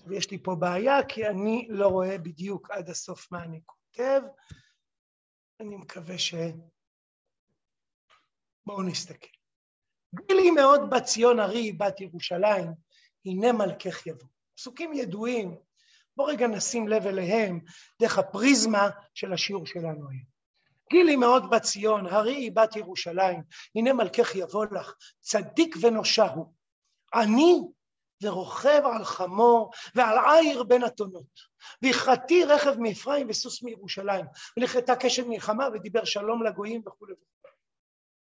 ויש 0.06 0.30
לי 0.30 0.42
פה 0.42 0.54
בעיה 0.54 1.04
כי 1.08 1.26
אני 1.26 1.66
לא 1.70 1.88
רואה 1.88 2.18
בדיוק 2.18 2.70
עד 2.70 2.90
הסוף 2.90 3.32
מה 3.32 3.42
אני 3.42 3.60
כותב. 3.96 4.20
אני 5.60 5.76
מקווה 5.76 6.18
ש... 6.18 6.34
בואו 8.66 8.82
נסתכל. 8.82 9.28
גילי 10.14 10.50
מאוד 10.50 10.80
בת 10.90 11.04
ציון 11.04 11.40
ארי, 11.40 11.72
בת 11.72 12.00
ירושלים, 12.00 12.72
הנה 13.26 13.52
מלכך 13.52 14.06
יבוא. 14.06 14.28
פסוקים 14.56 14.92
ידועים, 14.92 15.56
בואו 16.16 16.28
רגע 16.28 16.46
נשים 16.46 16.88
לב 16.88 17.06
אליהם 17.06 17.60
דרך 18.00 18.18
הפריזמה 18.18 18.88
של 19.14 19.32
השיעור 19.32 19.66
שלנו 19.66 20.10
היום. 20.10 20.32
גילי 20.90 21.16
מאוד 21.16 21.50
בת 21.50 21.62
ציון, 21.62 22.06
הרי 22.06 22.50
בת 22.50 22.76
ירושלים, 22.76 23.42
הנה 23.74 23.92
מלכך 23.92 24.34
יבוא 24.34 24.66
לך, 24.72 24.94
צדיק 25.20 25.76
ונושע 25.80 26.26
הוא, 26.26 26.54
עני 27.14 27.60
ורוכב 28.22 28.82
על 28.96 29.04
חמור 29.04 29.70
ועל 29.94 30.18
עיר 30.18 30.62
בין 30.62 30.84
אתונות. 30.86 31.52
והכרתי 31.82 32.44
רכב 32.44 32.74
מאפרים 32.78 33.26
וסוס 33.30 33.62
מירושלים, 33.62 34.24
ולכתה 34.56 34.96
קשת 34.96 35.26
מלחמה 35.26 35.68
ודיבר 35.74 36.04
שלום 36.04 36.42
לגויים 36.42 36.82
וכולי 36.86 37.12
וכולי. 37.12 37.54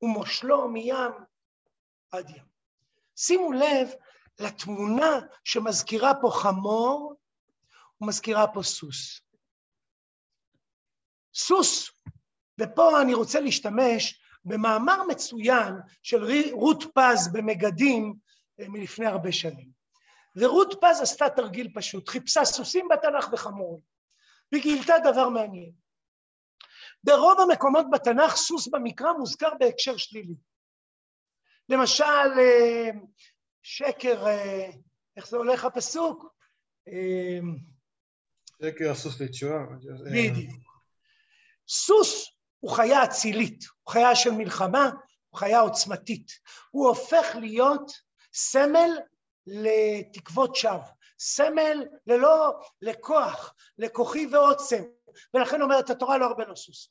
ומושלו 0.03 0.69
מים 0.69 1.13
עד 2.11 2.31
ים. 2.31 2.45
שימו 3.17 3.53
לב 3.53 3.89
לתמונה 4.39 5.21
שמזכירה 5.45 6.13
פה 6.21 6.31
חמור 6.31 7.15
ומזכירה 8.01 8.47
פה 8.55 8.63
סוס. 8.63 9.21
סוס, 11.35 11.91
ופה 12.61 13.03
אני 13.03 13.15
רוצה 13.15 13.41
להשתמש 13.41 14.21
במאמר 14.45 15.03
מצוין 15.09 15.75
של 16.03 16.25
רות 16.53 16.85
פז 16.95 17.33
במגדים 17.33 18.15
אה, 18.61 18.69
מלפני 18.69 19.07
הרבה 19.07 19.33
שנים. 19.33 19.84
ורות 20.37 20.75
פז 20.81 21.01
עשתה 21.01 21.31
תרגיל 21.37 21.73
פשוט, 21.75 22.09
חיפשה 22.09 22.45
סוסים 22.45 22.89
בתנ"ך 22.89 23.29
וחמורים, 23.33 23.81
וגילתה 24.55 24.95
דבר 25.05 25.29
מעניין. 25.29 25.73
ברוב 27.05 27.41
המקומות 27.41 27.87
בתנ"ך 27.93 28.37
סוס 28.37 28.69
במקרא 28.69 29.13
מוזכר 29.13 29.51
בהקשר 29.61 29.97
שלילי. 29.97 30.35
למשל, 31.69 32.05
אה, 32.39 32.91
שקר, 33.63 34.27
אה, 34.27 34.71
איך 35.17 35.29
זה 35.29 35.37
הולך 35.37 35.65
הפסוק? 35.65 36.35
שקר 38.63 38.91
הסוס 38.91 39.21
לתשועה. 39.21 39.65
בדיוק. 40.13 40.55
סוס 41.69 42.31
הוא 42.61 42.77
חיה 42.77 43.05
אצילית, 43.05 43.65
הוא 43.83 43.93
חיה 43.93 44.17
של 44.17 44.31
מלחמה, 44.31 44.91
הוא 45.29 45.39
חיה 45.41 45.61
עוצמתית. 45.61 46.33
הוא 46.71 46.89
הופך 46.89 47.37
להיות 47.41 47.93
סמל 48.35 48.91
לתקוות 49.47 50.57
שווא, 50.57 50.79
סמל 51.19 51.85
ללא, 52.07 52.61
לכוח, 52.83 53.55
לכוחי 53.79 54.27
ועוצם, 54.27 54.83
ולכן 55.35 55.63
אומרת 55.63 55.91
התורה 55.91 56.19
לא 56.19 56.27
ירבה 56.27 56.45
לו 56.45 56.55
סוס. 56.55 56.89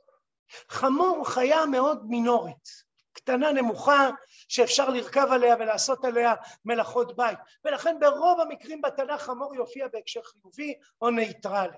חמור 0.70 1.30
חיה 1.30 1.66
מאוד 1.66 2.06
מינורית, 2.06 2.84
קטנה, 3.14 3.52
נמוכה, 3.52 4.10
שאפשר 4.48 4.90
לרכב 4.90 5.28
עליה 5.32 5.56
ולעשות 5.60 6.06
עליה 6.06 6.34
מלאכות 6.66 7.16
בית, 7.16 7.38
ולכן 7.66 8.00
ברוב 8.00 8.40
המקרים 8.40 8.82
בתנ"ך 8.82 9.22
חמור 9.22 9.56
יופיע 9.56 9.88
בהקשר 9.88 10.22
חיובי 10.24 10.74
או 11.02 11.10
נייטרלי. 11.10 11.78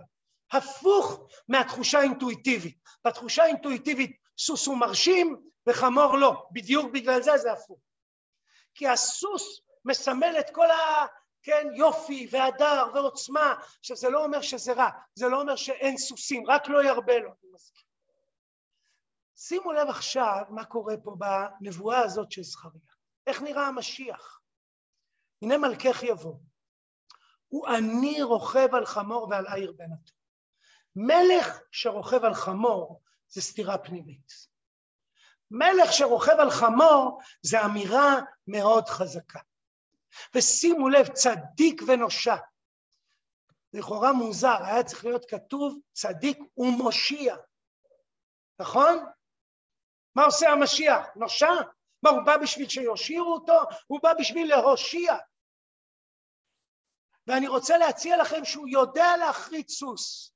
הפוך 0.52 1.28
מהתחושה 1.48 2.00
האינטואיטיבית. 2.00 2.78
בתחושה 3.06 3.44
האינטואיטיבית 3.44 4.18
סוס 4.38 4.68
הוא 4.68 4.78
מרשים 4.78 5.38
וחמור 5.68 6.18
לא, 6.18 6.48
בדיוק 6.52 6.92
בגלל 6.92 7.22
זה 7.22 7.38
זה 7.38 7.52
הפוך. 7.52 7.80
כי 8.74 8.88
הסוס 8.88 9.62
מסמל 9.86 10.36
את 10.40 10.50
כל 10.50 10.72
ה... 10.72 11.06
כן, 11.46 11.68
יופי 11.76 12.28
והדר 12.32 12.86
ועוצמה. 12.94 13.56
עכשיו 13.80 13.98
זה 13.98 14.10
לא 14.10 14.24
אומר 14.24 14.42
שזה 14.42 14.74
רע, 14.74 14.90
זה 15.16 15.28
לא 15.28 15.42
אומר 15.42 15.56
שאין 15.56 15.98
סוסים, 15.98 16.44
רק 16.48 16.68
לא 16.68 16.84
ירבה 16.84 17.20
לו, 17.20 17.30
אני 17.30 17.52
מסכים. 17.54 17.86
שימו 19.36 19.74
לב 19.74 19.90
עכשיו 19.90 20.44
מה 20.50 20.66
קורה 20.66 20.96
פה 21.04 21.16
בנבואה 21.20 22.00
הזאת 22.00 22.32
של 22.32 22.44
זכריה. 22.44 22.82
איך 23.28 23.42
נראה 23.42 23.68
המשיח? 23.68 24.42
הנה 25.42 25.58
מלכך 25.58 26.04
יבוא. 26.04 26.36
הוא 27.48 27.68
אני 27.68 28.24
רוכב 28.24 28.76
על 28.76 28.86
חמור 28.86 29.28
ועל 29.30 29.48
עיר 29.48 29.72
בן 29.72 29.86
התור. 29.94 30.18
מלך 30.96 31.60
שרוכב 31.72 32.26
על 32.26 32.34
חמור 32.34 33.02
זה 33.30 33.42
סתירה 33.42 33.78
פנימית. 33.78 34.32
מלך 35.52 35.94
שרוכב 35.94 36.36
על 36.40 36.50
חמור 36.50 37.22
זה 37.42 37.66
אמירה 37.66 38.16
מאוד 38.48 38.88
חזקה. 38.88 39.40
ושימו 40.36 40.90
לב, 40.90 41.08
צדיק 41.08 41.82
ונושע. 41.88 42.36
לכאורה 43.74 44.14
מוזר, 44.14 44.64
היה 44.64 44.84
צריך 44.84 45.06
להיות 45.06 45.26
כתוב 45.30 45.80
צדיק 45.94 46.40
ומושיע, 46.58 47.36
נכון? 48.60 49.06
מה 50.16 50.26
עושה 50.26 50.50
המשיח? 50.50 51.06
נושע? 51.16 51.52
מה, 52.04 52.10
הוא 52.10 52.22
בא 52.26 52.38
בשביל 52.38 52.70
שיושיעו 52.70 53.34
אותו? 53.34 53.60
הוא 53.88 54.00
בא 54.04 54.14
בשביל 54.20 54.50
להושיע. 54.50 55.16
ואני 57.28 57.48
רוצה 57.48 57.78
להציע 57.78 58.18
לכם 58.18 58.46
שהוא 58.46 58.68
יודע 58.68 59.18
להחריץ 59.18 59.72
סוס. 59.72 60.32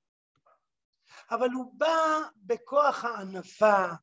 אבל 1.32 1.50
הוא 1.50 1.74
בא 1.74 2.20
בכוח 2.36 3.06
הענווה, 3.06 3.96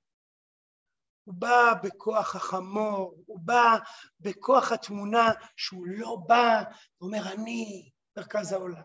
הוא 1.27 1.35
בא 1.35 1.73
בכוח 1.83 2.37
החמור, 2.37 3.15
הוא 3.27 3.39
בא 3.41 3.77
בכוח 4.21 4.73
התמונה 4.73 5.33
שהוא 5.57 5.87
לא 5.87 6.17
בא 6.27 6.63
ואומר 7.01 7.33
אני 7.33 7.91
מרכז 8.17 8.53
העולם. 8.53 8.83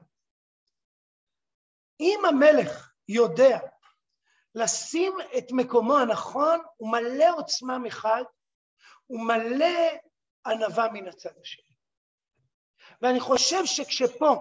אם 1.99 2.19
המלך 2.27 2.91
יודע 3.07 3.59
לשים 4.55 5.13
את 5.37 5.43
מקומו 5.51 5.97
הנכון, 5.97 6.59
הוא 6.77 6.91
מלא 6.91 7.35
עוצמה 7.37 7.77
מחד, 7.77 8.23
הוא 9.07 9.27
מלא 9.27 9.91
ענווה 10.45 10.87
מן 10.93 11.07
הצד 11.07 11.37
השני. 11.41 11.75
ואני 13.01 13.19
חושב 13.19 13.65
שכשפה 13.65 14.33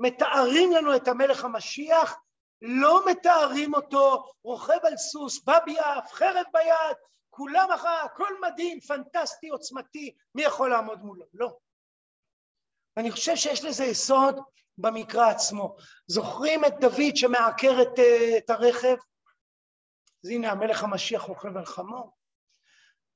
מתארים 0.00 0.72
לנו 0.72 0.96
את 0.96 1.08
המלך 1.08 1.44
המשיח, 1.44 2.14
לא 2.62 3.10
מתארים 3.10 3.74
אותו 3.74 4.32
רוכב 4.42 4.78
על 4.84 4.96
סוס, 4.96 5.44
בא 5.44 5.58
ביעף, 5.64 6.12
חרב 6.12 6.46
ביד, 6.52 6.96
כולם 7.38 7.68
אחר, 7.74 7.98
הכל 8.04 8.40
מדהים, 8.40 8.80
פנטסטי, 8.80 9.48
עוצמתי, 9.48 10.14
מי 10.34 10.42
יכול 10.42 10.70
לעמוד 10.70 10.98
מולו? 11.02 11.26
לא. 11.34 11.56
אני 12.96 13.10
חושב 13.10 13.36
שיש 13.36 13.64
לזה 13.64 13.84
יסוד 13.84 14.40
במקרא 14.78 15.30
עצמו. 15.30 15.76
זוכרים 16.06 16.64
את 16.64 16.74
דוד 16.80 17.16
שמעקר 17.16 17.82
את, 17.82 17.98
אה, 17.98 18.38
את 18.38 18.50
הרכב? 18.50 18.96
אז 20.24 20.30
הנה 20.30 20.50
המלך 20.50 20.84
המשיח 20.84 21.22
רוכב 21.22 21.56
על 21.56 21.64
חמור. 21.64 22.16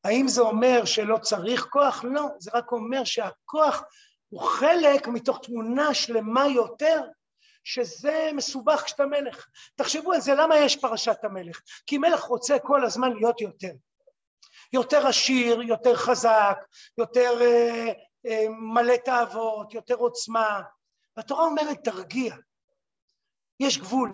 האם 0.05 0.29
זה 0.29 0.41
אומר 0.41 0.85
שלא 0.85 1.18
צריך 1.18 1.66
כוח? 1.70 2.05
לא, 2.05 2.27
זה 2.39 2.51
רק 2.55 2.73
אומר 2.73 3.05
שהכוח 3.05 3.83
הוא 4.29 4.43
חלק 4.43 5.09
מתוך 5.09 5.39
תמונה 5.43 5.95
שלמה 5.95 6.47
יותר 6.47 7.03
שזה 7.64 8.31
מסובך 8.35 8.83
כשאתה 8.85 9.07
מלך. 9.07 9.47
תחשבו 9.75 10.12
על 10.12 10.20
זה, 10.20 10.35
למה 10.35 10.57
יש 10.57 10.77
פרשת 10.77 11.16
המלך? 11.23 11.61
כי 11.87 11.99
מלך 11.99 12.20
רוצה 12.20 12.59
כל 12.59 12.85
הזמן 12.85 13.12
להיות 13.12 13.41
יותר. 13.41 13.73
יותר 14.73 15.07
עשיר, 15.07 15.62
יותר 15.62 15.97
חזק, 15.97 16.59
יותר 16.99 17.41
אה, 17.41 17.93
אה, 18.27 18.45
מלא 18.49 18.97
תאוות, 19.05 19.75
יותר 19.75 19.95
עוצמה. 19.95 20.62
והתורה 21.16 21.45
אומרת, 21.45 21.85
תרגיע. 21.85 22.35
יש 23.61 23.79
גבול. 23.79 24.12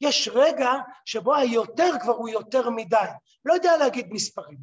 יש 0.00 0.28
רגע 0.32 0.70
שבו 1.04 1.34
היותר 1.34 1.90
כבר 2.02 2.12
הוא 2.12 2.28
יותר 2.28 2.70
מדי. 2.70 3.08
לא 3.44 3.54
יודע 3.54 3.76
להגיד 3.76 4.06
מספרים. 4.10 4.58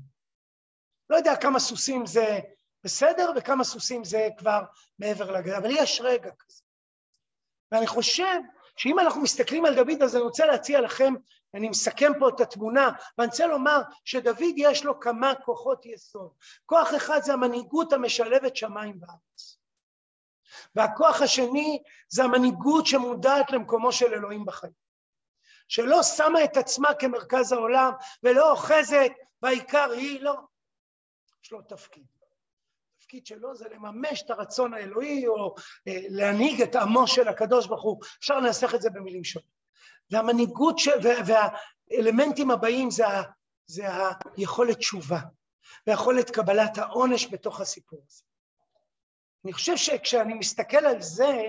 לא 1.09 1.15
יודע 1.15 1.35
כמה 1.35 1.59
סוסים 1.59 2.05
זה 2.05 2.39
בסדר 2.83 3.31
וכמה 3.35 3.63
סוסים 3.63 4.03
זה 4.03 4.29
כבר 4.37 4.61
מעבר 4.99 5.31
לגדה, 5.31 5.57
אבל 5.57 5.69
יש 5.71 6.01
רגע 6.03 6.31
כזה. 6.39 6.61
ואני 7.71 7.87
חושב 7.87 8.35
שאם 8.77 8.99
אנחנו 8.99 9.21
מסתכלים 9.21 9.65
על 9.65 9.75
דוד, 9.75 10.01
אז 10.03 10.15
אני 10.15 10.23
רוצה 10.23 10.45
להציע 10.45 10.81
לכם, 10.81 11.13
אני 11.53 11.69
מסכם 11.69 12.11
פה 12.19 12.29
את 12.29 12.39
התמונה, 12.39 12.89
ואני 13.17 13.29
רוצה 13.29 13.47
לומר 13.47 13.81
שדוד 14.05 14.53
יש 14.57 14.85
לו 14.85 14.99
כמה 14.99 15.33
כוחות 15.45 15.85
יסוד. 15.85 16.31
כוח 16.65 16.89
אחד 16.97 17.19
זה 17.23 17.33
המנהיגות 17.33 17.93
המשלבת 17.93 18.55
שמיים 18.55 18.99
וארץ. 19.01 19.57
והכוח 20.75 21.21
השני 21.21 21.83
זה 22.09 22.23
המנהיגות 22.23 22.85
שמודעת 22.85 23.51
למקומו 23.51 23.91
של 23.91 24.13
אלוהים 24.13 24.45
בחיים. 24.45 24.73
שלא 25.67 26.03
שמה 26.03 26.43
את 26.43 26.57
עצמה 26.57 26.89
כמרכז 26.99 27.51
העולם 27.51 27.91
ולא 28.23 28.51
אוחזת 28.51 29.11
והעיקר 29.41 29.91
היא, 29.91 30.21
לא. 30.21 30.35
יש 31.43 31.51
לו 31.51 31.61
תפקיד. 31.61 32.20
התפקיד 33.13 33.25
שלו 33.25 33.55
זה 33.55 33.65
לממש 33.69 34.21
את 34.21 34.29
הרצון 34.29 34.73
האלוהי 34.73 35.27
או 35.27 35.55
אה, 35.87 35.99
להנהיג 36.09 36.61
את 36.61 36.75
עמו 36.75 37.07
של 37.07 37.27
הקדוש 37.27 37.67
ברוך 37.67 37.83
הוא. 37.83 38.01
אפשר 38.19 38.39
לנסח 38.39 38.75
את 38.75 38.81
זה 38.81 38.89
במילים 38.89 39.23
שונות. 39.23 39.47
והמנהיגות 40.11 40.79
ש... 40.79 40.89
והאלמנטים 41.25 42.51
הבאים 42.51 42.91
זה, 42.91 43.07
ה... 43.07 43.21
זה 43.65 43.87
היכולת 44.37 44.77
תשובה 44.77 45.19
ויכולת 45.87 46.29
קבלת 46.29 46.77
העונש 46.77 47.27
בתוך 47.31 47.61
הסיפור 47.61 47.99
הזה. 48.07 48.23
אני 49.45 49.53
חושב 49.53 49.77
שכשאני 49.77 50.33
מסתכל 50.33 50.85
על 50.85 51.01
זה, 51.01 51.41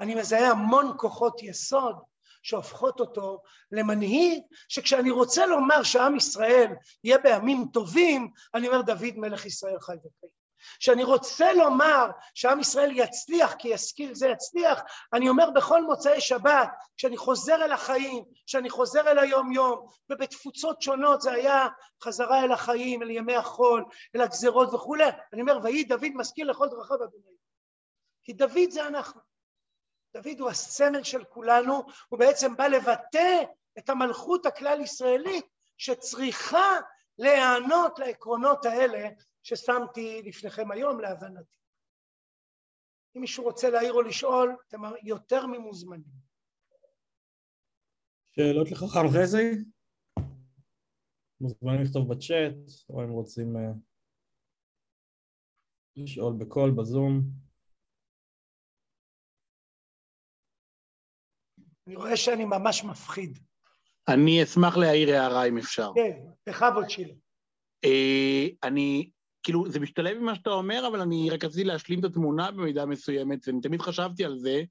אני 0.00 0.14
מזהה 0.14 0.50
המון 0.50 0.94
כוחות 0.96 1.42
יסוד 1.42 1.96
שהופכות 2.42 3.00
אותו 3.00 3.42
למנהיג, 3.72 4.42
שכשאני 4.68 5.10
רוצה 5.10 5.46
לומר 5.46 5.82
שעם 5.82 6.16
ישראל 6.16 6.72
יהיה 7.04 7.18
בימים 7.18 7.64
טובים, 7.72 8.30
אני 8.54 8.68
אומר 8.68 8.82
דוד 8.82 9.16
מלך 9.16 9.46
ישראל 9.46 9.80
חי 9.80 9.92
וקיים. 9.92 10.41
כשאני 10.78 11.04
רוצה 11.04 11.52
לומר 11.52 12.06
שעם 12.34 12.60
ישראל 12.60 12.90
יצליח, 12.94 13.54
כי 13.54 13.68
ישכיל 13.68 14.14
זה 14.14 14.28
יצליח, 14.28 14.82
אני 15.12 15.28
אומר 15.28 15.50
בכל 15.50 15.82
מוצאי 15.82 16.20
שבת, 16.20 16.68
כשאני 16.96 17.16
חוזר 17.16 17.54
אל 17.54 17.72
החיים, 17.72 18.24
כשאני 18.46 18.70
חוזר 18.70 19.10
אל 19.10 19.18
היום-יום, 19.18 19.86
ובתפוצות 20.10 20.82
שונות 20.82 21.22
זה 21.22 21.32
היה 21.32 21.66
חזרה 22.04 22.44
אל 22.44 22.52
החיים, 22.52 23.02
אל 23.02 23.10
ימי 23.10 23.36
החול, 23.36 23.84
אל 24.16 24.20
הגזרות 24.20 24.74
וכולי, 24.74 25.08
אני 25.32 25.40
אומר, 25.40 25.58
ויהי 25.62 25.84
דוד 25.84 26.10
משכיל 26.14 26.50
לכל 26.50 26.68
דרכיו 26.68 26.96
אדוני. 26.96 27.36
כי 28.22 28.32
דוד 28.32 28.70
זה 28.70 28.86
אנחנו. 28.86 29.20
דוד 30.16 30.40
הוא 30.40 30.50
הסמל 30.50 31.02
של 31.02 31.24
כולנו, 31.24 31.82
הוא 32.08 32.18
בעצם 32.18 32.56
בא 32.56 32.66
לבטא 32.66 33.42
את 33.78 33.90
המלכות 33.90 34.46
הכלל 34.46 34.80
ישראלית 34.80 35.46
שצריכה 35.78 36.76
להיענות 37.18 37.98
לעקרונות 37.98 38.66
האלה 38.66 39.08
ששמתי 39.42 40.22
לפניכם 40.22 40.70
היום 40.70 41.00
להבנתי. 41.00 41.56
אם 43.16 43.20
מישהו 43.20 43.44
רוצה 43.44 43.70
להעיר 43.70 43.92
או 43.92 44.02
לשאול, 44.02 44.56
אתם 44.68 44.78
יותר 45.02 45.46
ממוזמנים. 45.46 46.22
שאלות 48.36 48.70
לחכם 48.70 49.08
חזי? 49.14 49.64
מוזמנים 51.40 51.82
לכתוב 51.82 52.12
בצ'אט, 52.12 52.54
או 52.90 53.04
אם 53.04 53.10
רוצים 53.10 53.56
uh, 53.56 53.60
לשאול 55.96 56.32
בקול, 56.38 56.70
בזום. 56.70 57.20
אני 61.86 61.96
רואה 61.96 62.16
שאני 62.16 62.44
ממש 62.44 62.84
מפחיד. 62.84 63.38
אני 64.08 64.42
אשמח 64.42 64.76
להעיר 64.76 65.08
הערה 65.08 65.48
אם 65.48 65.58
אפשר. 65.58 65.90
כן, 65.94 66.20
בכבוד 66.48 66.90
שילה. 66.90 67.14
אה, 67.84 68.68
אני, 68.68 69.10
כאילו, 69.42 69.64
זה 69.68 69.80
משתלב 69.80 70.16
עם 70.16 70.24
מה 70.24 70.34
שאתה 70.34 70.50
אומר, 70.50 70.88
אבל 70.88 71.00
אני 71.00 71.30
רק 71.30 71.44
רציתי 71.44 71.64
להשלים 71.64 72.00
את 72.00 72.04
התמונה 72.04 72.50
במידה 72.50 72.86
מסוימת, 72.86 73.48
ואני 73.48 73.60
תמיד 73.60 73.82
חשבתי 73.82 74.24
על 74.24 74.38
זה, 74.38 74.62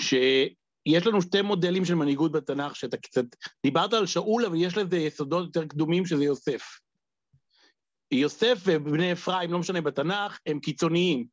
שיש 0.00 1.06
לנו 1.06 1.22
שתי 1.22 1.42
מודלים 1.42 1.84
של 1.84 1.94
מנהיגות 1.94 2.32
בתנ"ך, 2.32 2.76
שאתה 2.76 2.96
קצת... 2.96 3.24
דיברת 3.62 3.92
על 3.92 4.06
שאול, 4.06 4.44
אבל 4.44 4.56
יש 4.58 4.76
לזה 4.76 4.96
יסודות 4.96 5.44
יותר 5.46 5.66
קדומים, 5.66 6.06
שזה 6.06 6.24
יוסף. 6.24 6.62
יוסף 8.10 8.58
ובני 8.64 9.12
אפרים, 9.12 9.52
לא 9.52 9.58
משנה 9.58 9.80
בתנ"ך, 9.80 10.38
הם 10.46 10.60
קיצוניים. 10.60 11.26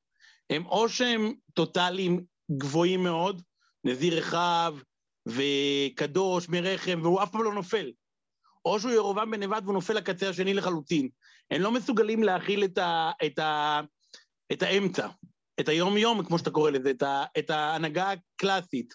הם 0.50 0.66
או 0.66 0.90
שהם 0.90 1.34
טוטאליים 1.54 2.24
גבוהים 2.52 3.04
מאוד, 3.04 3.42
נזיר 3.84 4.18
רחב 4.18 4.76
וקדוש 5.26 6.50
מרחם, 6.50 7.00
והוא 7.04 7.24
אף 7.24 7.32
פעם 7.32 7.44
לא 7.44 7.54
נופל. 7.54 7.92
או 8.70 8.80
שהוא 8.80 8.92
ירובעם 8.92 9.32
בן 9.32 9.44
נבט 9.44 9.64
והוא 9.64 9.74
נופל 9.74 9.94
לקצה 9.94 10.30
השני 10.30 10.54
לחלוטין. 10.54 11.10
הם 11.52 11.62
לא 11.62 11.72
מסוגלים 11.72 12.24
להכיל 12.24 12.64
את, 12.64 12.78
ה, 12.78 13.12
את, 13.26 13.40
ה, 13.40 13.82
את 14.52 14.64
האמצע, 14.64 15.08
את 15.60 15.70
היום-יום, 15.70 16.26
כמו 16.26 16.38
שאתה 16.38 16.52
קורא 16.52 16.72
לזה, 16.72 16.92
את, 16.92 17.04
ה, 17.04 17.24
את 17.40 17.50
ההנהגה 17.50 18.12
הקלאסית. 18.12 18.94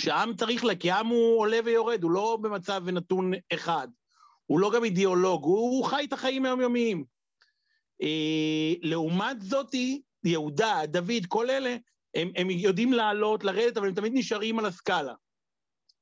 שהעם 0.00 0.36
צריך 0.36 0.64
לה, 0.64 0.74
כי 0.74 0.90
העם 0.90 1.06
הוא 1.06 1.40
עולה 1.40 1.58
ויורד, 1.64 2.02
הוא 2.02 2.10
לא 2.10 2.38
במצב 2.42 2.82
ונתון 2.84 3.32
אחד. 3.52 3.88
הוא 4.46 4.60
לא 4.60 4.70
גם 4.74 4.84
אידיאולוג, 4.84 5.44
הוא, 5.44 5.58
הוא 5.58 5.84
חי 5.84 6.04
את 6.08 6.12
החיים 6.12 6.44
היומיומיים. 6.44 7.04
אה, 8.02 8.74
לעומת 8.82 9.42
זאתי, 9.42 10.02
יהודה, 10.24 10.80
דוד, 10.86 11.26
כל 11.28 11.50
אלה, 11.50 11.76
הם, 12.14 12.30
הם 12.36 12.50
יודעים 12.50 12.92
לעלות, 12.92 13.44
לרדת, 13.44 13.76
אבל 13.76 13.88
הם 13.88 13.94
תמיד 13.94 14.12
נשארים 14.14 14.58
על 14.58 14.66
הסקאלה. 14.66 15.14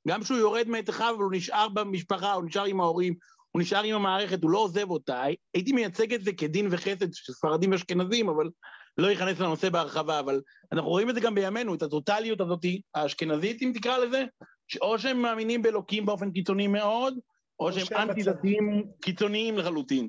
גם 0.08 0.22
כשהוא 0.22 0.38
יורד 0.38 0.66
אבל 1.10 1.22
הוא 1.22 1.32
נשאר 1.32 1.68
במשפחה, 1.68 2.32
הוא 2.32 2.44
נשאר 2.44 2.64
עם 2.64 2.80
ההורים, 2.80 3.14
הוא 3.50 3.62
נשאר 3.62 3.82
עם 3.82 3.94
המערכת, 3.94 4.42
הוא 4.42 4.50
לא 4.50 4.58
עוזב 4.58 4.90
אותה. 4.90 5.22
הייתי 5.54 5.72
מייצג 5.72 6.14
את 6.14 6.24
זה 6.24 6.32
כדין 6.32 6.68
וחסד 6.70 7.12
של 7.12 7.32
ספרדים 7.32 7.72
ואשכנזים, 7.72 8.28
אבל 8.28 8.50
לא 8.98 9.12
אכנס 9.12 9.40
לנושא 9.40 9.68
בהרחבה, 9.68 10.20
אבל 10.20 10.40
אנחנו 10.72 10.90
רואים 10.90 11.10
את 11.10 11.14
זה 11.14 11.20
גם 11.20 11.34
בימינו, 11.34 11.74
את 11.74 11.82
הטוטליות 11.82 12.40
הזאת 12.40 12.64
האשכנזית, 12.94 13.62
אם 13.62 13.72
תקרא 13.74 13.98
לזה, 13.98 14.24
שאו 14.68 14.98
שהם 14.98 15.22
מאמינים 15.22 15.62
באלוקים 15.62 16.06
באופן 16.06 16.30
קיצוני 16.30 16.66
מאוד, 16.66 17.14
או 17.60 17.72
שהם 17.72 17.86
אנטי-דתיים 17.96 18.84
קיצוניים 19.00 19.58
לחלוטין. 19.58 20.08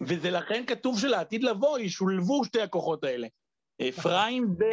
וזה 0.00 0.30
לכן 0.30 0.64
כתוב 0.66 0.98
שלעתיד 0.98 1.44
לבוא 1.44 1.78
ישולבו 1.78 2.44
שתי 2.44 2.60
הכוחות 2.60 3.04
האלה, 3.04 3.28
אפרים 3.88 4.44
ו... 4.58 4.64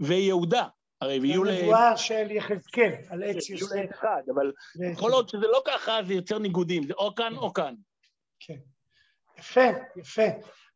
ויהודה. 0.00 0.66
הרי 1.00 1.20
ויהיו 1.20 1.44
ל... 1.44 1.48
הנבואה 1.48 1.96
של 1.96 2.30
יחזקאל, 2.30 2.94
על 3.08 3.22
עץ 3.22 3.50
יהיו 3.50 3.58
יוסף. 3.58 3.90
אחד, 3.90 4.22
אבל 4.34 4.52
כל 4.96 5.10
עוד 5.10 5.28
שזה 5.28 5.46
לא 5.46 5.62
ככה, 5.66 5.98
זה 6.06 6.14
יוצר 6.14 6.38
ניגודים, 6.38 6.86
זה 6.86 6.94
או 6.94 7.14
כאן 7.14 7.36
או 7.36 7.52
כאן. 7.52 7.74
כן. 8.40 8.58
יפה, 9.38 9.60
יפה. 9.96 10.26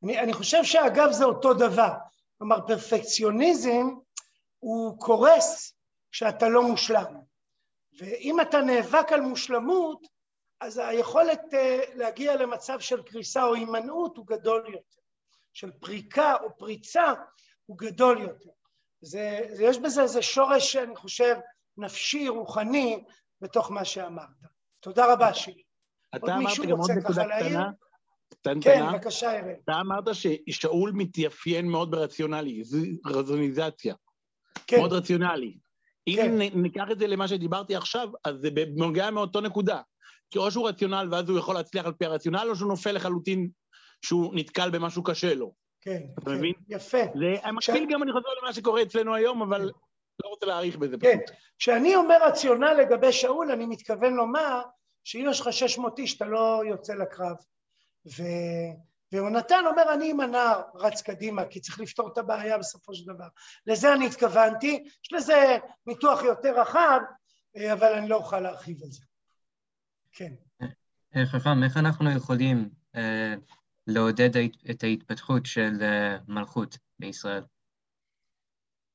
אני, 0.05 0.21
אני 0.21 0.33
חושב 0.33 0.65
שאגב 0.65 1.13
זה 1.13 1.25
אותו 1.25 1.55
דבר. 1.55 1.93
כלומר, 2.39 2.67
פרפקציוניזם 2.67 3.87
הוא 4.59 5.01
קורס 5.01 5.75
כשאתה 6.11 6.49
לא 6.49 6.63
מושלם. 6.63 7.15
ואם 7.99 8.41
אתה 8.41 8.61
נאבק 8.61 9.13
על 9.13 9.21
מושלמות, 9.21 10.07
אז 10.61 10.79
היכולת 10.79 11.41
uh, 11.41 11.95
להגיע 11.95 12.37
למצב 12.37 12.81
של 12.81 13.03
קריסה 13.03 13.45
או 13.45 13.55
הימנעות 13.55 14.17
הוא 14.17 14.27
גדול 14.27 14.65
יותר. 14.67 15.01
של 15.53 15.71
פריקה 15.81 16.35
או 16.43 16.57
פריצה 16.57 17.13
הוא 17.67 17.79
גדול 17.79 18.23
יותר. 18.23 18.51
זה, 19.01 19.41
יש 19.61 19.79
בזה 19.79 20.03
איזה 20.03 20.23
שורש, 20.23 20.77
אני 20.77 20.97
חושב, 20.97 21.35
נפשי, 21.79 22.29
רוחני, 22.29 23.05
בתוך 23.41 23.71
מה 23.71 23.85
שאמרת. 23.85 24.27
תודה 24.81 25.13
רבה, 25.13 25.35
שירי. 25.35 25.63
אתה 26.17 26.37
אמרת 26.37 26.59
גם 26.69 26.79
עוד 26.79 26.91
נקודה? 26.91 27.25
קטנה. 27.25 27.71
קטנה. 28.31 28.61
כן, 28.63 28.87
בבקשה, 28.93 29.33
אראל. 29.39 29.55
אתה 29.65 29.73
אמרת 29.81 30.05
ששאול 30.13 30.93
מתייפיין 30.95 31.69
מאוד 31.69 31.91
ברציונלי, 31.91 32.65
זו 32.65 32.79
רזוניזציה. 33.07 33.95
כן, 34.67 34.79
מאוד 34.79 34.93
רציונלי. 34.93 35.59
אם 36.09 36.17
כן. 36.17 36.39
נ- 36.39 36.63
ניקח 36.63 36.85
את 36.93 36.99
זה 36.99 37.07
למה 37.07 37.29
שדיברתי 37.29 37.77
עכשיו, 37.77 38.09
אז 38.25 38.37
זה 38.37 38.51
בנוגע 38.51 39.11
מאותו 39.11 39.41
נקודה. 39.41 39.81
כי 40.31 40.39
או 40.39 40.51
שהוא 40.51 40.69
רציונל 40.69 41.09
ואז 41.11 41.29
הוא 41.29 41.39
יכול 41.39 41.55
להצליח 41.55 41.87
על 41.87 41.93
פי 41.93 42.07
הרציונל, 42.07 42.47
או 42.51 42.57
שהוא 42.57 42.69
נופל 42.69 42.93
לחלוטין 42.93 43.49
שהוא 44.05 44.35
נתקל 44.35 44.71
במשהו 44.71 45.03
קשה 45.03 45.35
לו. 45.35 45.53
כן, 45.89 46.03
אתה 46.19 46.31
כן, 46.31 46.37
מבין? 46.37 46.53
יפה. 46.69 46.99
זה 47.15 47.53
מקביל 47.53 47.87
גם, 47.93 48.03
אני 48.03 48.13
חוזר 48.13 48.29
למה 48.43 48.53
שקורה 48.53 48.83
אצלנו 48.83 49.15
היום, 49.15 49.43
אבל 49.43 49.71
לא 50.25 50.29
רוצה 50.29 50.47
להאריך 50.47 50.77
בזה 50.77 50.97
כן. 51.01 51.19
כשאני 51.59 51.97
אומר 51.97 52.19
רציונל 52.23 52.73
לגבי 52.73 53.13
שאול, 53.13 53.53
אני 53.53 53.67
מתכוון 53.67 54.15
לומר 54.15 54.63
שאם 55.05 55.27
יש 55.31 55.41
לך 55.41 55.53
600 55.53 55.99
איש, 55.99 56.17
אתה 56.17 56.25
לא 56.25 56.63
יוצא 56.69 56.95
לקרב. 56.95 57.37
ו... 58.07 58.23
ויונתן 59.13 59.65
אומר, 59.67 59.95
אני 59.95 60.11
עם 60.11 60.21
הנער 60.21 60.63
רץ 60.75 61.03
קדימה, 61.03 61.45
כי 61.45 61.61
צריך 61.61 61.81
לפתור 61.81 62.13
את 62.13 62.19
הבעיה 62.19 62.59
בסופו 62.59 62.95
של 62.95 63.05
דבר. 63.15 63.29
לזה 63.67 63.93
אני 63.93 64.07
התכוונתי, 64.07 64.85
יש 65.05 65.13
לזה 65.13 65.59
ניתוח 65.87 66.23
יותר 66.23 66.61
רחב, 66.61 67.01
אה, 67.57 67.73
אבל 67.73 67.93
אני 67.93 68.09
לא 68.09 68.17
אוכל 68.17 68.41
להרחיב 68.41 68.83
על 68.83 68.91
זה. 68.91 69.05
כן. 70.13 70.33
אה, 71.17 71.27
חכם, 71.27 71.63
איך 71.65 71.77
אנחנו 71.77 72.11
יכולים 72.17 72.71
אה, 72.97 73.35
לעודד 73.89 74.31
את 74.71 74.83
ההתפתחות 74.83 75.47
של 75.47 75.73
אה, 75.83 76.17
מלכות 76.29 76.79
בישראל? 76.99 77.45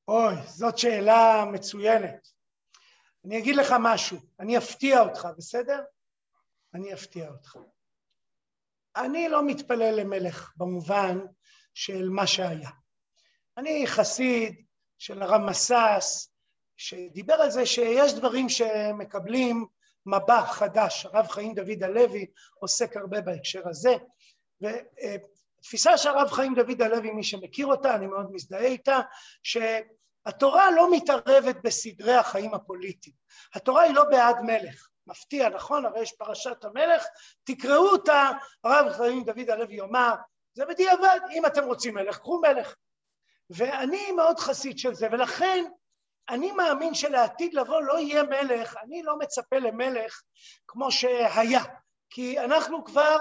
אוי, 0.08 0.34
זאת 0.46 0.78
שאלה 0.78 1.44
מצוינת. 1.52 2.28
אני 3.24 3.38
אגיד 3.38 3.56
לך 3.56 3.74
משהו, 3.80 4.18
אני 4.40 4.58
אפתיע 4.58 5.00
אותך, 5.00 5.28
בסדר? 5.36 5.82
אני 6.74 6.94
אפתיע 6.94 7.28
אותך. 7.28 7.56
אני 8.96 9.28
לא 9.28 9.46
מתפלל 9.46 10.00
למלך 10.00 10.52
במובן 10.56 11.18
של 11.74 12.08
מה 12.08 12.26
שהיה. 12.26 12.70
אני 13.56 13.86
חסיד 13.86 14.64
של 14.98 15.22
הרב 15.22 15.40
מסס, 15.40 16.30
שדיבר 16.76 17.34
על 17.34 17.50
זה 17.50 17.66
שיש 17.66 18.14
דברים 18.14 18.48
שמקבלים 18.48 19.66
מבע 20.06 20.46
חדש. 20.46 21.06
הרב 21.06 21.26
חיים 21.28 21.54
דוד 21.54 21.82
הלוי 21.82 22.26
עוסק 22.54 22.96
הרבה 22.96 23.20
בהקשר 23.20 23.68
הזה. 23.68 23.94
ותפיסה 24.64 25.98
של 25.98 26.08
הרב 26.08 26.30
חיים 26.30 26.54
דוד 26.54 26.82
הלוי, 26.82 27.10
מי 27.10 27.24
שמכיר 27.24 27.66
אותה, 27.66 27.94
אני 27.94 28.06
מאוד 28.06 28.32
מזדהה 28.32 28.64
איתה, 28.64 29.00
שהתורה 29.42 30.70
לא 30.70 30.90
מתערבת 30.90 31.56
בסדרי 31.64 32.14
החיים 32.14 32.54
הפוליטיים. 32.54 33.16
התורה 33.54 33.82
היא 33.82 33.94
לא 33.94 34.04
בעד 34.04 34.36
מלך. 34.40 34.88
מפתיע, 35.06 35.48
נכון? 35.48 35.86
הרי 35.86 36.00
יש 36.00 36.12
פרשת 36.12 36.64
המלך, 36.64 37.04
תקראו 37.44 37.88
אותה, 37.88 38.30
הרב 38.64 38.92
חיים 38.92 39.24
דוד 39.24 39.50
הלוי 39.50 39.74
יאמר, 39.74 40.14
זה 40.54 40.66
בדיעבד, 40.66 41.20
אם 41.32 41.46
אתם 41.46 41.64
רוצים 41.64 41.94
מלך, 41.94 42.18
קחו 42.18 42.40
מלך. 42.40 42.74
ואני 43.50 44.12
מאוד 44.12 44.38
חסיד 44.38 44.78
של 44.78 44.94
זה, 44.94 45.08
ולכן 45.12 45.64
אני 46.28 46.52
מאמין 46.52 46.94
שלעתיד 46.94 47.54
לבוא 47.54 47.82
לא 47.82 47.98
יהיה 47.98 48.22
מלך, 48.22 48.76
אני 48.82 49.02
לא 49.02 49.18
מצפה 49.18 49.58
למלך 49.58 50.22
כמו 50.66 50.92
שהיה, 50.92 51.62
כי 52.10 52.40
אנחנו 52.40 52.84
כבר 52.84 53.16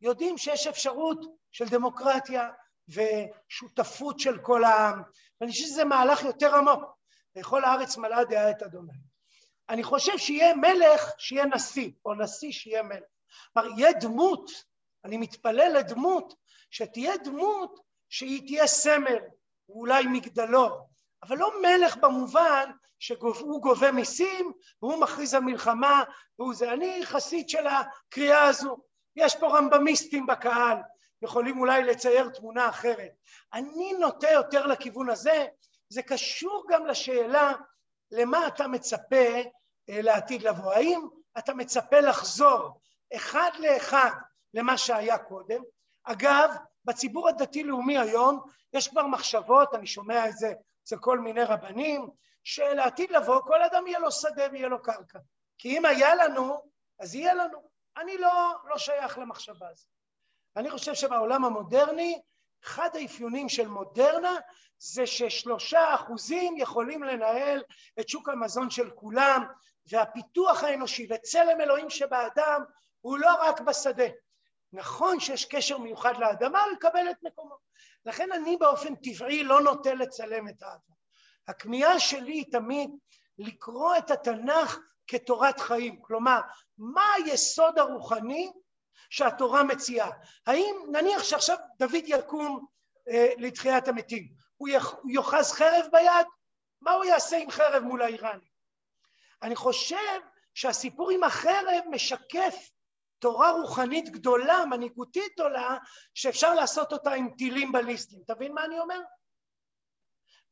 יודעים 0.00 0.38
שיש 0.38 0.66
אפשרות 0.66 1.20
של 1.52 1.68
דמוקרטיה, 1.68 2.48
ושותפות 2.88 4.20
של 4.20 4.38
כל 4.38 4.64
העם, 4.64 5.02
ואני 5.40 5.52
חושב 5.52 5.64
שזה 5.64 5.84
מהלך 5.84 6.22
יותר 6.22 6.54
עמוק, 6.54 6.82
לכל 7.36 7.64
הארץ 7.64 7.96
מלאה 7.96 8.24
דעה 8.24 8.50
את 8.50 8.62
אדוני. 8.62 8.92
אני 9.68 9.82
חושב 9.82 10.18
שיהיה 10.18 10.54
מלך, 10.54 11.10
שיהיה 11.18 11.44
נשיא, 11.44 11.90
או 12.04 12.14
נשיא 12.14 12.52
שיהיה 12.52 12.82
מלך. 12.82 13.04
כלומר, 13.52 13.78
יהיה 13.78 13.92
דמות, 13.92 14.50
אני 15.04 15.16
מתפלל 15.16 15.72
לדמות, 15.78 16.34
שתהיה 16.70 17.16
דמות 17.16 17.80
שהיא 18.08 18.46
תהיה 18.46 18.66
סמל, 18.66 19.18
ואולי 19.68 20.06
מגדלור, 20.06 20.88
אבל 21.22 21.36
לא 21.36 21.50
מלך 21.62 21.96
במובן 21.96 22.70
שהוא 22.98 23.62
גובה 23.62 23.92
מיסים 23.92 24.52
והוא 24.82 25.00
מכריז 25.00 25.34
על 25.34 25.42
מלחמה 25.42 26.04
והוא 26.38 26.54
זה. 26.54 26.72
אני 26.72 27.06
חסיד 27.06 27.48
של 27.48 27.66
הקריאה 27.66 28.42
הזו. 28.42 28.76
יש 29.16 29.36
פה 29.36 29.58
רמב"מיסטים 29.58 30.26
בקהל, 30.26 30.76
יכולים 31.22 31.60
אולי 31.60 31.82
לצייר 31.82 32.28
תמונה 32.28 32.68
אחרת. 32.68 33.12
אני 33.52 33.92
נוטה 33.92 34.30
יותר 34.30 34.66
לכיוון 34.66 35.10
הזה, 35.10 35.46
זה 35.88 36.02
קשור 36.02 36.66
גם 36.68 36.86
לשאלה 36.86 37.52
למה 38.10 38.46
אתה 38.46 38.68
מצפה 38.68 39.34
אה, 39.88 40.02
לעתיד 40.02 40.42
לבוא. 40.42 40.72
האם 40.72 41.08
אתה 41.38 41.54
מצפה 41.54 42.00
לחזור 42.00 42.80
אחד 43.16 43.50
לאחד 43.58 44.10
למה 44.54 44.78
שהיה 44.78 45.18
קודם? 45.18 45.62
אגב, 46.04 46.50
בציבור 46.84 47.28
הדתי-לאומי 47.28 47.98
היום 47.98 48.40
יש 48.72 48.88
כבר 48.88 49.06
מחשבות, 49.06 49.74
אני 49.74 49.86
שומע 49.86 50.28
את 50.28 50.36
זה 50.36 50.52
אצל 50.84 50.96
כל 50.96 51.18
מיני 51.18 51.44
רבנים, 51.44 52.08
שלעתיד 52.44 53.10
לבוא 53.10 53.40
כל 53.40 53.62
אדם 53.62 53.86
יהיה 53.86 53.98
לו 53.98 54.12
שדה 54.12 54.44
ויהיה 54.52 54.68
לו 54.68 54.82
קרקע. 54.82 55.18
כי 55.58 55.78
אם 55.78 55.84
היה 55.84 56.14
לנו, 56.14 56.62
אז 57.00 57.14
יהיה 57.14 57.34
לנו. 57.34 57.65
אני 57.96 58.18
לא, 58.18 58.54
לא 58.64 58.78
שייך 58.78 59.18
למחשבה 59.18 59.68
הזאת. 59.68 59.88
אני 60.56 60.70
חושב 60.70 60.94
שבעולם 60.94 61.44
המודרני, 61.44 62.20
אחד 62.64 62.90
האפיונים 62.94 63.48
של 63.48 63.68
מודרנה 63.68 64.36
זה 64.78 65.06
ששלושה 65.06 65.94
אחוזים 65.94 66.56
יכולים 66.56 67.02
לנהל 67.02 67.62
את 68.00 68.08
שוק 68.08 68.28
המזון 68.28 68.70
של 68.70 68.90
כולם, 68.90 69.44
והפיתוח 69.90 70.64
האנושי 70.64 71.06
וצלם 71.10 71.60
אלוהים 71.60 71.90
שבאדם 71.90 72.64
הוא 73.00 73.18
לא 73.18 73.34
רק 73.40 73.60
בשדה. 73.60 74.06
נכון 74.72 75.20
שיש 75.20 75.44
קשר 75.44 75.78
מיוחד 75.78 76.16
לאדמה, 76.18 76.62
הוא 76.62 76.72
יקבל 76.72 77.10
את 77.10 77.16
מקומו. 77.22 77.56
לכן 78.06 78.32
אני 78.32 78.56
באופן 78.56 78.94
טבעי 78.94 79.44
לא 79.44 79.60
נוטה 79.60 79.94
לצלם 79.94 80.48
את 80.48 80.62
האדם. 80.62 80.96
הכמיהה 81.48 82.00
שלי 82.00 82.32
היא 82.32 82.52
תמיד 82.52 82.90
לקרוא 83.38 83.96
את 83.96 84.10
התנ"ך 84.10 84.78
כתורת 85.08 85.60
חיים. 85.60 86.02
כלומר, 86.02 86.40
מה 86.78 87.12
היסוד 87.12 87.78
הרוחני 87.78 88.52
שהתורה 89.10 89.64
מציעה? 89.64 90.10
האם 90.46 90.76
נניח 90.92 91.22
שעכשיו 91.22 91.56
דוד 91.78 92.04
יקום 92.06 92.66
אה, 93.08 93.28
לתחיית 93.38 93.88
המתים, 93.88 94.28
הוא 94.56 94.68
יאחז 95.08 95.52
חרב 95.52 95.86
ביד? 95.92 96.26
מה 96.80 96.92
הוא 96.92 97.04
יעשה 97.04 97.36
עם 97.36 97.50
חרב 97.50 97.82
מול 97.82 98.02
האיראנים? 98.02 98.56
אני 99.42 99.56
חושב 99.56 100.20
שהסיפור 100.54 101.10
עם 101.10 101.24
החרב 101.24 101.84
משקף 101.90 102.70
תורה 103.18 103.50
רוחנית 103.50 104.08
גדולה, 104.08 104.64
מנהיגותית 104.70 105.32
גדולה, 105.32 105.76
שאפשר 106.14 106.54
לעשות 106.54 106.92
אותה 106.92 107.12
עם 107.12 107.30
טילים 107.38 107.72
בליסטיים. 107.72 108.22
תבין 108.26 108.52
מה 108.52 108.64
אני 108.64 108.80
אומר? 108.80 109.00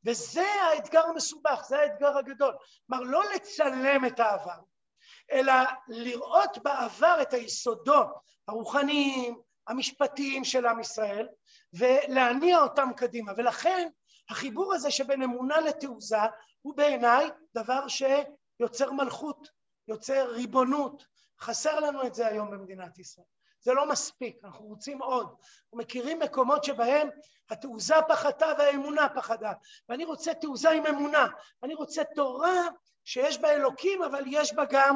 וזה 0.05 0.45
האתגר 0.45 1.05
המסובך, 1.05 1.65
זה 1.67 1.79
האתגר 1.79 2.17
הגדול. 2.17 2.55
כלומר, 2.87 3.03
לא 3.03 3.23
לצלם 3.35 4.05
את 4.05 4.19
העבר, 4.19 4.59
אלא 5.31 5.53
לראות 5.87 6.57
בעבר 6.63 7.17
את 7.21 7.33
היסודות 7.33 8.07
הרוחניים, 8.47 9.39
המשפטיים 9.67 10.43
של 10.43 10.65
עם 10.65 10.79
ישראל, 10.79 11.27
ולהניע 11.73 12.59
אותם 12.59 12.89
קדימה. 12.97 13.31
ולכן 13.37 13.89
החיבור 14.29 14.73
הזה 14.73 14.91
שבין 14.91 15.21
אמונה 15.21 15.59
לתעוזה 15.59 16.17
הוא 16.61 16.77
בעיניי 16.77 17.29
דבר 17.55 17.85
שיוצר 17.87 18.91
מלכות, 18.91 19.47
יוצר 19.87 20.31
ריבונות. 20.31 21.05
חסר 21.39 21.79
לנו 21.79 22.07
את 22.07 22.15
זה 22.15 22.27
היום 22.27 22.51
במדינת 22.51 22.99
ישראל. 22.99 23.34
זה 23.65 23.73
לא 23.73 23.89
מספיק, 23.89 24.37
אנחנו 24.43 24.65
רוצים 24.65 25.01
עוד. 25.01 25.27
אנחנו 25.27 25.77
מכירים 25.77 26.19
מקומות 26.19 26.63
שבהם 26.63 27.09
התעוזה 27.49 27.95
פחתה 28.07 28.45
והאמונה 28.57 29.09
פחדה, 29.15 29.53
ואני 29.89 30.05
רוצה 30.05 30.33
תעוזה 30.33 30.69
עם 30.69 30.85
אמונה, 30.85 31.27
אני 31.63 31.73
רוצה 31.73 32.03
תורה 32.15 32.67
שיש 33.03 33.37
בה 33.41 33.51
אלוקים, 33.51 34.03
אבל 34.03 34.23
יש 34.27 34.53
בה 34.53 34.63
גם 34.69 34.95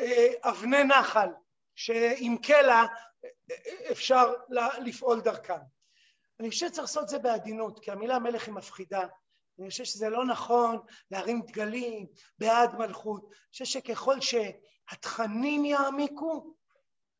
אה, 0.00 0.28
אבני 0.42 0.84
נחל, 0.84 1.28
שעם 1.74 2.36
קלע 2.36 2.84
אפשר 3.90 4.32
לפעול 4.80 5.20
דרכם. 5.20 5.60
אני 6.40 6.50
חושב 6.50 6.66
שצריך 6.66 6.82
לעשות 6.82 7.02
את 7.02 7.08
זה 7.08 7.18
בעדינות, 7.18 7.80
כי 7.80 7.90
המילה 7.90 8.18
מלך 8.18 8.46
היא 8.46 8.54
מפחידה. 8.54 9.06
אני 9.58 9.70
חושב 9.70 9.84
שזה 9.84 10.08
לא 10.08 10.24
נכון 10.24 10.78
להרים 11.10 11.42
דגלים 11.42 12.06
בעד 12.38 12.74
מלכות. 12.74 13.22
אני 13.24 13.50
חושב 13.52 13.64
שככל 13.64 14.20
שהתכנים 14.20 15.64
יעמיקו, 15.64 16.54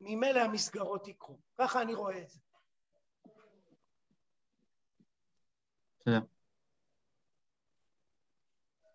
ממילא 0.01 0.41
המסגרות 0.41 1.09
יקרו. 1.09 1.39
ככה 1.59 1.83
אני 1.83 1.95
רואה 1.95 2.19
את 2.19 2.29
זה. 2.29 2.39
תודה. 6.05 6.21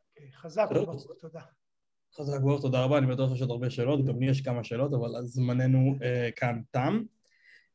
אוקיי, 0.09 0.31
חזק 0.31 0.67
וברוך, 0.71 1.05
תודה. 1.19 1.41
חזק 2.15 2.37
וברוך, 2.39 2.61
תודה 2.61 2.83
רבה, 2.83 2.97
אני 2.97 3.07
בטוח 3.07 3.29
שיש 3.31 3.41
עוד 3.41 3.51
הרבה 3.51 3.69
שאלות, 3.69 4.05
גם 4.05 4.19
לי 4.19 4.29
יש 4.29 4.41
כמה 4.41 4.63
שאלות, 4.63 4.93
אבל 4.93 5.21
זמננו 5.23 5.95
אה, 6.03 6.29
כאן 6.35 6.61
תם. 6.71 7.03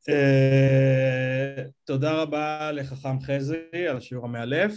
אה, 0.09 1.63
תודה 1.83 2.21
רבה 2.21 2.71
לחכם 2.71 3.19
חזי 3.19 3.87
על 3.89 3.97
השיעור 3.97 4.25
המאלף, 4.25 4.73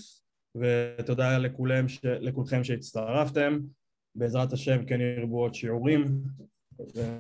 ותודה 0.55 1.39
לכולם, 1.39 1.89
ש... 1.89 2.01
לכולכם 2.05 2.65
שהצטרפתם. 2.65 3.59
בעזרת 4.15 4.53
השם 4.53 4.85
כן 4.87 5.01
ירבו 5.01 5.43
עוד 5.43 5.55
שיעורים. 5.55 6.05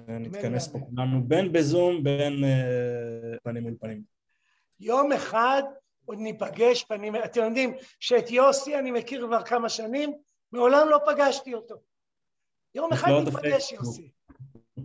ונתכנס 0.08 0.68
פה 0.68 0.78
כולנו 0.78 1.22
בין 1.24 1.52
בזום 1.52 2.02
בין 2.02 2.44
uh, 2.44 3.40
פנים 3.42 3.62
מול 3.62 3.74
פנים. 3.80 4.02
יום 4.80 5.12
אחד 5.12 5.62
עוד 6.04 6.18
ניפגש 6.18 6.84
פנים, 6.84 7.16
אתם 7.16 7.40
יודעים 7.40 7.74
שאת 8.00 8.30
יוסי 8.30 8.78
אני 8.78 8.90
מכיר 8.90 9.26
כבר 9.26 9.42
כמה 9.42 9.68
שנים, 9.68 10.12
מעולם 10.52 10.88
לא 10.88 10.98
פגשתי 11.06 11.54
אותו. 11.54 11.74
יום 12.74 12.92
אחד 12.92 13.10
ניפגש 13.24 13.72
יוסי. 13.72 14.10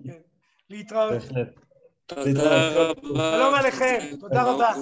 כן. 0.03 0.19
להתראות. 0.69 1.23
תודה 2.05 2.71
רבה. 2.73 3.31
שלום 3.35 3.53
עליכם, 3.53 3.97
תודה 4.19 4.43
רבה. 4.43 4.73